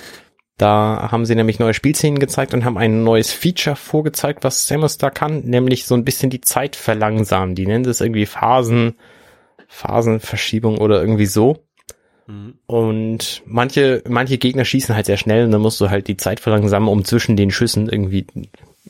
Da 0.57 1.09
haben 1.11 1.25
sie 1.25 1.35
nämlich 1.35 1.59
neue 1.59 1.75
Spielszenen 1.75 2.19
gezeigt 2.19 2.53
und 2.53 2.65
haben 2.65 2.77
ein 2.77 3.03
neues 3.03 3.31
Feature 3.31 3.75
vorgezeigt, 3.75 4.43
was 4.43 4.67
Samus 4.67 4.97
da 4.97 5.11
kann, 5.11 5.41
nämlich 5.41 5.85
so 5.85 5.93
ein 5.95 6.03
bisschen 6.03 6.31
die 6.31 6.41
Zeit 6.41 6.75
verlangsamen. 6.75 7.53
Die 7.53 7.67
nennen 7.67 7.83
das 7.83 8.01
irgendwie 8.01 8.25
Phasen, 8.25 8.95
Phasenverschiebung 9.67 10.79
oder 10.79 10.99
irgendwie 10.99 11.27
so. 11.27 11.63
Und 12.65 13.41
manche, 13.45 14.03
manche 14.07 14.37
Gegner 14.37 14.65
schießen 14.65 14.93
halt 14.93 15.05
sehr 15.05 15.15
schnell 15.15 15.45
und 15.45 15.51
dann 15.51 15.61
musst 15.61 15.79
du 15.79 15.89
halt 15.89 16.07
die 16.07 16.17
Zeit 16.17 16.41
verlangsamen, 16.41 16.89
um 16.89 17.05
zwischen 17.05 17.37
den 17.37 17.51
Schüssen 17.51 17.87
irgendwie 17.87 18.27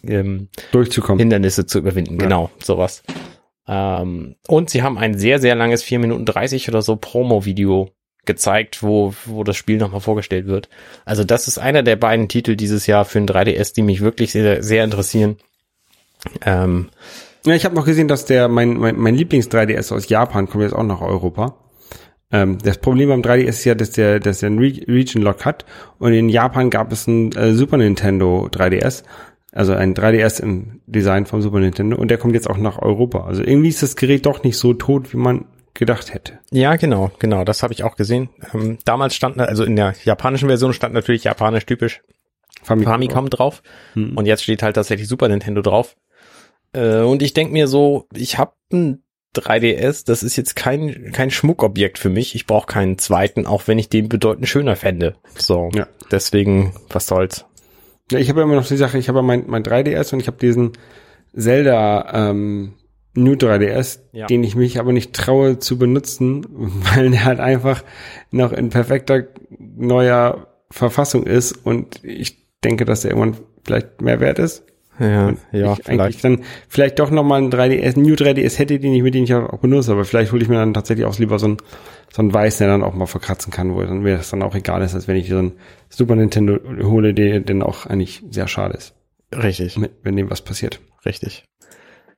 ähm, 0.04 0.48
Durchzukommen. 0.72 1.20
Hindernisse 1.20 1.68
zu 1.68 1.78
überwinden. 1.78 2.16
Ja. 2.16 2.24
Genau, 2.24 2.50
sowas. 2.64 3.04
Ähm, 3.68 4.36
und 4.48 4.72
sie 4.72 4.82
haben 4.82 4.98
ein 4.98 5.18
sehr, 5.20 5.40
sehr 5.40 5.54
langes 5.54 5.84
4 5.84 6.00
Minuten 6.00 6.26
30 6.26 6.68
oder 6.70 6.82
so 6.82 6.96
Promo-Video 6.96 7.92
gezeigt, 8.28 8.84
wo, 8.84 9.16
wo 9.26 9.44
das 9.44 9.58
Spiel 9.58 9.78
nochmal 9.78 10.02
vorgestellt 10.02 10.46
wird. 10.46 10.70
Also 11.06 11.24
das 11.24 11.48
ist 11.48 11.58
einer 11.58 11.82
der 11.82 11.96
beiden 11.96 12.28
Titel 12.28 12.56
dieses 12.56 12.86
Jahr 12.86 13.06
für 13.06 13.18
ein 13.18 13.28
3DS, 13.28 13.74
die 13.74 13.82
mich 13.82 14.02
wirklich 14.02 14.32
sehr, 14.32 14.62
sehr 14.62 14.84
interessieren. 14.84 15.38
Ähm, 16.46 16.90
Ja, 17.46 17.56
ich 17.56 17.66
habe 17.66 17.76
noch 17.76 17.86
gesehen, 17.86 18.08
dass 18.08 18.26
der 18.26 18.48
mein 18.50 18.78
mein, 18.78 18.98
mein 19.00 19.16
Lieblings 19.16 19.50
3DS 19.50 19.94
aus 19.94 20.10
Japan 20.10 20.48
kommt 20.50 20.64
jetzt 20.64 20.74
auch 20.76 20.84
nach 20.84 21.02
Europa. 21.02 21.56
Ähm, 22.32 22.58
das 22.62 22.80
Problem 22.80 23.10
beim 23.10 23.22
3DS 23.22 23.48
ist 23.48 23.64
ja, 23.66 23.76
dass 23.76 23.92
der 23.92 24.20
dass 24.20 24.40
der 24.40 24.48
einen 24.48 24.60
Re 24.60 24.74
Region 24.88 25.24
Lock 25.24 25.46
hat 25.46 25.66
und 25.98 26.12
in 26.14 26.28
Japan 26.30 26.70
gab 26.70 26.92
es 26.92 27.08
ein 27.08 27.32
äh, 27.34 27.54
Super 27.54 27.78
Nintendo 27.78 28.50
3DS, 28.52 29.04
also 29.54 29.74
ein 29.74 29.94
3DS 29.96 30.42
im 30.42 30.82
Design 30.88 31.26
vom 31.26 31.42
Super 31.42 31.60
Nintendo 31.60 31.96
und 31.96 32.10
der 32.10 32.18
kommt 32.18 32.34
jetzt 32.34 32.50
auch 32.50 32.58
nach 32.58 32.80
Europa. 32.82 33.26
Also 33.26 33.44
irgendwie 33.44 33.70
ist 33.70 33.82
das 33.82 33.96
Gerät 33.96 34.26
doch 34.26 34.44
nicht 34.44 34.58
so 34.58 34.74
tot, 34.74 35.14
wie 35.14 35.18
man 35.18 35.46
gedacht 35.78 36.14
hätte. 36.14 36.40
ja, 36.52 36.76
genau, 36.76 37.12
genau, 37.20 37.44
das 37.44 37.64
habe 37.64 37.74
ich 37.74 37.84
auch 37.84 37.96
gesehen. 37.96 38.30
Ähm, 38.54 38.78
damals 38.86 39.16
stand, 39.16 39.40
also 39.40 39.64
in 39.64 39.76
der 39.76 39.96
japanischen 40.04 40.50
Version 40.50 40.74
stand 40.74 40.94
natürlich 40.94 41.24
japanisch 41.24 41.66
typisch 41.66 42.02
Famicom 42.64 43.30
drauf. 43.30 43.62
Und 43.96 44.26
jetzt 44.26 44.44
steht 44.44 44.62
halt 44.64 44.76
tatsächlich 44.76 45.08
Super 45.08 45.28
Nintendo 45.30 45.62
drauf. 45.62 45.96
Äh, 46.74 47.00
und 47.02 47.22
ich 47.22 47.34
denk 47.34 47.52
mir 47.52 47.68
so, 47.68 48.08
ich 48.14 48.38
habe 48.38 48.54
ein 48.74 49.04
3DS, 49.36 50.06
das 50.06 50.24
ist 50.24 50.36
jetzt 50.36 50.56
kein, 50.56 51.12
kein 51.14 51.30
Schmuckobjekt 51.32 52.00
für 52.00 52.10
mich. 52.10 52.34
Ich 52.36 52.46
brauche 52.48 52.66
keinen 52.68 52.98
zweiten, 52.98 53.46
auch 53.46 53.68
wenn 53.68 53.78
ich 53.80 53.88
den 53.90 54.10
bedeutend 54.10 54.48
schöner 54.50 54.76
fände. 54.76 55.16
So, 55.38 55.70
Ja. 55.76 55.88
deswegen, 56.12 56.74
was 56.90 57.08
soll's. 57.08 57.46
Ja, 58.12 58.20
ich 58.20 58.30
habe 58.30 58.40
ja 58.40 58.46
immer 58.46 58.56
noch 58.56 58.68
die 58.68 58.78
Sache, 58.78 58.98
ich 58.98 59.08
habe 59.10 59.20
ja 59.20 59.24
mein, 59.24 59.44
mein 59.48 59.64
3DS 59.64 60.14
und 60.14 60.20
ich 60.22 60.28
habe 60.28 60.38
diesen 60.38 60.72
Zelda 61.36 62.30
ähm, 62.32 62.74
New 63.18 63.34
3DS, 63.34 64.00
Ja. 64.12 64.28
den 64.28 64.44
ich 64.44 64.56
mich 64.56 64.80
aber 64.80 64.94
nicht 64.94 65.14
traue 65.14 65.60
zu 65.60 65.78
benutzen, 65.78 66.46
weil 66.96 67.12
der 67.12 67.26
halt 67.26 67.40
einfach 67.40 67.84
noch 68.32 68.52
in 68.54 68.70
perfekter 68.70 69.24
neuer 69.60 70.48
Verfassung 70.70 71.24
ist 71.24 71.54
und 71.66 72.04
ich 72.04 72.38
denke, 72.64 72.86
dass 72.86 73.02
der 73.02 73.12
irgendwann 73.12 73.38
vielleicht 73.66 74.02
mehr 74.02 74.20
wert 74.20 74.40
ist. 74.40 74.64
Ja, 75.00 75.34
ja, 75.52 75.74
ich 75.74 75.88
eigentlich 75.88 76.22
dann 76.22 76.42
vielleicht 76.68 76.98
doch 76.98 77.12
nochmal 77.12 77.40
ein 77.44 77.52
3DS, 77.52 78.00
New 78.00 78.16
3DS 78.16 78.58
hätte, 78.58 78.80
den 78.80 78.94
ich 78.94 79.04
mit 79.04 79.14
dem 79.14 79.26
ich 79.26 79.34
auch 79.36 79.60
benutze, 79.60 79.92
aber 79.92 80.06
vielleicht 80.06 80.32
hole 80.32 80.42
ich 80.42 80.50
mir 80.50 80.56
dann 80.56 80.74
tatsächlich 80.74 81.06
auch 81.06 81.20
lieber 81.20 81.38
so 81.38 81.50
ein 81.50 81.58
so 82.12 82.24
ein 82.24 82.34
Weiß, 82.34 82.58
der 82.58 82.68
dann 82.68 82.84
auch 82.84 82.96
mal 82.96 83.06
verkratzen 83.06 83.52
kann, 83.54 83.76
wo 83.76 83.82
dann 83.84 84.02
mir 84.02 84.18
das 84.18 84.32
dann 84.32 84.42
auch 84.42 84.56
egal 84.56 84.82
ist, 84.82 84.96
als 84.96 85.08
wenn 85.08 85.18
ich 85.18 85.30
so 85.30 85.38
ein 85.38 85.52
Super 85.90 86.16
Nintendo 86.16 86.58
hole, 86.84 87.14
der 87.14 87.42
denn 87.42 87.62
auch 87.62 87.86
eigentlich 87.86 88.24
sehr 88.32 88.48
schade 88.48 88.76
ist 88.76 88.96
Richtig, 89.36 89.78
mit, 89.78 89.92
wenn 90.04 90.16
dem 90.16 90.32
was 90.32 90.42
passiert. 90.42 90.80
richtig. 91.06 91.44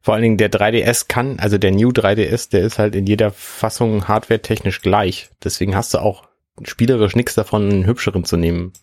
Vor 0.01 0.13
allen 0.13 0.23
Dingen 0.23 0.37
der 0.37 0.51
3DS 0.51 1.05
kann, 1.07 1.39
also 1.39 1.57
der 1.57 1.71
New 1.71 1.89
3DS, 1.89 2.49
der 2.49 2.61
ist 2.61 2.79
halt 2.79 2.95
in 2.95 3.05
jeder 3.05 3.31
Fassung 3.31 4.07
hardware-technisch 4.07 4.81
gleich. 4.81 5.29
Deswegen 5.43 5.75
hast 5.75 5.93
du 5.93 5.99
auch 5.99 6.23
spielerisch 6.63 7.15
nichts 7.15 7.35
davon, 7.35 7.69
einen 7.69 7.85
hübscheren 7.85 8.23
zu 8.23 8.37
nehmen. 8.37 8.73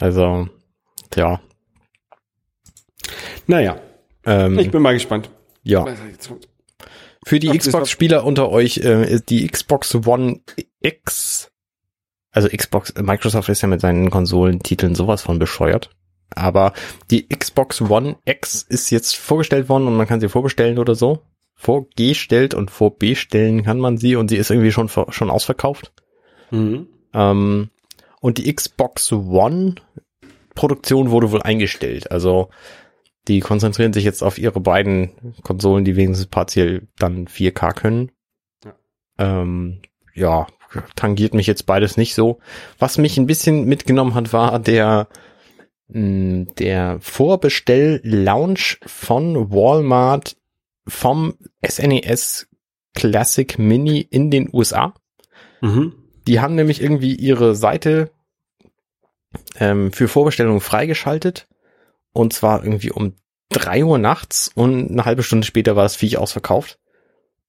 Also, 0.00 0.48
ja. 1.14 1.40
Naja, 3.46 3.80
Ähm, 4.26 4.58
ich 4.58 4.70
bin 4.70 4.82
mal 4.82 4.92
gespannt. 4.92 5.30
ja. 5.62 5.86
Für 7.26 7.38
die 7.38 7.56
Xbox-Spieler 7.56 8.24
unter 8.24 8.50
euch 8.50 8.78
äh, 8.78 9.10
ist 9.10 9.30
die 9.30 9.46
Xbox 9.46 9.94
One 9.94 10.40
X, 10.80 11.50
also 12.32 12.48
Xbox, 12.48 12.94
Microsoft 12.94 13.48
ist 13.48 13.62
ja 13.62 13.68
mit 13.68 13.80
seinen 13.80 14.10
Konsolentiteln 14.10 14.94
sowas 14.94 15.22
von 15.22 15.38
bescheuert. 15.38 15.90
Aber 16.34 16.72
die 17.10 17.28
Xbox 17.28 17.80
One 17.80 18.16
X 18.24 18.62
ist 18.62 18.90
jetzt 18.90 19.16
vorgestellt 19.16 19.68
worden 19.68 19.86
und 19.86 19.96
man 19.96 20.06
kann 20.06 20.20
sie 20.20 20.28
vorbestellen 20.28 20.78
oder 20.78 20.94
so. 20.94 21.22
Vorgestellt 21.54 22.54
und 22.54 22.70
vorbestellen 22.70 23.64
kann 23.64 23.78
man 23.78 23.98
sie 23.98 24.16
und 24.16 24.28
sie 24.28 24.36
ist 24.36 24.50
irgendwie 24.50 24.72
schon, 24.72 24.88
schon 24.88 25.30
ausverkauft. 25.30 25.92
Mhm. 26.50 26.88
Ähm, 27.12 27.70
und 28.20 28.38
die 28.38 28.54
Xbox 28.54 29.12
One 29.12 29.74
Produktion 30.54 31.10
wurde 31.10 31.32
wohl 31.32 31.42
eingestellt. 31.42 32.10
Also 32.10 32.50
die 33.28 33.40
konzentrieren 33.40 33.92
sich 33.92 34.04
jetzt 34.04 34.22
auf 34.22 34.38
ihre 34.38 34.60
beiden 34.60 35.34
Konsolen, 35.42 35.84
die 35.84 35.96
wenigstens 35.96 36.26
partiell 36.28 36.88
dann 36.98 37.26
4K 37.26 37.74
können. 37.74 38.12
Ja. 38.64 38.74
Ähm, 39.18 39.80
ja, 40.14 40.46
tangiert 40.96 41.34
mich 41.34 41.46
jetzt 41.46 41.66
beides 41.66 41.96
nicht 41.96 42.14
so. 42.14 42.38
Was 42.78 42.98
mich 42.98 43.18
ein 43.18 43.26
bisschen 43.26 43.64
mitgenommen 43.66 44.14
hat, 44.14 44.32
war 44.32 44.58
der 44.58 45.08
der 45.92 46.98
Vorbestell-Launch 47.00 48.80
von 48.84 49.50
Walmart 49.50 50.36
vom 50.86 51.34
SNES 51.66 52.48
Classic 52.94 53.58
Mini 53.58 54.00
in 54.00 54.30
den 54.30 54.48
USA. 54.52 54.94
Mhm. 55.60 55.94
Die 56.26 56.40
haben 56.40 56.54
nämlich 56.54 56.82
irgendwie 56.82 57.14
ihre 57.14 57.54
Seite 57.54 58.10
ähm, 59.58 59.92
für 59.92 60.08
Vorbestellungen 60.08 60.60
freigeschaltet. 60.60 61.48
Und 62.12 62.32
zwar 62.32 62.64
irgendwie 62.64 62.90
um 62.90 63.14
drei 63.50 63.84
Uhr 63.84 63.98
nachts 63.98 64.50
und 64.54 64.90
eine 64.90 65.04
halbe 65.04 65.22
Stunde 65.22 65.46
später 65.46 65.76
war 65.76 65.84
das 65.84 65.96
Viech 65.96 66.18
ausverkauft. 66.18 66.79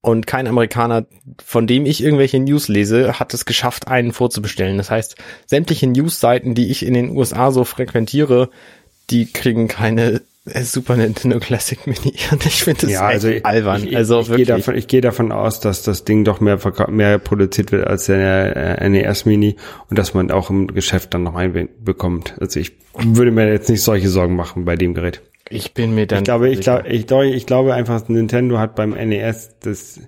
Und 0.01 0.25
kein 0.25 0.47
Amerikaner, 0.47 1.05
von 1.45 1.67
dem 1.67 1.85
ich 1.85 2.03
irgendwelche 2.03 2.39
News 2.39 2.67
lese, 2.67 3.19
hat 3.19 3.35
es 3.35 3.45
geschafft, 3.45 3.87
einen 3.87 4.13
vorzubestellen. 4.13 4.77
Das 4.77 4.89
heißt, 4.89 5.15
sämtliche 5.45 5.85
News-Seiten, 5.87 6.55
die 6.55 6.71
ich 6.71 6.85
in 6.85 6.95
den 6.95 7.15
USA 7.15 7.51
so 7.51 7.63
frequentiere, 7.65 8.49
die 9.11 9.31
kriegen 9.31 9.67
keine 9.67 10.21
äh, 10.45 10.63
Super 10.63 10.97
Nintendo 10.97 11.39
Classic 11.39 11.85
Mini. 11.85 12.15
Und 12.31 12.45
ich 12.45 12.63
finde 12.63 12.81
das 12.81 12.91
Ja, 12.91 13.11
echt 13.11 13.25
also 13.25 13.43
albern. 13.43 13.83
Ich, 13.87 13.95
also 13.95 14.21
ich, 14.21 14.27
gehe 14.27 14.37
wirklich. 14.37 14.47
davon, 14.47 14.75
ich 14.75 14.87
gehe 14.87 15.01
davon 15.01 15.31
aus, 15.31 15.59
dass 15.59 15.83
das 15.83 16.03
Ding 16.03 16.23
doch 16.23 16.39
mehr 16.39 16.59
mehr 16.89 17.19
produziert 17.19 17.71
wird 17.71 17.85
als 17.85 18.05
der 18.05 18.81
äh, 18.81 18.89
NES 18.89 19.25
Mini 19.25 19.55
und 19.89 19.99
dass 19.99 20.15
man 20.15 20.31
auch 20.31 20.49
im 20.49 20.67
Geschäft 20.67 21.13
dann 21.13 21.23
noch 21.23 21.35
einbekommt. 21.35 22.35
Also 22.39 22.59
ich 22.59 22.71
würde 22.95 23.31
mir 23.31 23.47
jetzt 23.51 23.69
nicht 23.69 23.83
solche 23.83 24.09
Sorgen 24.09 24.35
machen 24.35 24.65
bei 24.65 24.75
dem 24.75 24.95
Gerät. 24.95 25.21
Ich 25.51 25.73
bin 25.73 25.93
mir 25.93 26.07
dann 26.07 26.19
Ich 26.19 26.23
glaube, 26.23 26.49
ich 26.49 26.61
glaube, 26.61 26.87
ich 26.87 27.07
glaube, 27.07 27.27
ich 27.27 27.45
glaube 27.45 27.73
einfach, 27.73 28.07
Nintendo 28.07 28.57
hat 28.57 28.75
beim 28.75 28.91
NES 28.91 29.57
das, 29.59 29.99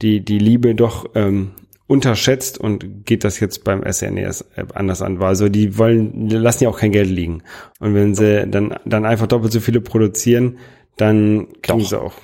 die, 0.00 0.24
die 0.24 0.38
Liebe 0.38 0.74
doch 0.74 1.06
ähm, 1.14 1.52
unterschätzt 1.86 2.58
und 2.58 3.04
geht 3.04 3.24
das 3.24 3.40
jetzt 3.40 3.64
beim 3.64 3.82
SNES 3.90 4.44
anders 4.74 5.02
an. 5.02 5.20
Also 5.22 5.48
die 5.48 5.78
wollen, 5.78 6.28
die 6.28 6.36
lassen 6.36 6.64
ja 6.64 6.70
auch 6.70 6.78
kein 6.78 6.92
Geld 6.92 7.10
liegen. 7.10 7.42
Und 7.80 7.94
wenn 7.94 8.14
sie 8.14 8.46
dann, 8.46 8.76
dann 8.84 9.04
einfach 9.04 9.26
doppelt 9.26 9.52
so 9.52 9.60
viele 9.60 9.80
produzieren, 9.80 10.58
dann 10.96 11.48
kriegen 11.62 11.80
Doch. 11.80 11.88
sie 11.88 12.00
auch. 12.00 12.14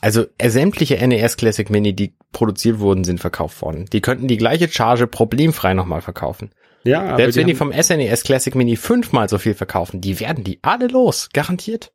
Also 0.00 0.24
äh, 0.38 0.48
sämtliche 0.48 1.06
NES 1.06 1.36
Classic 1.36 1.68
Mini, 1.68 1.92
die 1.94 2.14
produziert 2.32 2.78
wurden, 2.78 3.04
sind 3.04 3.20
verkauft 3.20 3.60
worden. 3.60 3.86
Die 3.92 4.00
könnten 4.00 4.28
die 4.28 4.38
gleiche 4.38 4.68
Charge 4.68 5.06
problemfrei 5.06 5.74
nochmal 5.74 6.00
verkaufen. 6.00 6.50
Ja, 6.84 7.02
aber 7.02 7.16
Selbst 7.18 7.36
wenn 7.36 7.46
die 7.46 7.54
vom 7.54 7.72
SNES 7.72 8.22
Classic 8.22 8.54
Mini 8.54 8.76
fünfmal 8.76 9.28
so 9.28 9.38
viel 9.38 9.54
verkaufen, 9.54 10.00
die 10.00 10.18
werden 10.20 10.44
die 10.44 10.58
alle 10.62 10.86
los, 10.86 11.28
garantiert. 11.32 11.92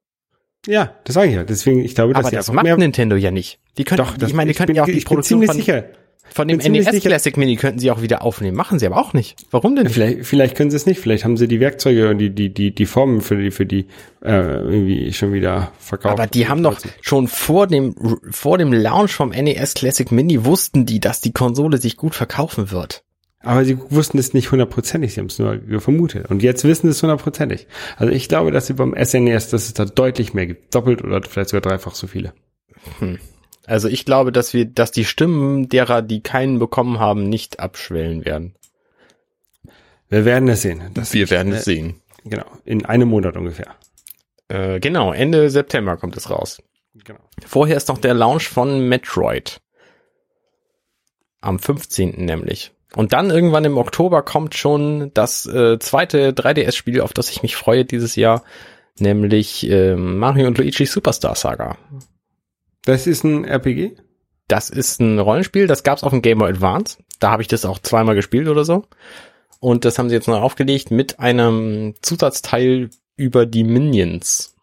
ja, 0.68 0.96
das 1.04 1.16
sage 1.16 1.30
ich 1.30 1.36
ja. 1.36 1.44
Deswegen, 1.44 1.84
ich 1.84 1.96
glaube, 1.96 2.14
dass 2.14 2.26
Aber 2.26 2.36
das 2.36 2.52
macht 2.52 2.64
mehr, 2.64 2.78
Nintendo 2.78 3.16
ja 3.16 3.32
nicht. 3.32 3.60
Die 3.78 3.84
könnten, 3.84 4.06
doch, 4.06 4.18
das, 4.18 4.30
ich 4.30 4.36
meine, 4.36 4.52
die 4.52 4.58
könnten 4.58 4.74
bin, 4.74 4.76
ja 4.76 4.84
auch 4.84 4.86
die 4.86 4.92
ich 4.94 4.98
bin 5.00 5.08
Produktion 5.08 5.40
ziemlich 5.40 5.50
von, 5.50 5.58
sicher. 5.58 5.86
von 6.30 6.48
dem 6.48 6.60
bin 6.60 6.72
NES 6.72 7.02
Classic 7.02 7.36
Mini 7.36 7.56
könnten 7.56 7.80
sie 7.80 7.90
auch 7.90 8.02
wieder 8.04 8.22
aufnehmen. 8.22 8.56
Machen 8.56 8.78
sie 8.78 8.86
aber 8.86 8.98
auch 8.98 9.14
nicht. 9.14 9.38
Warum 9.50 9.76
denn 9.76 9.86
nicht? 9.86 9.94
Vielleicht, 9.94 10.26
vielleicht 10.26 10.56
können 10.56 10.70
sie 10.70 10.78
es 10.78 10.86
nicht. 10.86 11.00
Vielleicht 11.00 11.24
haben 11.24 11.36
sie 11.36 11.48
die 11.48 11.60
Werkzeuge 11.60 12.10
und 12.10 12.20
die, 12.20 12.30
die, 12.30 12.54
die, 12.54 12.74
die 12.74 12.86
Formen 12.86 13.22
für 13.22 13.38
die, 13.38 13.50
für 13.50 13.66
die, 13.66 13.88
äh, 14.24 14.60
irgendwie 14.60 15.12
schon 15.14 15.34
wieder 15.34 15.72
verkauft. 15.80 16.14
Aber 16.14 16.28
die 16.28 16.48
haben 16.48 16.62
doch 16.62 16.80
schon 17.02 17.28
vor 17.28 17.66
dem, 17.66 17.96
vor 18.30 18.60
dem 18.60 18.72
Launch 18.72 19.14
vom 19.14 19.30
NES 19.30 19.74
Classic 19.74 20.12
Mini 20.12 20.46
wussten 20.46 20.86
die, 20.86 21.00
dass 21.00 21.22
die 21.22 21.34
Konsole 21.34 21.80
sich 21.80 21.98
gut 21.98 22.14
verkaufen 22.14 22.70
wird. 22.70 23.05
Aber 23.46 23.64
sie 23.64 23.78
wussten 23.92 24.18
es 24.18 24.34
nicht 24.34 24.52
hundertprozentig, 24.52 25.14
sie 25.14 25.20
haben 25.20 25.28
es 25.28 25.38
nur 25.38 25.80
vermutet. 25.80 26.30
Und 26.30 26.42
jetzt 26.42 26.64
wissen 26.64 26.88
sie 26.88 26.92
es 26.92 27.02
hundertprozentig. 27.04 27.68
Also 27.96 28.12
ich 28.12 28.28
glaube, 28.28 28.52
dass 28.52 28.66
sie 28.66 28.74
beim 28.74 28.96
SNES, 29.02 29.50
dass 29.50 29.66
es 29.66 29.74
da 29.74 29.86
deutlich 29.86 30.34
mehr 30.34 30.48
gibt. 30.48 30.74
Doppelt 30.74 31.04
oder 31.04 31.22
vielleicht 31.22 31.50
sogar 31.50 31.62
dreifach 31.62 31.94
so 31.96 32.08
viele. 32.08 32.34
Also 33.68 33.88
ich 33.88 34.06
glaube, 34.06 34.32
dass 34.32 34.54
wir, 34.54 34.66
dass 34.66 34.92
die 34.92 35.06
Stimmen 35.06 35.70
derer, 35.70 36.02
die 36.02 36.22
keinen 36.22 36.60
bekommen 36.60 37.00
haben, 37.00 37.30
nicht 37.30 37.60
abschwellen 37.60 38.26
werden. 38.26 38.56
Wir 40.10 40.26
werden 40.26 40.48
es 40.50 40.62
sehen. 40.62 40.84
Das, 40.94 41.14
wir 41.14 41.30
werden 41.30 41.52
es 41.52 41.62
äh, 41.62 41.64
sehen. 41.64 42.02
Genau. 42.24 42.46
In 42.64 42.86
einem 42.86 43.10
Monat 43.10 43.38
ungefähr. 43.38 43.76
Äh, 44.48 44.80
genau, 44.80 45.14
Ende 45.14 45.50
September 45.50 45.98
kommt 45.98 46.16
es 46.16 46.30
raus. 46.30 46.62
Genau. 46.94 47.20
Vorher 47.46 47.78
ist 47.78 47.88
noch 47.88 47.98
der 47.98 48.14
Launch 48.14 48.48
von 48.48 48.88
Metroid. 48.88 49.60
Am 51.42 51.60
15. 51.60 52.26
nämlich. 52.26 52.75
Und 52.96 53.14
dann 53.14 53.30
irgendwann 53.30 53.66
im 53.66 53.78
Oktober 53.78 54.22
kommt 54.24 54.56
schon 54.56 55.12
das 55.14 55.46
äh, 55.46 55.78
zweite 55.80 56.32
3DS-Spiel, 56.32 57.02
auf 57.02 57.14
das 57.14 57.30
ich 57.30 57.44
mich 57.44 57.56
freue 57.56 57.86
dieses 57.86 58.16
Jahr, 58.16 58.44
nämlich 58.98 59.70
äh, 59.70 59.96
Mario 59.96 60.48
und 60.48 60.58
Luigi 60.58 60.86
Superstar 60.86 61.36
Saga. 61.36 61.78
Das 62.86 63.06
ist 63.06 63.24
ein 63.24 63.46
RPG? 63.46 63.98
Das 64.48 64.70
ist 64.70 65.02
ein 65.02 65.20
Rollenspiel, 65.20 65.68
das 65.68 65.84
gab's 65.84 66.04
auf 66.04 66.12
dem 66.12 66.22
Game 66.22 66.38
Boy 66.38 66.52
Advance. 66.52 66.98
Da 67.20 67.32
habe 67.32 67.42
ich 67.42 67.48
das 67.48 67.66
auch 67.66 67.80
zweimal 67.80 68.16
gespielt 68.16 68.48
oder 68.48 68.64
so. 68.64 68.86
Und 69.60 69.84
das 69.84 69.98
haben 69.98 70.10
sie 70.10 70.16
jetzt 70.16 70.28
noch 70.28 70.42
aufgelegt 70.42 70.92
mit 70.92 71.20
einem 71.20 71.96
Zusatzteil 72.02 72.90
über 73.18 73.46
die 73.46 73.64
Minions. 73.64 74.56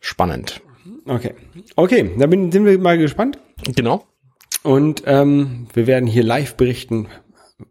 Spannend. 0.00 0.60
Okay. 1.06 1.34
Okay, 1.76 2.10
da 2.18 2.26
bin, 2.26 2.50
sind 2.50 2.64
wir 2.64 2.78
mal 2.78 2.98
gespannt. 2.98 3.38
Genau. 3.76 4.04
Und 4.62 5.02
ähm, 5.06 5.66
wir 5.74 5.86
werden 5.86 6.06
hier 6.06 6.22
live 6.22 6.54
berichten. 6.56 7.08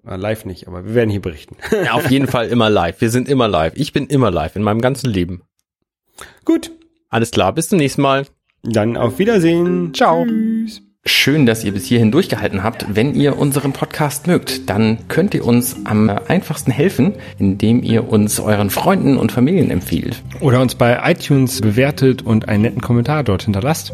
Äh, 0.06 0.16
live 0.18 0.46
nicht, 0.46 0.68
aber 0.68 0.86
wir 0.86 0.94
werden 0.96 1.10
hier 1.10 1.22
berichten. 1.22 1.56
Ja, 1.86 1.94
auf 1.94 2.10
jeden 2.12 2.28
Fall 2.28 2.48
immer 2.48 2.70
live. 2.70 3.00
Wir 3.02 3.10
sind 3.10 3.30
immer 3.30 3.48
live. 3.48 3.74
Ich 3.76 3.94
bin 3.94 4.08
immer 4.08 4.32
live 4.32 4.56
in 4.56 4.64
meinem 4.64 4.82
ganzen 4.82 5.10
Leben. 5.10 5.42
Gut, 6.46 6.72
Alles 7.10 7.32
klar, 7.32 7.54
bis 7.54 7.70
zum 7.70 7.78
nächsten 7.80 8.02
Mal. 8.02 8.26
dann 8.64 8.96
auf 8.98 9.20
Wiedersehen. 9.20 9.94
Ciao. 9.94 10.26
Tschüss. 10.26 10.82
Schön, 11.04 11.48
dass 11.48 11.64
ihr 11.64 11.72
bis 11.72 11.86
hierhin 11.88 12.12
durchgehalten 12.12 12.62
habt. 12.62 12.86
Wenn 12.96 13.16
ihr 13.16 13.40
unseren 13.40 13.74
Podcast 13.74 14.28
mögt, 14.28 14.70
dann 14.70 15.08
könnt 15.08 15.34
ihr 15.34 15.44
uns 15.46 15.76
am 15.86 16.10
einfachsten 16.10 16.70
helfen, 16.70 17.16
indem 17.40 17.82
ihr 17.82 18.08
uns 18.08 18.40
euren 18.40 18.70
Freunden 18.70 19.18
und 19.18 19.32
Familien 19.32 19.72
empfiehlt. 19.72 20.22
Oder 20.42 20.62
uns 20.62 20.76
bei 20.76 21.02
iTunes 21.12 21.60
bewertet 21.60 22.22
und 22.22 22.48
einen 22.50 22.62
netten 22.62 22.82
Kommentar 22.82 23.24
dort 23.24 23.44
hinterlasst. 23.44 23.94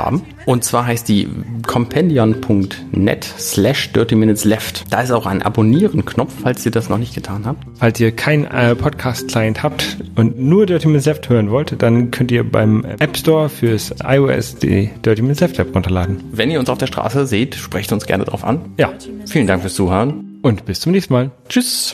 Und 0.45 0.63
zwar 0.63 0.85
heißt 0.87 1.07
die 1.07 1.27
compendion.net 1.67 3.23
slash 3.37 3.91
dirty 3.93 4.15
minutes 4.15 4.43
left. 4.45 4.85
Da 4.89 5.01
ist 5.01 5.11
auch 5.11 5.25
ein 5.25 5.41
Abonnieren-Knopf, 5.41 6.33
falls 6.41 6.65
ihr 6.65 6.71
das 6.71 6.89
noch 6.89 6.97
nicht 6.97 7.13
getan 7.15 7.45
habt. 7.45 7.63
Falls 7.77 7.99
ihr 7.99 8.11
keinen 8.11 8.45
äh, 8.45 8.75
Podcast-Client 8.75 9.63
habt 9.63 9.97
und 10.15 10.39
nur 10.39 10.65
Dirty 10.65 10.87
Minutes 10.87 11.05
Left 11.05 11.29
hören 11.29 11.49
wollt, 11.51 11.81
dann 11.81 12.11
könnt 12.11 12.31
ihr 12.31 12.43
beim 12.49 12.83
App 12.99 13.15
Store 13.17 13.49
fürs 13.49 13.93
iOS 14.03 14.55
die 14.57 14.89
Dirty 15.05 15.21
Minutes 15.21 15.41
Left 15.41 15.59
App 15.59 15.73
runterladen. 15.75 16.23
Wenn 16.31 16.51
ihr 16.51 16.59
uns 16.59 16.69
auf 16.69 16.77
der 16.77 16.87
Straße 16.87 17.25
seht, 17.25 17.55
sprecht 17.55 17.91
uns 17.91 18.05
gerne 18.05 18.23
drauf 18.25 18.43
an. 18.43 18.59
Ja, 18.77 18.91
Vielen 19.27 19.47
Dank 19.47 19.61
fürs 19.61 19.75
Zuhören. 19.75 20.39
und 20.41 20.65
bis 20.65 20.79
zum 20.81 20.91
nächsten 20.91 21.13
Mal. 21.13 21.31
Tschüss. 21.49 21.89